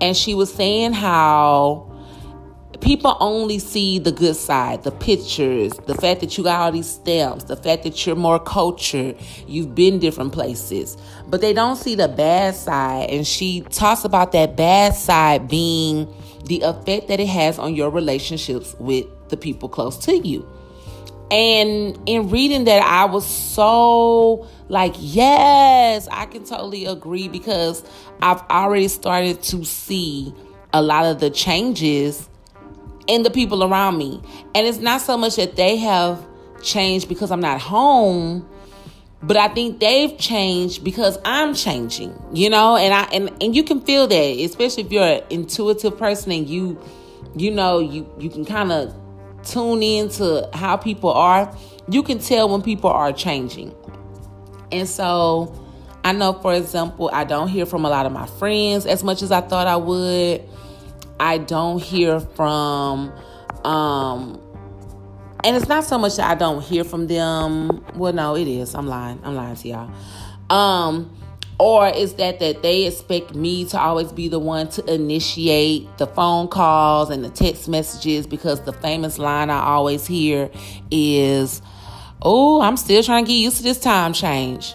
And 0.00 0.16
she 0.16 0.34
was 0.34 0.52
saying 0.52 0.94
how 0.94 1.90
people 2.80 3.16
only 3.20 3.58
see 3.58 3.98
the 3.98 4.12
good 4.12 4.36
side, 4.36 4.82
the 4.82 4.90
pictures, 4.90 5.72
the 5.86 5.94
fact 5.94 6.20
that 6.20 6.36
you 6.36 6.44
got 6.44 6.60
all 6.60 6.72
these 6.72 6.88
stamps, 6.88 7.44
the 7.44 7.56
fact 7.56 7.84
that 7.84 8.06
you're 8.06 8.16
more 8.16 8.38
cultured, 8.38 9.16
you've 9.46 9.74
been 9.74 9.98
different 9.98 10.32
places, 10.32 10.96
but 11.28 11.40
they 11.40 11.52
don't 11.52 11.76
see 11.76 11.94
the 11.94 12.08
bad 12.08 12.54
side. 12.54 13.10
And 13.10 13.26
she 13.26 13.60
talks 13.62 14.04
about 14.04 14.32
that 14.32 14.56
bad 14.56 14.94
side 14.94 15.48
being 15.48 16.12
the 16.44 16.62
effect 16.62 17.08
that 17.08 17.20
it 17.20 17.28
has 17.28 17.58
on 17.58 17.74
your 17.74 17.90
relationships 17.90 18.74
with 18.78 19.06
the 19.28 19.36
people 19.36 19.68
close 19.68 19.96
to 19.98 20.16
you. 20.16 20.48
And 21.30 21.98
in 22.06 22.30
reading 22.30 22.64
that, 22.64 22.82
I 22.82 23.04
was 23.04 23.24
so 23.24 24.48
like, 24.68 24.94
yes, 24.98 26.08
I 26.10 26.26
can 26.26 26.44
totally 26.44 26.86
agree 26.86 27.28
because 27.28 27.84
I've 28.20 28.40
already 28.50 28.88
started 28.88 29.42
to 29.44 29.64
see 29.64 30.34
a 30.72 30.82
lot 30.82 31.06
of 31.06 31.20
the 31.20 31.30
changes 31.30 32.28
in 33.06 33.22
the 33.22 33.30
people 33.30 33.64
around 33.64 33.98
me. 33.98 34.20
And 34.54 34.66
it's 34.66 34.78
not 34.78 35.00
so 35.00 35.16
much 35.16 35.36
that 35.36 35.56
they 35.56 35.76
have 35.76 36.24
changed 36.62 37.08
because 37.08 37.30
I'm 37.30 37.40
not 37.40 37.60
home, 37.60 38.48
but 39.22 39.36
I 39.36 39.48
think 39.48 39.80
they've 39.80 40.16
changed 40.18 40.82
because 40.84 41.18
I'm 41.24 41.54
changing, 41.54 42.14
you 42.32 42.50
know, 42.50 42.76
and 42.76 42.92
I 42.92 43.04
and, 43.12 43.30
and 43.42 43.54
you 43.54 43.62
can 43.62 43.80
feel 43.80 44.06
that, 44.06 44.14
especially 44.14 44.84
if 44.84 44.92
you're 44.92 45.04
an 45.04 45.22
intuitive 45.30 45.98
person 45.98 46.32
and 46.32 46.48
you 46.48 46.80
you 47.36 47.50
know, 47.50 47.78
you 47.78 48.08
you 48.18 48.30
can 48.30 48.44
kind 48.44 48.72
of 48.72 48.94
tune 49.44 49.82
into 49.82 50.48
how 50.52 50.76
people 50.76 51.10
are. 51.10 51.54
You 51.88 52.02
can 52.02 52.18
tell 52.18 52.48
when 52.48 52.62
people 52.62 52.90
are 52.90 53.12
changing. 53.12 53.74
And 54.72 54.88
so 54.88 55.54
I 56.04 56.12
know 56.12 56.32
for 56.34 56.54
example, 56.54 57.10
I 57.12 57.24
don't 57.24 57.48
hear 57.48 57.66
from 57.66 57.84
a 57.84 57.90
lot 57.90 58.06
of 58.06 58.12
my 58.12 58.26
friends 58.26 58.86
as 58.86 59.02
much 59.02 59.22
as 59.22 59.32
I 59.32 59.40
thought 59.40 59.66
I 59.66 59.76
would. 59.76 60.42
I 61.18 61.38
don't 61.38 61.82
hear 61.82 62.20
from 62.20 63.12
um 63.64 64.40
and 65.42 65.56
it's 65.56 65.68
not 65.68 65.84
so 65.84 65.98
much 65.98 66.16
that 66.16 66.30
I 66.30 66.34
don't 66.34 66.62
hear 66.62 66.84
from 66.84 67.06
them. 67.06 67.84
Well, 67.94 68.12
no, 68.12 68.36
it 68.36 68.46
is. 68.46 68.74
I'm 68.74 68.86
lying. 68.86 69.20
I'm 69.24 69.34
lying 69.34 69.56
to 69.56 69.68
y'all. 69.68 69.90
Um 70.50 71.19
or 71.60 71.88
is 71.88 72.14
that 72.14 72.40
that 72.40 72.62
they 72.62 72.86
expect 72.86 73.34
me 73.34 73.66
to 73.66 73.78
always 73.78 74.10
be 74.10 74.28
the 74.28 74.38
one 74.38 74.68
to 74.70 74.92
initiate 74.92 75.86
the 75.98 76.06
phone 76.06 76.48
calls 76.48 77.10
and 77.10 77.22
the 77.22 77.28
text 77.30 77.68
messages 77.68 78.26
because 78.26 78.62
the 78.62 78.72
famous 78.72 79.18
line 79.18 79.50
I 79.50 79.60
always 79.62 80.06
hear 80.06 80.50
is, 80.90 81.60
"Oh, 82.22 82.62
I'm 82.62 82.76
still 82.76 83.02
trying 83.02 83.26
to 83.26 83.28
get 83.30 83.36
used 83.36 83.58
to 83.58 83.62
this 83.62 83.78
time 83.78 84.12
change." 84.12 84.74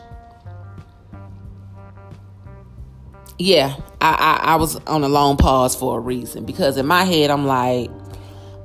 yeah, 3.37 3.75
I, 3.99 4.39
I, 4.43 4.53
I 4.53 4.55
was 4.55 4.77
on 4.87 5.03
a 5.03 5.09
long 5.09 5.37
pause 5.37 5.75
for 5.75 5.97
a 5.97 5.99
reason 5.99 6.45
because 6.45 6.77
in 6.77 6.85
my 6.85 7.03
head 7.03 7.29
I'm 7.29 7.45
like, 7.45 7.89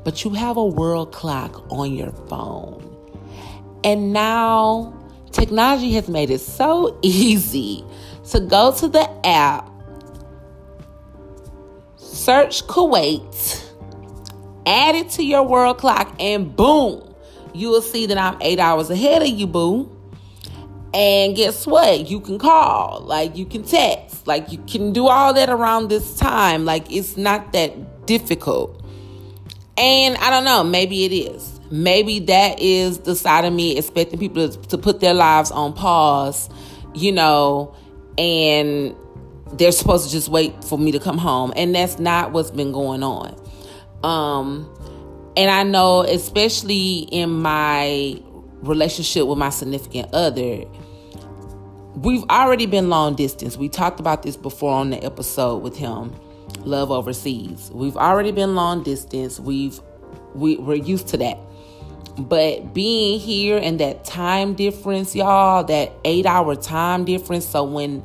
but 0.05 0.25
you 0.25 0.31
have 0.31 0.57
a 0.57 0.65
world 0.65 1.13
clock 1.13 1.65
on 1.71 1.95
your 1.95 2.13
phone. 2.29 2.87
And 3.83 4.13
now 4.13 5.00
technology 5.33 5.93
has 5.93 6.09
made 6.09 6.31
it 6.31 6.41
so 6.41 6.99
easy 7.03 7.85
to 8.31 8.41
go 8.41 8.73
to 8.77 8.89
the 8.89 9.27
app, 9.27 9.69
search 11.97 12.67
Kuwait, 12.67 13.65
add 14.67 14.95
it 14.95 15.11
to 15.11 15.25
your 15.25 15.43
world 15.43 15.79
clock, 15.79 16.15
and 16.21 16.55
boom, 16.55 17.15
you 17.53 17.69
will 17.69 17.83
see 17.83 18.07
that 18.07 18.19
I'm 18.19 18.37
eight 18.41 18.59
hours 18.59 18.91
ahead 18.91 19.23
of 19.23 19.29
you, 19.29 19.47
boo. 19.47 19.97
And 20.93 21.37
guess 21.37 21.67
what? 21.67 22.11
You 22.11 22.21
can 22.21 22.39
call, 22.39 23.01
like 23.03 23.37
you 23.37 23.47
can 23.47 23.63
text, 23.63 24.27
like 24.27 24.51
you 24.51 24.59
can 24.67 24.93
do 24.93 25.07
all 25.07 25.33
that 25.35 25.49
around 25.49 25.89
this 25.89 26.17
time. 26.17 26.65
Like 26.65 26.91
it's 26.91 27.17
not 27.17 27.53
that 27.53 28.07
difficult. 28.07 28.85
And 29.77 30.17
I 30.17 30.31
don't 30.31 30.45
know, 30.45 30.65
maybe 30.65 31.05
it 31.05 31.13
is. 31.13 31.60
Maybe 31.71 32.19
that 32.21 32.61
is 32.61 32.99
the 32.99 33.15
side 33.15 33.45
of 33.45 33.53
me 33.53 33.79
expecting 33.79 34.19
people 34.19 34.49
to, 34.49 34.59
to 34.69 34.79
put 34.79 35.01
their 35.01 35.15
lives 35.15 35.51
on 35.51 35.73
pause, 35.73 36.49
you 36.95 37.13
know, 37.13 37.75
and 38.19 38.95
they're 39.53 39.73
supposed 39.73 40.07
to 40.07 40.13
just 40.13 40.29
wait 40.29 40.65
for 40.65 40.79
me 40.79 40.93
to 40.93 40.99
come 40.99 41.19
home. 41.19 41.53
And 41.55 41.75
that's 41.75 41.99
not 41.99 42.33
what's 42.33 42.51
been 42.51 42.73
going 42.73 43.03
on. 43.03 43.37
Um, 44.03 44.69
and 45.37 45.51
I 45.51 45.63
know, 45.63 46.03
especially 46.03 47.01
in 47.13 47.31
my 47.31 48.21
relationship 48.63 49.27
with 49.27 49.39
my 49.39 49.51
significant 49.51 50.13
other, 50.13 50.65
we've 51.95 52.25
already 52.25 52.67
been 52.67 52.89
long 52.89 53.15
distance. 53.15 53.57
We 53.57 53.69
talked 53.69 54.01
about 54.01 54.23
this 54.23 54.37
before 54.37 54.75
on 54.75 54.91
the 54.91 55.03
episode 55.05 55.59
with 55.59 55.77
him, 55.77 56.15
Love 56.65 56.91
Overseas. 56.91 57.71
We've 57.73 57.97
already 57.97 58.33
been 58.33 58.57
long 58.57 58.83
distance. 58.83 59.39
We've 59.39 59.79
we, 60.35 60.57
we're 60.57 60.77
used 60.77 61.09
to 61.09 61.17
that. 61.19 61.39
But 62.19 62.75
being 62.75 63.21
here 63.21 63.59
and 63.59 63.81
that 63.81 64.05
time 64.05 64.55
difference, 64.55 65.15
y'all, 65.15 65.65
that 65.65 65.93
eight 66.05 66.27
hour 66.27 66.57
time 66.57 67.05
difference. 67.05 67.47
So 67.47 67.65
when 67.65 68.03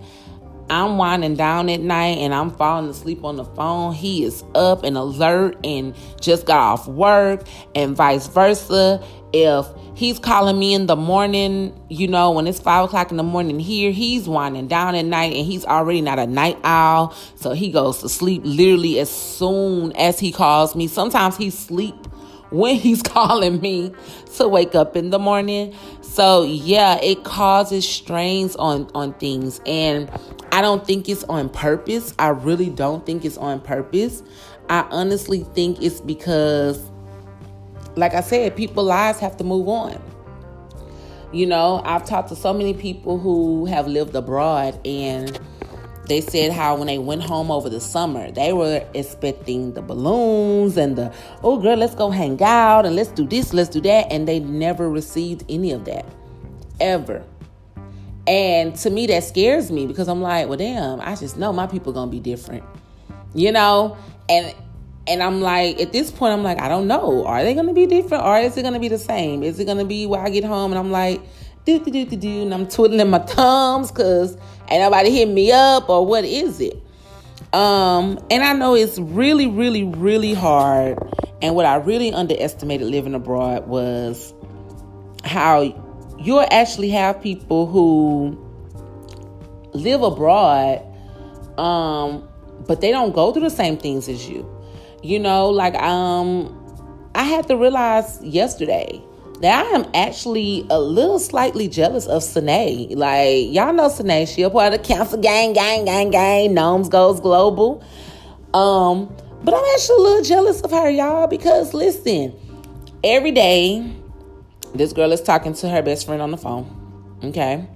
I'm 0.69 0.97
winding 0.97 1.35
down 1.35 1.69
at 1.69 1.79
night 1.79 2.17
and 2.17 2.33
I'm 2.33 2.49
falling 2.49 2.89
asleep 2.89 3.23
on 3.23 3.35
the 3.35 3.45
phone. 3.45 3.93
He 3.93 4.23
is 4.23 4.43
up 4.55 4.83
and 4.83 4.97
alert 4.97 5.57
and 5.63 5.95
just 6.19 6.47
got 6.47 6.57
off 6.57 6.87
work, 6.87 7.47
and 7.75 7.95
vice 7.95 8.27
versa. 8.27 9.03
If 9.31 9.67
he's 9.95 10.17
calling 10.17 10.57
me 10.57 10.73
in 10.73 10.87
the 10.87 10.95
morning, 10.95 11.77
you 11.89 12.07
know, 12.07 12.31
when 12.31 12.47
it's 12.47 12.59
five 12.59 12.85
o'clock 12.85 13.11
in 13.11 13.17
the 13.17 13.23
morning 13.23 13.59
here, 13.59 13.91
he's 13.91 14.27
winding 14.27 14.67
down 14.67 14.95
at 14.95 15.05
night 15.05 15.33
and 15.33 15.45
he's 15.45 15.65
already 15.65 16.01
not 16.01 16.19
a 16.19 16.25
night 16.25 16.57
owl. 16.63 17.13
So 17.35 17.51
he 17.51 17.69
goes 17.69 17.99
to 17.99 18.09
sleep 18.09 18.41
literally 18.45 18.99
as 18.99 19.09
soon 19.09 19.91
as 19.93 20.19
he 20.19 20.31
calls 20.31 20.75
me. 20.75 20.87
Sometimes 20.87 21.35
he 21.35 21.49
sleep 21.49 21.95
when 22.55 22.75
he's 22.75 23.01
calling 23.03 23.59
me 23.61 23.93
to 24.37 24.47
wake 24.47 24.75
up 24.75 24.95
in 24.95 25.09
the 25.09 25.19
morning. 25.19 25.75
So 26.01 26.43
yeah, 26.43 26.99
it 27.01 27.23
causes 27.23 27.87
strains 27.87 28.55
on 28.55 28.89
on 28.95 29.13
things 29.15 29.61
and 29.65 30.09
I 30.51 30.61
don't 30.61 30.85
think 30.85 31.09
it's 31.09 31.23
on 31.25 31.49
purpose. 31.49 32.13
I 32.17 32.29
really 32.29 32.69
don't 32.69 33.05
think 33.05 33.25
it's 33.25 33.37
on 33.37 33.59
purpose. 33.59 34.23
I 34.69 34.87
honestly 34.89 35.43
think 35.53 35.81
it's 35.81 35.99
because, 35.99 36.81
like 37.95 38.13
I 38.13 38.21
said, 38.21 38.55
people 38.55 38.85
lives 38.85 39.19
have 39.19 39.37
to 39.37 39.43
move 39.43 39.67
on. 39.67 40.01
You 41.33 41.45
know, 41.45 41.81
I've 41.83 42.05
talked 42.05 42.29
to 42.29 42.35
so 42.35 42.53
many 42.53 42.73
people 42.73 43.19
who 43.19 43.65
have 43.65 43.87
lived 43.87 44.15
abroad 44.15 44.79
and 44.85 45.37
they 46.07 46.21
said 46.21 46.51
how 46.51 46.75
when 46.75 46.87
they 46.87 46.97
went 46.97 47.23
home 47.23 47.51
over 47.51 47.69
the 47.69 47.79
summer, 47.79 48.31
they 48.31 48.53
were 48.53 48.85
expecting 48.93 49.73
the 49.73 49.81
balloons 49.81 50.77
and 50.77 50.95
the, 50.95 51.13
oh 51.43 51.59
girl, 51.59 51.77
let's 51.77 51.95
go 51.95 52.09
hang 52.09 52.41
out 52.41 52.85
and 52.85 52.95
let's 52.95 53.09
do 53.09 53.25
this, 53.25 53.53
let's 53.53 53.69
do 53.69 53.81
that. 53.81 54.11
And 54.11 54.27
they 54.27 54.39
never 54.39 54.89
received 54.89 55.43
any 55.49 55.71
of 55.71 55.85
that. 55.85 56.05
Ever. 56.79 57.23
And 58.27 58.75
to 58.77 58.89
me, 58.89 59.07
that 59.07 59.23
scares 59.23 59.71
me 59.71 59.85
because 59.85 60.07
I'm 60.07 60.21
like, 60.21 60.47
well, 60.47 60.57
damn, 60.57 60.99
I 61.01 61.15
just 61.15 61.37
know 61.37 61.53
my 61.53 61.67
people 61.67 61.93
gonna 61.93 62.11
be 62.11 62.19
different, 62.19 62.63
you 63.33 63.51
know. 63.51 63.97
And 64.27 64.53
and 65.07 65.21
I'm 65.21 65.41
like, 65.41 65.79
at 65.79 65.91
this 65.91 66.09
point, 66.09 66.33
I'm 66.33 66.43
like, 66.43 66.59
I 66.59 66.67
don't 66.67 66.87
know. 66.87 67.25
Are 67.25 67.43
they 67.43 67.53
gonna 67.53 67.73
be 67.73 67.85
different, 67.85 68.23
or 68.23 68.37
is 68.39 68.57
it 68.57 68.63
gonna 68.63 68.79
be 68.79 68.87
the 68.87 68.97
same? 68.97 69.43
Is 69.43 69.59
it 69.59 69.65
gonna 69.65 69.85
be 69.85 70.07
where 70.07 70.21
I 70.21 70.29
get 70.29 70.43
home 70.43 70.71
and 70.71 70.79
I'm 70.79 70.91
like, 70.91 71.21
do 71.65 71.79
do 71.79 71.91
do 71.91 72.05
do 72.05 72.15
do, 72.15 72.41
and 72.43 72.53
I'm 72.53 72.67
twiddling 72.67 73.09
my 73.09 73.19
thumbs 73.19 73.91
because 73.91 74.37
ain't 74.69 74.81
nobody 74.81 75.09
hit 75.09 75.27
me 75.27 75.51
up, 75.51 75.89
or 75.89 76.05
what 76.05 76.23
is 76.23 76.61
it? 76.61 76.81
Um, 77.53 78.19
and 78.29 78.43
I 78.43 78.53
know 78.53 78.75
it's 78.75 78.99
really, 78.99 79.47
really, 79.47 79.83
really 79.83 80.33
hard. 80.33 80.97
And 81.41 81.55
what 81.55 81.65
I 81.65 81.75
really 81.75 82.11
underestimated 82.11 82.87
living 82.87 83.13
abroad 83.13 83.67
was 83.67 84.33
how 85.23 85.61
you'll 86.19 86.45
actually 86.51 86.89
have 86.89 87.21
people 87.21 87.65
who 87.65 88.37
live 89.73 90.01
abroad, 90.03 90.85
um, 91.57 92.27
but 92.67 92.81
they 92.81 92.91
don't 92.91 93.13
go 93.13 93.31
through 93.31 93.43
the 93.43 93.49
same 93.49 93.77
things 93.77 94.07
as 94.07 94.29
you. 94.29 94.49
You 95.01 95.19
know, 95.19 95.49
like 95.49 95.75
um, 95.75 96.51
I 97.15 97.23
had 97.23 97.47
to 97.47 97.57
realize 97.57 98.21
yesterday 98.23 99.01
that 99.41 99.65
I 99.65 99.69
am 99.69 99.85
actually 99.93 100.65
a 100.69 100.79
little 100.79 101.19
slightly 101.19 101.67
jealous 101.67 102.07
of 102.07 102.23
Sine. 102.23 102.89
Like 102.91 103.51
y'all 103.51 103.73
know 103.73 103.89
Sine, 103.89 104.25
she 104.25 104.43
a 104.43 104.49
part 104.49 104.73
of 104.73 104.81
the 104.81 104.87
council 104.87 105.19
gang, 105.21 105.53
gang, 105.53 105.85
gang, 105.85 106.11
gang. 106.11 106.53
Gnomes 106.53 106.89
goes 106.89 107.19
global. 107.19 107.83
Um, 108.53 109.13
but 109.43 109.53
I'm 109.53 109.63
actually 109.75 109.97
a 109.97 110.01
little 110.01 110.23
jealous 110.23 110.61
of 110.61 110.71
her, 110.71 110.89
y'all, 110.89 111.27
because 111.27 111.73
listen, 111.73 112.33
every 113.03 113.31
day 113.31 113.95
this 114.73 114.93
girl 114.93 115.11
is 115.11 115.21
talking 115.21 115.53
to 115.53 115.69
her 115.69 115.81
best 115.81 116.05
friend 116.05 116.21
on 116.21 116.31
the 116.31 116.37
phone. 116.37 117.19
Okay. 117.23 117.67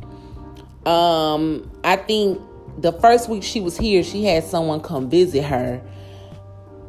Um, 0.85 1.69
I 1.83 1.97
think 1.97 2.41
the 2.77 2.93
first 2.93 3.29
week 3.29 3.43
she 3.43 3.59
was 3.59 3.77
here, 3.77 4.03
she 4.03 4.23
had 4.23 4.43
someone 4.43 4.81
come 4.81 5.09
visit 5.09 5.43
her. 5.43 5.81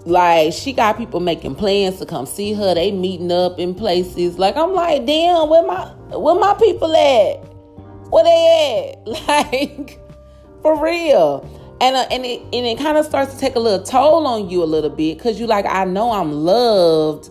Like 0.07 0.53
she 0.53 0.73
got 0.73 0.97
people 0.97 1.21
making 1.21 1.57
plans 1.57 1.99
to 1.99 2.07
come 2.07 2.27
see 2.27 2.53
her. 2.55 2.75
They 2.75 2.91
meeting 2.91 3.31
up 3.31 3.59
in 3.59 3.75
places. 3.75 4.39
Like 4.39 4.57
I'm 4.57 4.73
like, 4.73 5.05
damn, 5.07 5.49
where 5.49 5.65
my 5.65 5.87
where 6.17 6.35
my 6.35 6.55
people 6.55 6.95
at? 6.95 7.45
Where 8.11 8.25
they 8.25 8.95
at? 8.95 9.07
Like 9.29 9.99
for 10.63 10.83
real. 10.83 11.47
And 11.81 11.97
uh, 11.97 12.07
and 12.11 12.25
it 12.25 12.41
and 12.43 12.67
it 12.67 12.79
kind 12.79 12.97
of 12.97 13.05
starts 13.05 13.35
to 13.35 13.41
take 13.41 13.57
a 13.57 13.59
little 13.59 13.85
toll 13.85 14.27
on 14.27 14.49
you 14.49 14.63
a 14.63 14.67
little 14.67 14.91
bit 14.91 15.19
because 15.19 15.39
you 15.39 15.47
like 15.47 15.67
I 15.67 15.85
know 15.85 16.11
I'm 16.13 16.33
loved, 16.33 17.31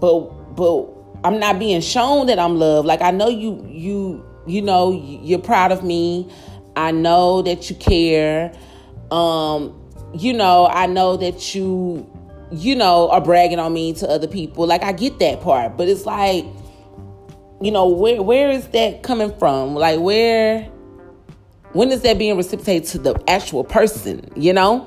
but 0.00 0.20
but 0.56 0.88
I'm 1.24 1.38
not 1.38 1.58
being 1.58 1.80
shown 1.80 2.26
that 2.26 2.38
I'm 2.38 2.58
loved. 2.58 2.86
Like 2.86 3.00
I 3.00 3.10
know 3.10 3.28
you 3.28 3.64
you 3.68 4.24
you 4.46 4.62
know 4.62 4.92
you're 4.92 5.38
proud 5.38 5.72
of 5.72 5.84
me. 5.84 6.28
I 6.76 6.90
know 6.90 7.42
that 7.42 7.70
you 7.70 7.76
care. 7.76 8.52
Um, 9.10 9.85
you 10.18 10.32
know, 10.32 10.66
I 10.66 10.86
know 10.86 11.16
that 11.16 11.54
you 11.54 12.10
you 12.52 12.76
know 12.76 13.10
are 13.10 13.20
bragging 13.20 13.58
on 13.58 13.72
me 13.72 13.92
to 13.94 14.08
other 14.08 14.28
people. 14.28 14.66
Like 14.66 14.82
I 14.82 14.92
get 14.92 15.18
that 15.18 15.40
part, 15.40 15.76
but 15.76 15.88
it's 15.88 16.06
like 16.06 16.44
you 17.60 17.70
know, 17.70 17.88
where 17.88 18.22
where 18.22 18.50
is 18.50 18.68
that 18.68 19.02
coming 19.02 19.36
from? 19.38 19.74
Like 19.74 20.00
where 20.00 20.68
when 21.72 21.90
is 21.90 22.02
that 22.02 22.18
being 22.18 22.36
reciprocated 22.36 22.88
to 22.90 22.98
the 22.98 23.22
actual 23.28 23.64
person, 23.64 24.30
you 24.34 24.52
know? 24.52 24.86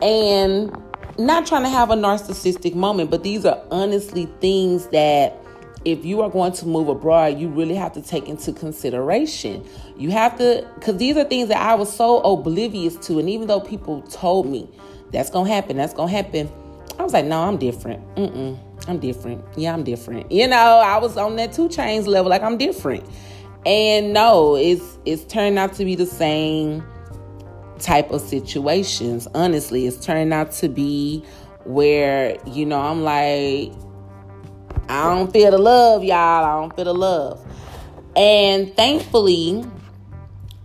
And 0.00 0.74
not 1.18 1.46
trying 1.46 1.62
to 1.64 1.68
have 1.68 1.90
a 1.90 1.94
narcissistic 1.94 2.74
moment, 2.74 3.10
but 3.10 3.22
these 3.22 3.44
are 3.44 3.62
honestly 3.70 4.26
things 4.40 4.86
that 4.88 5.36
if 5.84 6.04
you 6.04 6.22
are 6.22 6.30
going 6.30 6.52
to 6.52 6.66
move 6.66 6.88
abroad, 6.88 7.38
you 7.38 7.48
really 7.48 7.74
have 7.74 7.92
to 7.92 8.02
take 8.02 8.28
into 8.28 8.52
consideration. 8.52 9.66
You 9.96 10.10
have 10.10 10.38
to, 10.38 10.66
because 10.76 10.96
these 10.96 11.16
are 11.16 11.24
things 11.24 11.48
that 11.48 11.60
I 11.60 11.74
was 11.74 11.94
so 11.94 12.20
oblivious 12.20 12.96
to. 13.06 13.18
And 13.18 13.28
even 13.28 13.46
though 13.46 13.60
people 13.60 14.02
told 14.02 14.46
me 14.46 14.68
that's 15.12 15.30
going 15.30 15.46
to 15.46 15.52
happen, 15.52 15.76
that's 15.76 15.94
going 15.94 16.08
to 16.08 16.14
happen, 16.14 16.50
I 16.98 17.02
was 17.02 17.12
like, 17.12 17.26
no, 17.26 17.42
I'm 17.42 17.56
different. 17.58 18.02
Mm-mm, 18.14 18.58
I'm 18.88 18.98
different. 18.98 19.44
Yeah, 19.56 19.74
I'm 19.74 19.84
different. 19.84 20.30
You 20.30 20.46
know, 20.46 20.56
I 20.56 20.98
was 20.98 21.16
on 21.16 21.36
that 21.36 21.52
2 21.52 21.68
Chainz 21.68 22.06
level, 22.06 22.30
like 22.30 22.42
I'm 22.42 22.56
different. 22.56 23.04
And 23.66 24.12
no, 24.12 24.56
it's 24.56 24.98
it's 25.04 25.24
turned 25.24 25.58
out 25.58 25.72
to 25.74 25.84
be 25.84 25.94
the 25.94 26.06
same 26.06 26.84
type 27.78 28.10
of 28.10 28.20
situations. 28.20 29.26
Honestly, 29.34 29.86
it's 29.86 30.04
turned 30.04 30.32
out 30.32 30.52
to 30.52 30.68
be 30.68 31.24
where, 31.64 32.36
you 32.46 32.66
know, 32.66 32.80
I'm 32.80 33.02
like, 33.02 33.72
I 34.88 35.14
don't 35.14 35.32
feel 35.32 35.50
the 35.50 35.58
love, 35.58 36.04
y'all. 36.04 36.44
I 36.44 36.60
don't 36.60 36.74
feel 36.74 36.84
the 36.84 36.94
love. 36.94 37.44
And 38.16 38.76
thankfully, 38.76 39.64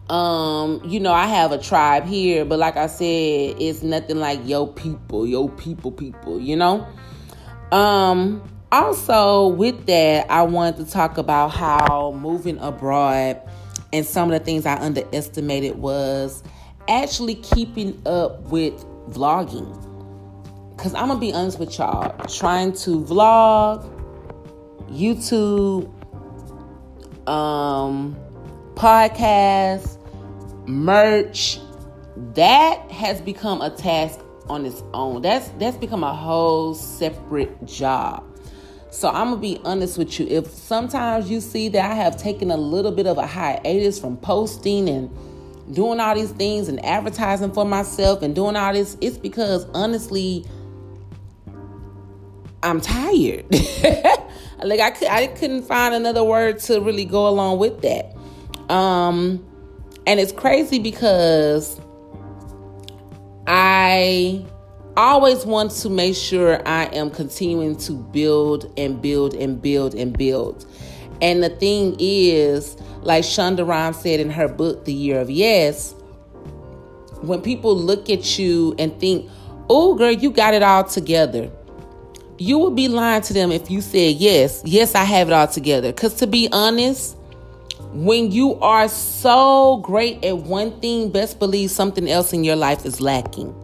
um, 0.10 0.82
you 0.86 1.00
know, 1.00 1.14
I 1.14 1.28
have 1.28 1.52
a 1.52 1.58
tribe 1.58 2.06
here, 2.06 2.46
but 2.46 2.60
like 2.60 2.78
I 2.78 2.88
said, 2.88 3.56
it's 3.60 3.84
nothing 3.84 4.18
like 4.18 4.40
yo 4.44 4.68
people, 4.68 5.26
yo 5.26 5.48
people, 5.48 5.92
people, 5.92 6.40
you 6.40 6.56
know? 6.56 6.88
Um, 7.72 8.42
also 8.72 9.48
with 9.48 9.86
that, 9.86 10.30
I 10.30 10.44
wanted 10.44 10.86
to 10.86 10.92
talk 10.92 11.18
about 11.18 11.50
how 11.50 12.12
moving 12.20 12.58
abroad 12.60 13.42
and 13.94 14.06
some 14.06 14.32
of 14.32 14.38
the 14.38 14.44
things 14.44 14.66
I 14.66 14.76
underestimated 14.76 15.78
was 15.78 16.44
actually 16.88 17.36
keeping 17.36 18.02
up 18.06 18.42
with 18.50 18.74
vlogging. 19.10 19.86
Cause 20.78 20.94
I'm 20.94 21.10
gonna 21.10 21.20
be 21.20 21.34
honest 21.34 21.60
with 21.60 21.78
y'all, 21.78 22.16
trying 22.28 22.72
to 22.74 23.02
vlog 23.02 23.99
YouTube, 24.90 25.92
um, 27.28 28.16
podcast, 28.76 29.98
merch, 30.68 31.60
that 32.36 32.92
has 32.92 33.22
become 33.22 33.62
a 33.62 33.70
task 33.70 34.20
on 34.50 34.66
its 34.66 34.84
own. 34.94 35.22
That's 35.22 35.48
that's 35.60 35.78
become 35.78 36.04
a 36.04 36.14
whole 36.14 36.74
separate 36.74 37.66
job. 37.66 38.26
So 38.92 39.08
I'm 39.08 39.30
gonna 39.30 39.38
be 39.38 39.60
honest 39.64 39.98
with 39.98 40.20
you. 40.20 40.26
If 40.28 40.48
sometimes 40.48 41.30
you 41.30 41.42
see 41.42 41.70
that 41.70 41.92
I 41.92 41.94
have 41.94 42.18
taken 42.18 42.50
a 42.50 42.58
little 42.58 42.92
bit 42.92 43.06
of 43.06 43.18
a 43.18 43.28
hiatus 43.28 44.00
from 44.00 44.18
posting 44.18 44.90
and 44.90 45.10
doing 45.74 46.00
all 46.00 46.16
these 46.16 46.32
things 46.32 46.68
and 46.68 46.84
advertising 46.84 47.52
for 47.52 47.66
myself 47.66 48.24
and 48.24 48.34
doing 48.34 48.56
all 48.56 48.74
this, 48.74 48.98
it's 49.00 49.18
because 49.18 49.66
honestly, 49.74 50.46
I'm 52.64 52.82
tired. 52.82 53.46
like 54.64 54.80
I 54.80 54.92
could 54.92 55.08
I 55.08 55.28
couldn't 55.28 55.64
find 55.64 55.94
another 55.94 56.24
word 56.24 56.60
to 56.62 56.82
really 56.82 57.06
go 57.06 57.28
along 57.28 57.60
with 57.60 57.82
that. 57.82 58.16
Um 58.74 59.46
and 60.06 60.20
it's 60.20 60.32
crazy 60.32 60.80
because 60.80 61.80
I 63.48 64.46
always 64.98 65.46
want 65.46 65.72
to 65.72 65.90
make 65.90 66.16
sure 66.16 66.62
I 66.68 66.86
am 66.86 67.10
continuing 67.10 67.78
to 67.78 67.94
build 67.94 68.72
and 68.78 69.02
build 69.02 69.34
and 69.34 69.62
build 69.62 69.96
and 69.96 70.18
build. 70.18 70.66
And 71.22 71.44
the 71.44 71.50
thing 71.50 71.96
is, 72.00 72.78
like 73.02 73.24
Shonda 73.24 73.68
Rhimes 73.68 73.98
said 73.98 74.20
in 74.20 74.30
her 74.30 74.48
book, 74.48 74.86
The 74.86 74.94
Year 74.94 75.20
of 75.20 75.30
Yes, 75.30 75.94
when 77.22 77.42
people 77.42 77.76
look 77.76 78.10
at 78.10 78.40
you 78.40 78.76
and 78.80 78.98
think, 79.00 79.30
oh, 79.70 79.96
girl, 79.96 80.12
you 80.12 80.32
got 80.32 80.54
it 80.54 80.64
all 80.64 80.84
together 80.84 81.52
you 82.40 82.58
would 82.60 82.76
be 82.76 82.88
lying 82.88 83.22
to 83.24 83.34
them 83.34 83.52
if 83.52 83.70
you 83.70 83.82
said, 83.82 84.16
Yes, 84.16 84.62
yes, 84.66 84.96
I 84.96 85.04
have 85.04 85.28
it 85.28 85.34
all 85.34 85.48
together. 85.48 85.92
Because 85.92 86.16
to 86.16 86.28
be 86.28 86.50
honest, 86.52 87.18
when 87.92 88.32
you 88.32 88.56
are 88.56 88.88
so 88.88 89.78
great 89.78 90.24
at 90.24 90.38
one 90.38 90.80
thing, 90.80 91.12
best 91.12 91.40
believe 91.40 91.72
something 91.72 92.10
else 92.10 92.34
in 92.34 92.44
your 92.44 92.56
life 92.56 92.86
is 92.86 93.02
lacking. 93.02 93.56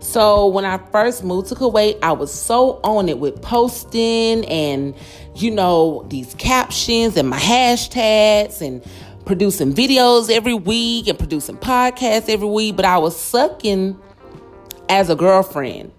So 0.00 0.46
when 0.46 0.64
I 0.64 0.78
first 0.90 1.24
moved 1.24 1.48
to 1.48 1.54
Kuwait, 1.54 1.98
I 2.02 2.12
was 2.12 2.32
so 2.32 2.80
on 2.84 3.08
it 3.08 3.18
with 3.18 3.40
posting 3.42 4.44
and, 4.46 4.94
you 5.34 5.50
know, 5.50 6.04
these 6.08 6.34
captions 6.34 7.16
and 7.16 7.28
my 7.28 7.38
hashtags 7.38 8.60
and 8.60 8.84
producing 9.24 9.74
videos 9.74 10.30
every 10.30 10.54
week 10.54 11.08
and 11.08 11.18
producing 11.18 11.56
podcasts 11.56 12.28
every 12.28 12.48
week. 12.48 12.76
But 12.76 12.84
I 12.84 12.98
was 12.98 13.18
sucking 13.18 13.98
as 14.88 15.10
a 15.10 15.16
girlfriend 15.16 15.92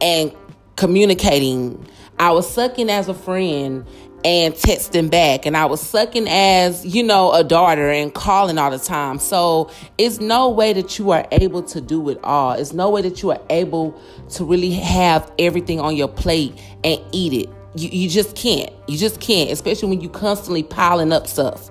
and 0.00 0.32
communicating. 0.76 1.86
I 2.18 2.30
was 2.30 2.50
sucking 2.50 2.88
as 2.90 3.08
a 3.08 3.14
friend 3.14 3.84
and 4.24 4.54
texting 4.54 5.10
back 5.10 5.46
and 5.46 5.56
I 5.56 5.66
was 5.66 5.80
sucking 5.80 6.26
as, 6.28 6.84
you 6.84 7.02
know, 7.02 7.32
a 7.32 7.44
daughter 7.44 7.90
and 7.90 8.12
calling 8.12 8.58
all 8.58 8.70
the 8.70 8.78
time. 8.78 9.18
So 9.18 9.70
it's 9.98 10.20
no 10.20 10.48
way 10.48 10.72
that 10.72 10.98
you 10.98 11.10
are 11.10 11.26
able 11.32 11.62
to 11.64 11.80
do 11.80 12.08
it 12.08 12.18
all. 12.24 12.52
It's 12.52 12.72
no 12.72 12.90
way 12.90 13.02
that 13.02 13.22
you 13.22 13.30
are 13.30 13.40
able 13.50 14.00
to 14.30 14.44
really 14.44 14.72
have 14.72 15.30
everything 15.38 15.80
on 15.80 15.96
your 15.96 16.08
plate 16.08 16.60
and 16.82 17.00
eat 17.12 17.32
it. 17.32 17.54
You, 17.74 17.88
you 17.90 18.08
just 18.08 18.34
can't. 18.34 18.72
You 18.88 18.96
just 18.96 19.20
can't, 19.20 19.50
especially 19.50 19.90
when 19.90 20.00
you 20.00 20.08
constantly 20.08 20.62
piling 20.62 21.12
up 21.12 21.26
stuff. 21.26 21.70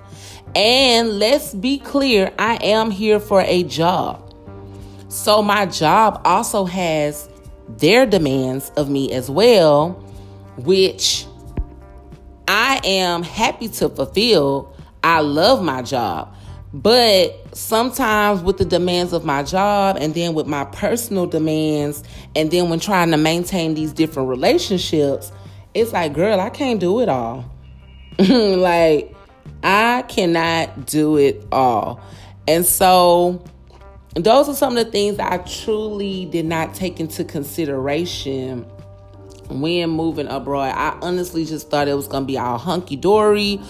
And 0.54 1.18
let's 1.18 1.52
be 1.52 1.78
clear, 1.78 2.32
I 2.38 2.54
am 2.62 2.90
here 2.90 3.20
for 3.20 3.42
a 3.42 3.64
job. 3.64 4.22
So 5.08 5.42
my 5.42 5.66
job 5.66 6.22
also 6.24 6.64
has 6.64 7.28
their 7.68 8.06
demands 8.06 8.70
of 8.76 8.88
me 8.88 9.12
as 9.12 9.30
well, 9.30 9.90
which 10.58 11.26
I 12.48 12.80
am 12.84 13.22
happy 13.22 13.68
to 13.68 13.88
fulfill. 13.88 14.74
I 15.02 15.20
love 15.20 15.62
my 15.62 15.82
job. 15.82 16.34
But 16.72 17.56
sometimes 17.56 18.42
with 18.42 18.58
the 18.58 18.64
demands 18.64 19.12
of 19.12 19.24
my 19.24 19.42
job 19.42 19.96
and 19.98 20.14
then 20.14 20.34
with 20.34 20.46
my 20.46 20.64
personal 20.66 21.26
demands, 21.26 22.02
and 22.34 22.50
then 22.50 22.68
when 22.68 22.80
trying 22.80 23.10
to 23.12 23.16
maintain 23.16 23.74
these 23.74 23.92
different 23.92 24.28
relationships, 24.28 25.32
it's 25.74 25.92
like, 25.92 26.12
girl, 26.12 26.40
I 26.40 26.50
can't 26.50 26.80
do 26.80 27.00
it 27.00 27.08
all. 27.08 27.50
like, 28.18 29.14
I 29.62 30.02
cannot 30.02 30.86
do 30.86 31.16
it 31.16 31.46
all. 31.52 32.00
And 32.48 32.64
so, 32.64 33.42
those 34.24 34.48
are 34.48 34.54
some 34.54 34.76
of 34.76 34.84
the 34.84 34.90
things 34.90 35.18
I 35.18 35.38
truly 35.38 36.24
did 36.26 36.46
not 36.46 36.74
take 36.74 37.00
into 37.00 37.24
consideration 37.24 38.62
when 39.48 39.90
moving 39.90 40.26
abroad. 40.28 40.74
I 40.74 40.98
honestly 41.02 41.44
just 41.44 41.70
thought 41.70 41.88
it 41.88 41.94
was 41.94 42.08
going 42.08 42.22
to 42.22 42.26
be 42.26 42.38
all 42.38 42.58
hunky 42.58 42.96
dory, 42.96 43.60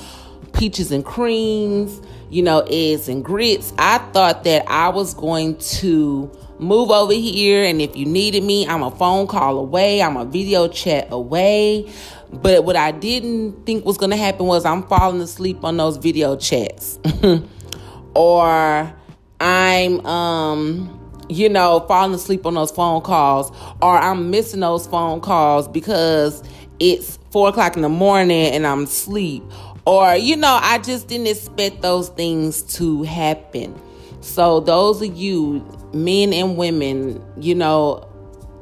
peaches 0.53 0.93
and 0.93 1.05
creams, 1.05 2.01
you 2.31 2.43
know, 2.43 2.67
eggs 2.71 3.09
and 3.09 3.25
grits. 3.25 3.73
I 3.79 3.99
thought 3.99 4.45
that 4.45 4.65
I 4.69 4.89
was 4.89 5.15
going 5.15 5.59
to 5.59 6.31
move 6.59 6.91
over 6.91 7.13
here 7.13 7.65
and 7.65 7.83
if 7.83 7.97
you 7.97 8.07
needed 8.07 8.43
me, 8.43 8.67
I'm 8.67 8.83
a 8.83 8.91
phone 8.91 9.27
call 9.27 9.59
away, 9.59 10.01
I'm 10.01 10.17
a 10.17 10.25
video 10.25 10.69
chat 10.69 11.09
away. 11.11 11.91
But 12.33 12.65
what 12.65 12.77
I 12.77 12.91
didn't 12.91 13.67
think 13.67 13.85
was 13.85 13.99
going 13.99 14.11
to 14.11 14.17
happen 14.17 14.47
was 14.47 14.65
I'm 14.65 14.83
falling 14.85 15.21
asleep 15.21 15.65
on 15.65 15.77
those 15.77 15.97
video 15.97 16.37
chats. 16.37 16.99
or 18.15 18.93
I'm 19.41 20.05
um 20.07 21.01
you 21.29 21.49
know, 21.49 21.81
falling 21.89 22.15
asleep 22.15 22.47
on 22.47 22.55
those 22.55 22.71
phone 22.71 23.01
calls, 23.01 23.51
or 23.83 23.97
I'm 23.97 24.31
missing 24.31 24.61
those 24.61 24.87
phone 24.87 25.21
calls 25.21 25.69
because 25.69 26.43
it's 26.79 27.19
four 27.31 27.49
o'clock 27.49 27.77
in 27.77 27.83
the 27.83 27.89
morning 27.89 28.53
and 28.53 28.67
I'm 28.67 28.85
asleep, 28.85 29.43
or 29.87 30.15
you 30.15 30.37
know, 30.37 30.59
I 30.63 30.79
just 30.79 31.09
didn't 31.09 31.27
expect 31.27 31.83
those 31.83 32.09
things 32.11 32.63
to 32.77 33.03
happen. 33.03 33.81
So, 34.21 34.61
those 34.61 35.03
of 35.03 35.17
you, 35.17 35.65
men 35.93 36.33
and 36.33 36.57
women, 36.57 37.25
you 37.39 37.55
know, 37.55 38.09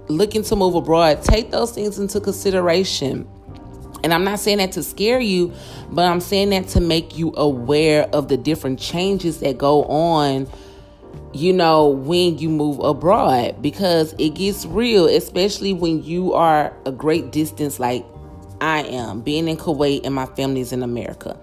looking 0.08 0.42
to 0.44 0.56
move 0.56 0.74
abroad, 0.74 1.22
take 1.22 1.50
those 1.50 1.72
things 1.72 1.98
into 1.98 2.20
consideration. 2.20 3.28
And 4.04 4.14
I'm 4.14 4.22
not 4.22 4.38
saying 4.38 4.58
that 4.58 4.72
to 4.72 4.82
scare 4.84 5.18
you, 5.18 5.52
but 5.90 6.04
I'm 6.04 6.20
saying 6.20 6.50
that 6.50 6.68
to 6.68 6.80
make 6.80 7.18
you 7.18 7.32
aware 7.36 8.04
of 8.12 8.28
the 8.28 8.36
different 8.36 8.78
changes 8.78 9.40
that 9.40 9.58
go 9.58 9.84
on 9.84 10.46
you 11.34 11.52
know, 11.52 11.88
when 11.88 12.38
you 12.38 12.48
move 12.48 12.78
abroad 12.78 13.60
because 13.60 14.14
it 14.18 14.36
gets 14.36 14.64
real, 14.66 15.06
especially 15.06 15.72
when 15.72 16.02
you 16.02 16.32
are 16.32 16.72
a 16.86 16.92
great 16.92 17.32
distance 17.32 17.80
like 17.80 18.06
I 18.60 18.82
am, 18.84 19.20
being 19.20 19.48
in 19.48 19.56
Kuwait 19.56 20.02
and 20.04 20.14
my 20.14 20.26
family's 20.26 20.72
in 20.72 20.82
America. 20.84 21.36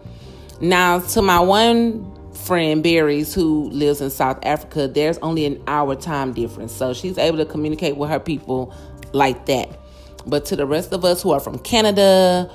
Now, 0.62 1.00
to 1.00 1.22
my 1.22 1.40
one 1.40 2.10
friend, 2.34 2.82
Berries, 2.82 3.34
who 3.34 3.70
lives 3.70 4.00
in 4.00 4.10
South 4.10 4.40
Africa, 4.44 4.88
there's 4.88 5.18
only 5.20 5.46
an 5.46 5.62
hour 5.68 5.96
time 5.96 6.34
difference. 6.34 6.72
So 6.72 6.94
she's 6.94 7.18
able 7.18 7.38
to 7.38 7.46
communicate 7.46 7.98
with 7.98 8.10
her 8.10 8.20
people 8.20 8.74
like 9.12 9.46
that. 9.48 9.78
But 10.26 10.46
to 10.46 10.56
the 10.56 10.66
rest 10.66 10.94
of 10.94 11.04
us 11.04 11.22
who 11.22 11.32
are 11.32 11.40
from 11.40 11.60
Canada, 11.60 12.52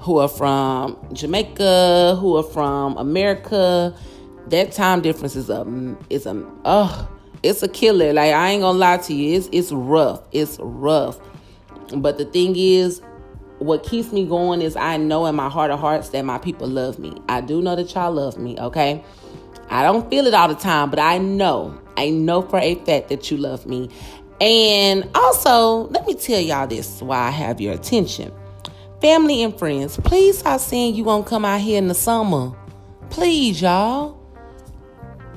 who 0.00 0.18
are 0.18 0.28
from 0.28 0.96
Jamaica, 1.12 2.16
who 2.20 2.36
are 2.36 2.42
from 2.42 2.96
America, 2.96 3.94
that 4.48 4.72
time 4.72 5.00
difference 5.00 5.36
is 5.36 5.50
a 5.50 5.96
is 6.10 6.26
a 6.26 6.44
oh 6.64 7.08
it's 7.42 7.62
a 7.62 7.68
killer. 7.68 8.12
Like 8.12 8.32
I 8.32 8.50
ain't 8.50 8.62
gonna 8.62 8.78
lie 8.78 8.98
to 8.98 9.14
you, 9.14 9.36
it's 9.36 9.48
it's 9.52 9.72
rough. 9.72 10.22
It's 10.32 10.58
rough. 10.60 11.18
But 11.94 12.18
the 12.18 12.24
thing 12.26 12.54
is, 12.56 13.00
what 13.58 13.82
keeps 13.82 14.12
me 14.12 14.24
going 14.24 14.62
is 14.62 14.76
I 14.76 14.96
know 14.96 15.26
in 15.26 15.34
my 15.34 15.48
heart 15.48 15.70
of 15.70 15.80
hearts 15.80 16.10
that 16.10 16.24
my 16.24 16.38
people 16.38 16.68
love 16.68 16.98
me. 16.98 17.16
I 17.28 17.40
do 17.40 17.62
know 17.62 17.76
that 17.76 17.94
y'all 17.94 18.12
love 18.12 18.38
me, 18.38 18.58
okay? 18.58 19.04
I 19.70 19.82
don't 19.82 20.08
feel 20.08 20.26
it 20.26 20.34
all 20.34 20.48
the 20.48 20.54
time, 20.54 20.90
but 20.90 20.98
I 20.98 21.18
know. 21.18 21.78
I 21.96 22.10
know 22.10 22.42
for 22.42 22.58
a 22.58 22.74
fact 22.76 23.08
that 23.08 23.30
you 23.30 23.36
love 23.36 23.66
me. 23.66 23.90
And 24.40 25.08
also, 25.14 25.88
let 25.88 26.06
me 26.06 26.14
tell 26.14 26.40
y'all 26.40 26.66
this 26.66 27.02
why 27.02 27.18
I 27.18 27.30
have 27.30 27.60
your 27.60 27.74
attention. 27.74 28.32
Family 29.00 29.42
and 29.42 29.56
friends, 29.58 29.96
please 29.98 30.38
stop 30.38 30.60
saying 30.60 30.94
you 30.94 31.04
won't 31.04 31.26
come 31.26 31.44
out 31.44 31.60
here 31.60 31.78
in 31.78 31.88
the 31.88 31.94
summer. 31.94 32.52
Please, 33.10 33.62
y'all. 33.62 34.16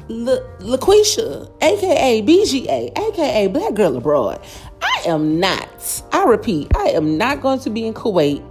La- 0.08 0.40
LaQuisha, 0.60 1.52
aka 1.62 2.22
BGA, 2.22 2.98
aka 2.98 3.48
Black 3.48 3.74
Girl 3.76 3.96
Abroad. 3.96 4.42
I 4.82 5.04
am 5.06 5.40
not, 5.40 6.04
I 6.12 6.26
repeat, 6.26 6.76
I 6.76 6.90
am 6.90 7.18
not 7.18 7.42
going 7.42 7.60
to 7.62 7.70
be 7.70 7.86
in 7.86 7.94
Kuwait 7.94 8.44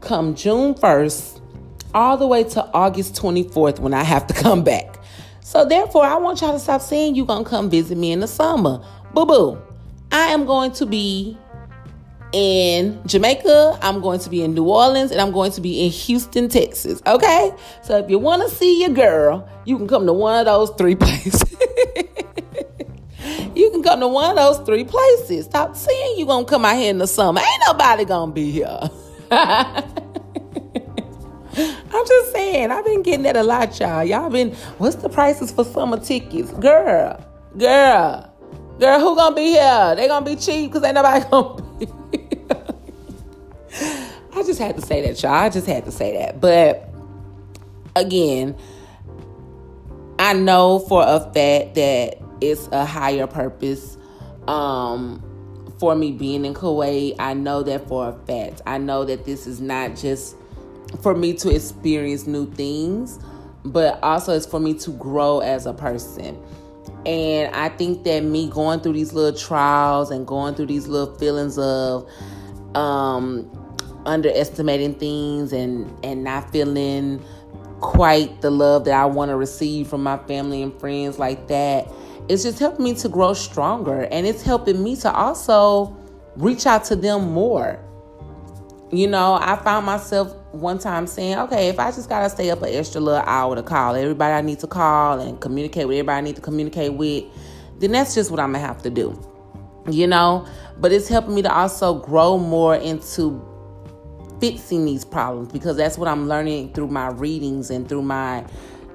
come 0.00 0.34
June 0.34 0.74
1st 0.74 1.40
all 1.94 2.16
the 2.16 2.26
way 2.26 2.44
to 2.44 2.64
August 2.72 3.14
24th 3.14 3.78
when 3.80 3.92
I 3.92 4.04
have 4.04 4.26
to 4.28 4.34
come 4.34 4.62
back. 4.62 4.98
So 5.40 5.64
therefore, 5.64 6.04
I 6.04 6.16
want 6.16 6.40
y'all 6.40 6.52
to 6.52 6.58
stop 6.58 6.80
saying 6.80 7.14
you're 7.14 7.26
going 7.26 7.44
to 7.44 7.50
come 7.50 7.70
visit 7.70 7.96
me 7.96 8.12
in 8.12 8.20
the 8.20 8.26
summer. 8.28 8.84
Boo 9.16 9.24
boo. 9.24 9.58
I 10.12 10.26
am 10.26 10.44
going 10.44 10.72
to 10.72 10.84
be 10.84 11.38
in 12.32 13.00
Jamaica, 13.06 13.78
I'm 13.80 14.02
going 14.02 14.20
to 14.20 14.28
be 14.28 14.42
in 14.42 14.52
New 14.52 14.68
Orleans, 14.68 15.10
and 15.10 15.22
I'm 15.22 15.32
going 15.32 15.52
to 15.52 15.62
be 15.62 15.86
in 15.86 15.90
Houston, 15.90 16.50
Texas. 16.50 17.00
Okay? 17.06 17.50
So 17.82 17.96
if 17.96 18.10
you 18.10 18.18
want 18.18 18.42
to 18.42 18.54
see 18.54 18.82
your 18.82 18.90
girl, 18.90 19.48
you 19.64 19.78
can 19.78 19.88
come 19.88 20.04
to 20.04 20.12
one 20.12 20.38
of 20.38 20.44
those 20.44 20.68
three 20.76 20.94
places. 20.96 21.50
you 23.54 23.70
can 23.70 23.82
come 23.82 24.00
to 24.00 24.08
one 24.08 24.28
of 24.32 24.36
those 24.36 24.58
three 24.66 24.84
places. 24.84 25.46
Stop 25.46 25.76
saying 25.76 26.16
you're 26.18 26.26
going 26.26 26.44
to 26.44 26.50
come 26.50 26.66
out 26.66 26.76
here 26.76 26.90
in 26.90 26.98
the 26.98 27.06
summer. 27.06 27.40
Ain't 27.40 27.62
nobody 27.66 28.04
going 28.04 28.28
to 28.28 28.34
be 28.34 28.50
here. 28.50 28.80
I'm 29.30 29.82
just 32.06 32.32
saying, 32.32 32.70
I've 32.70 32.84
been 32.84 33.00
getting 33.02 33.22
that 33.22 33.38
a 33.38 33.42
lot, 33.42 33.80
y'all. 33.80 34.04
Y'all 34.04 34.28
been, 34.28 34.52
what's 34.76 34.96
the 34.96 35.08
prices 35.08 35.50
for 35.50 35.64
summer 35.64 35.98
tickets? 35.98 36.52
Girl, 36.52 37.18
girl, 37.56 38.35
girl, 38.78 39.00
who 39.00 39.16
gonna 39.16 39.34
be 39.34 39.50
here? 39.50 39.94
They 39.96 40.08
gonna 40.08 40.24
be 40.24 40.36
cheap 40.36 40.72
because 40.72 40.84
ain't 40.84 40.94
nobody 40.94 41.24
gonna 41.30 41.62
be 41.78 41.86
I 44.36 44.42
just 44.42 44.58
had 44.58 44.76
to 44.76 44.82
say 44.82 45.00
that, 45.00 45.22
y'all. 45.22 45.32
I 45.32 45.48
just 45.48 45.66
had 45.66 45.86
to 45.86 45.92
say 45.92 46.18
that. 46.18 46.40
But 46.42 46.90
again, 47.94 48.54
I 50.18 50.34
know 50.34 50.78
for 50.78 51.02
a 51.02 51.20
fact 51.20 51.74
that 51.74 52.18
it's 52.42 52.68
a 52.70 52.84
higher 52.84 53.26
purpose 53.26 53.96
um, 54.46 55.22
for 55.78 55.94
me 55.94 56.12
being 56.12 56.44
in 56.44 56.52
Kuwait. 56.52 57.16
I 57.18 57.32
know 57.32 57.62
that 57.62 57.88
for 57.88 58.10
a 58.10 58.12
fact. 58.26 58.60
I 58.66 58.76
know 58.76 59.06
that 59.06 59.24
this 59.24 59.46
is 59.46 59.60
not 59.60 59.96
just 59.96 60.36
for 61.02 61.14
me 61.14 61.32
to 61.34 61.54
experience 61.54 62.26
new 62.26 62.50
things, 62.52 63.18
but 63.64 63.98
also 64.02 64.36
it's 64.36 64.46
for 64.46 64.60
me 64.60 64.74
to 64.74 64.90
grow 64.90 65.40
as 65.40 65.64
a 65.64 65.72
person. 65.72 66.38
And 67.06 67.54
I 67.54 67.68
think 67.68 68.02
that 68.02 68.24
me 68.24 68.50
going 68.50 68.80
through 68.80 68.94
these 68.94 69.12
little 69.12 69.38
trials 69.38 70.10
and 70.10 70.26
going 70.26 70.56
through 70.56 70.66
these 70.66 70.88
little 70.88 71.14
feelings 71.14 71.56
of 71.56 72.10
um, 72.74 73.48
underestimating 74.04 74.94
things 74.94 75.52
and 75.52 75.92
and 76.04 76.24
not 76.24 76.50
feeling 76.50 77.24
quite 77.80 78.40
the 78.40 78.50
love 78.50 78.84
that 78.86 78.94
I 78.94 79.04
want 79.04 79.28
to 79.30 79.36
receive 79.36 79.86
from 79.86 80.02
my 80.02 80.18
family 80.18 80.62
and 80.62 80.78
friends 80.80 81.18
like 81.18 81.46
that. 81.46 81.88
It's 82.28 82.42
just 82.42 82.58
helping 82.58 82.84
me 82.84 82.94
to 82.94 83.08
grow 83.08 83.34
stronger 83.34 84.08
and 84.10 84.26
it's 84.26 84.42
helping 84.42 84.82
me 84.82 84.96
to 84.96 85.12
also 85.12 85.96
reach 86.36 86.66
out 86.66 86.84
to 86.86 86.96
them 86.96 87.32
more. 87.32 87.78
You 88.90 89.06
know, 89.06 89.38
I 89.40 89.56
found 89.56 89.86
myself 89.86 90.34
one 90.60 90.78
time 90.78 91.06
saying, 91.06 91.38
okay, 91.38 91.68
if 91.68 91.78
I 91.78 91.90
just 91.90 92.08
gotta 92.08 92.30
stay 92.30 92.50
up 92.50 92.62
an 92.62 92.74
extra 92.74 93.00
little 93.00 93.22
hour 93.22 93.54
to 93.54 93.62
call 93.62 93.94
everybody 93.94 94.32
I 94.32 94.40
need 94.40 94.58
to 94.60 94.66
call 94.66 95.20
and 95.20 95.40
communicate 95.40 95.86
with 95.88 95.96
everybody 95.96 96.18
I 96.18 96.20
need 96.20 96.36
to 96.36 96.42
communicate 96.42 96.94
with, 96.94 97.24
then 97.78 97.92
that's 97.92 98.14
just 98.14 98.30
what 98.30 98.40
I'm 98.40 98.52
gonna 98.52 98.66
have 98.66 98.82
to 98.82 98.90
do. 98.90 99.18
You 99.88 100.06
know, 100.06 100.46
but 100.78 100.92
it's 100.92 101.08
helping 101.08 101.34
me 101.34 101.42
to 101.42 101.52
also 101.52 101.94
grow 101.94 102.38
more 102.38 102.74
into 102.74 103.40
fixing 104.40 104.84
these 104.84 105.04
problems 105.04 105.52
because 105.52 105.76
that's 105.76 105.96
what 105.96 106.08
I'm 106.08 106.28
learning 106.28 106.72
through 106.72 106.88
my 106.88 107.08
readings 107.08 107.70
and 107.70 107.88
through 107.88 108.02
my, 108.02 108.44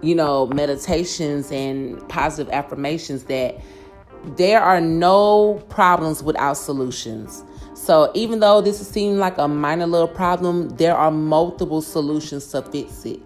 you 0.02 0.16
know, 0.16 0.48
meditations 0.48 1.52
and 1.52 2.08
positive 2.10 2.52
affirmations 2.54 3.24
that 3.26 3.60
there 4.38 4.62
are 4.62 4.82
no 4.82 5.64
problems 5.70 6.22
without 6.22 6.54
solutions. 6.54 7.44
So 7.82 8.12
even 8.14 8.42
though 8.42 8.62
this 8.62 8.88
seems 8.88 9.18
like 9.18 9.40
a 9.40 9.48
minor 9.48 9.88
little 9.88 10.08
problem, 10.08 10.70
there 10.78 10.96
are 10.96 11.10
multiple 11.10 11.82
solutions 11.82 12.46
to 12.52 12.62
fix 12.62 13.04
it. 13.06 13.20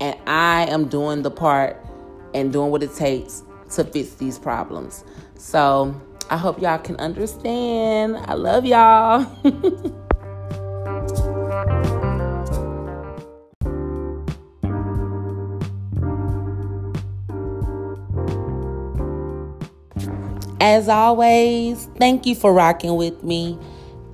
And 0.00 0.16
I 0.26 0.64
am 0.70 0.88
doing 0.88 1.20
the 1.20 1.30
part 1.30 1.76
and 2.32 2.50
doing 2.50 2.70
what 2.70 2.82
it 2.82 2.94
takes 2.94 3.42
to 3.74 3.84
fix 3.84 4.14
these 4.14 4.38
problems. 4.38 5.04
So 5.36 5.94
I 6.30 6.38
hope 6.38 6.62
y'all 6.62 6.78
can 6.78 6.96
understand. 6.96 8.16
I 8.16 8.32
love 8.32 8.64
y'all. 8.64 9.26
As 20.62 20.88
always, 20.88 21.90
thank 21.98 22.24
you 22.24 22.34
for 22.34 22.54
rocking 22.54 22.96
with 22.96 23.22
me. 23.22 23.58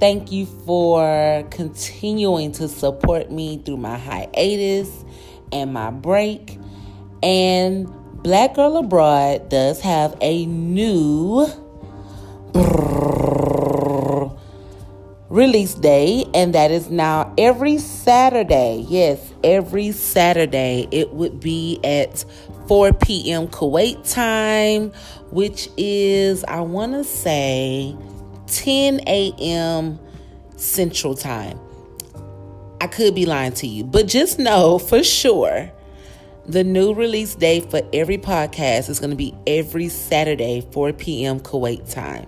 Thank 0.04 0.30
you 0.32 0.44
for 0.44 1.46
continuing 1.50 2.52
to 2.52 2.68
support 2.68 3.30
me 3.30 3.62
through 3.64 3.78
my 3.78 3.96
hiatus 3.96 5.02
and 5.50 5.72
my 5.72 5.90
break. 5.92 6.58
And 7.22 7.90
Black 8.22 8.54
Girl 8.54 8.76
Abroad 8.76 9.48
does 9.48 9.80
have 9.80 10.14
a 10.20 10.44
new 10.44 11.46
release 15.30 15.72
day, 15.72 16.26
and 16.34 16.54
that 16.54 16.70
is 16.70 16.90
now 16.90 17.32
every 17.38 17.78
Saturday. 17.78 18.84
Yes, 18.86 19.32
every 19.42 19.90
Saturday. 19.92 20.86
It 20.90 21.14
would 21.14 21.40
be 21.40 21.80
at 21.82 22.26
4 22.68 22.92
p.m. 22.92 23.48
Kuwait 23.48 24.12
time, 24.12 24.92
which 25.30 25.70
is, 25.78 26.44
I 26.44 26.60
want 26.60 26.92
to 26.92 27.04
say, 27.04 27.96
10 28.46 29.00
a.m. 29.06 29.98
Central 30.56 31.14
Time. 31.14 31.58
I 32.80 32.86
could 32.86 33.14
be 33.14 33.24
lying 33.24 33.52
to 33.54 33.66
you, 33.66 33.84
but 33.84 34.06
just 34.06 34.38
know 34.38 34.78
for 34.78 35.02
sure 35.02 35.72
the 36.46 36.62
new 36.62 36.92
release 36.92 37.34
date 37.34 37.70
for 37.70 37.80
every 37.92 38.18
podcast 38.18 38.90
is 38.90 39.00
going 39.00 39.10
to 39.10 39.16
be 39.16 39.34
every 39.46 39.88
Saturday, 39.88 40.66
4 40.72 40.92
p.m. 40.92 41.40
Kuwait 41.40 41.90
time. 41.90 42.26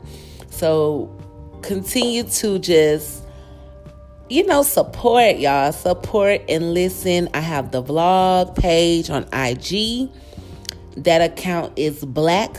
So 0.51 1.15
continue 1.63 2.23
to 2.23 2.59
just, 2.59 3.25
you 4.31 4.47
know, 4.47 4.63
support 4.63 5.37
y'all, 5.37 5.73
support 5.73 6.41
and 6.49 6.73
listen. 6.73 7.29
I 7.35 7.41
have 7.41 7.73
the 7.73 7.83
vlog 7.83 8.57
page 8.57 9.11
on 9.11 9.25
IG. 9.33 10.11
That 10.97 11.21
account 11.21 11.75
is 11.77 12.03
black 12.05 12.57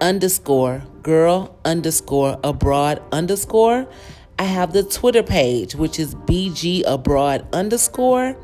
underscore 0.00 0.82
girl 1.06 1.56
underscore 1.64 2.36
abroad 2.42 3.00
underscore. 3.12 3.86
I 4.40 4.42
have 4.42 4.72
the 4.72 4.82
Twitter 4.82 5.22
page, 5.22 5.76
which 5.76 6.00
is 6.00 6.16
BG 6.16 6.82
Abroad 6.84 7.46
underscore. 7.52 8.36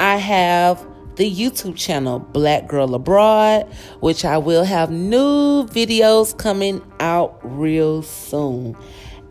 I 0.00 0.16
have 0.16 0.84
the 1.14 1.30
YouTube 1.30 1.76
channel, 1.76 2.18
Black 2.18 2.66
Girl 2.66 2.96
Abroad, 2.96 3.72
which 4.00 4.24
I 4.24 4.36
will 4.36 4.64
have 4.64 4.90
new 4.90 5.64
videos 5.66 6.36
coming 6.36 6.82
out 6.98 7.38
real 7.44 8.02
soon. 8.02 8.76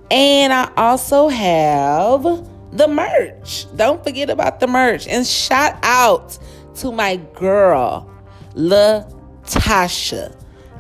And 0.09 0.53
I 0.53 0.72
also 0.78 1.28
have 1.28 2.24
the 2.72 2.88
merch. 2.88 3.65
Don't 3.76 4.01
forget 4.01 4.30
about 4.30 4.61
the 4.61 4.67
merch. 4.67 5.09
And 5.09 5.28
shout 5.28 5.78
out 5.84 6.39
to 6.76 6.93
my 6.93 7.17
girl, 7.36 8.09
Latasha. 8.55 10.34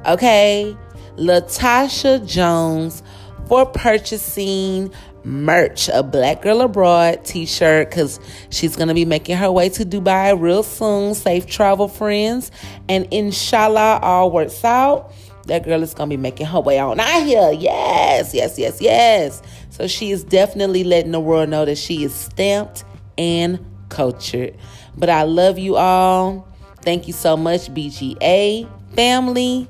Okay? 0.05 0.77
Latasha 1.21 2.25
Jones 2.27 3.03
for 3.47 3.65
purchasing 3.65 4.91
merch, 5.23 5.87
a 5.89 6.01
Black 6.01 6.41
Girl 6.41 6.61
Abroad 6.61 7.23
t 7.23 7.45
shirt, 7.45 7.89
because 7.89 8.19
she's 8.49 8.75
going 8.75 8.87
to 8.87 8.93
be 8.93 9.05
making 9.05 9.37
her 9.37 9.51
way 9.51 9.69
to 9.69 9.85
Dubai 9.85 10.39
real 10.39 10.63
soon. 10.63 11.13
Safe 11.13 11.45
travel, 11.45 11.87
friends. 11.87 12.51
And 12.89 13.07
inshallah, 13.11 13.99
all 14.01 14.31
works 14.31 14.63
out. 14.63 15.13
That 15.47 15.63
girl 15.63 15.83
is 15.83 15.93
going 15.93 16.09
to 16.09 16.17
be 16.17 16.21
making 16.21 16.47
her 16.47 16.59
way 16.59 16.79
on 16.79 16.99
out 16.99 17.23
here. 17.23 17.51
Yes, 17.51 18.33
yes, 18.33 18.57
yes, 18.57 18.81
yes. 18.81 19.41
So 19.69 19.87
she 19.87 20.11
is 20.11 20.23
definitely 20.23 20.83
letting 20.83 21.11
the 21.11 21.19
world 21.19 21.49
know 21.49 21.65
that 21.65 21.77
she 21.77 22.03
is 22.03 22.13
stamped 22.13 22.83
and 23.17 23.63
cultured. 23.89 24.55
But 24.97 25.09
I 25.09 25.23
love 25.23 25.57
you 25.57 25.75
all. 25.77 26.47
Thank 26.81 27.07
you 27.07 27.13
so 27.13 27.37
much, 27.37 27.69
BGA 27.73 28.67
family. 28.95 29.67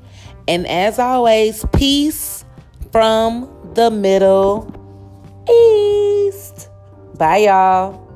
And 0.51 0.67
as 0.67 0.99
always, 0.99 1.63
peace 1.71 2.43
from 2.91 3.47
the 3.73 3.89
Middle 3.89 4.67
East. 5.49 6.67
Bye, 7.17 7.47
y'all. 7.47 8.10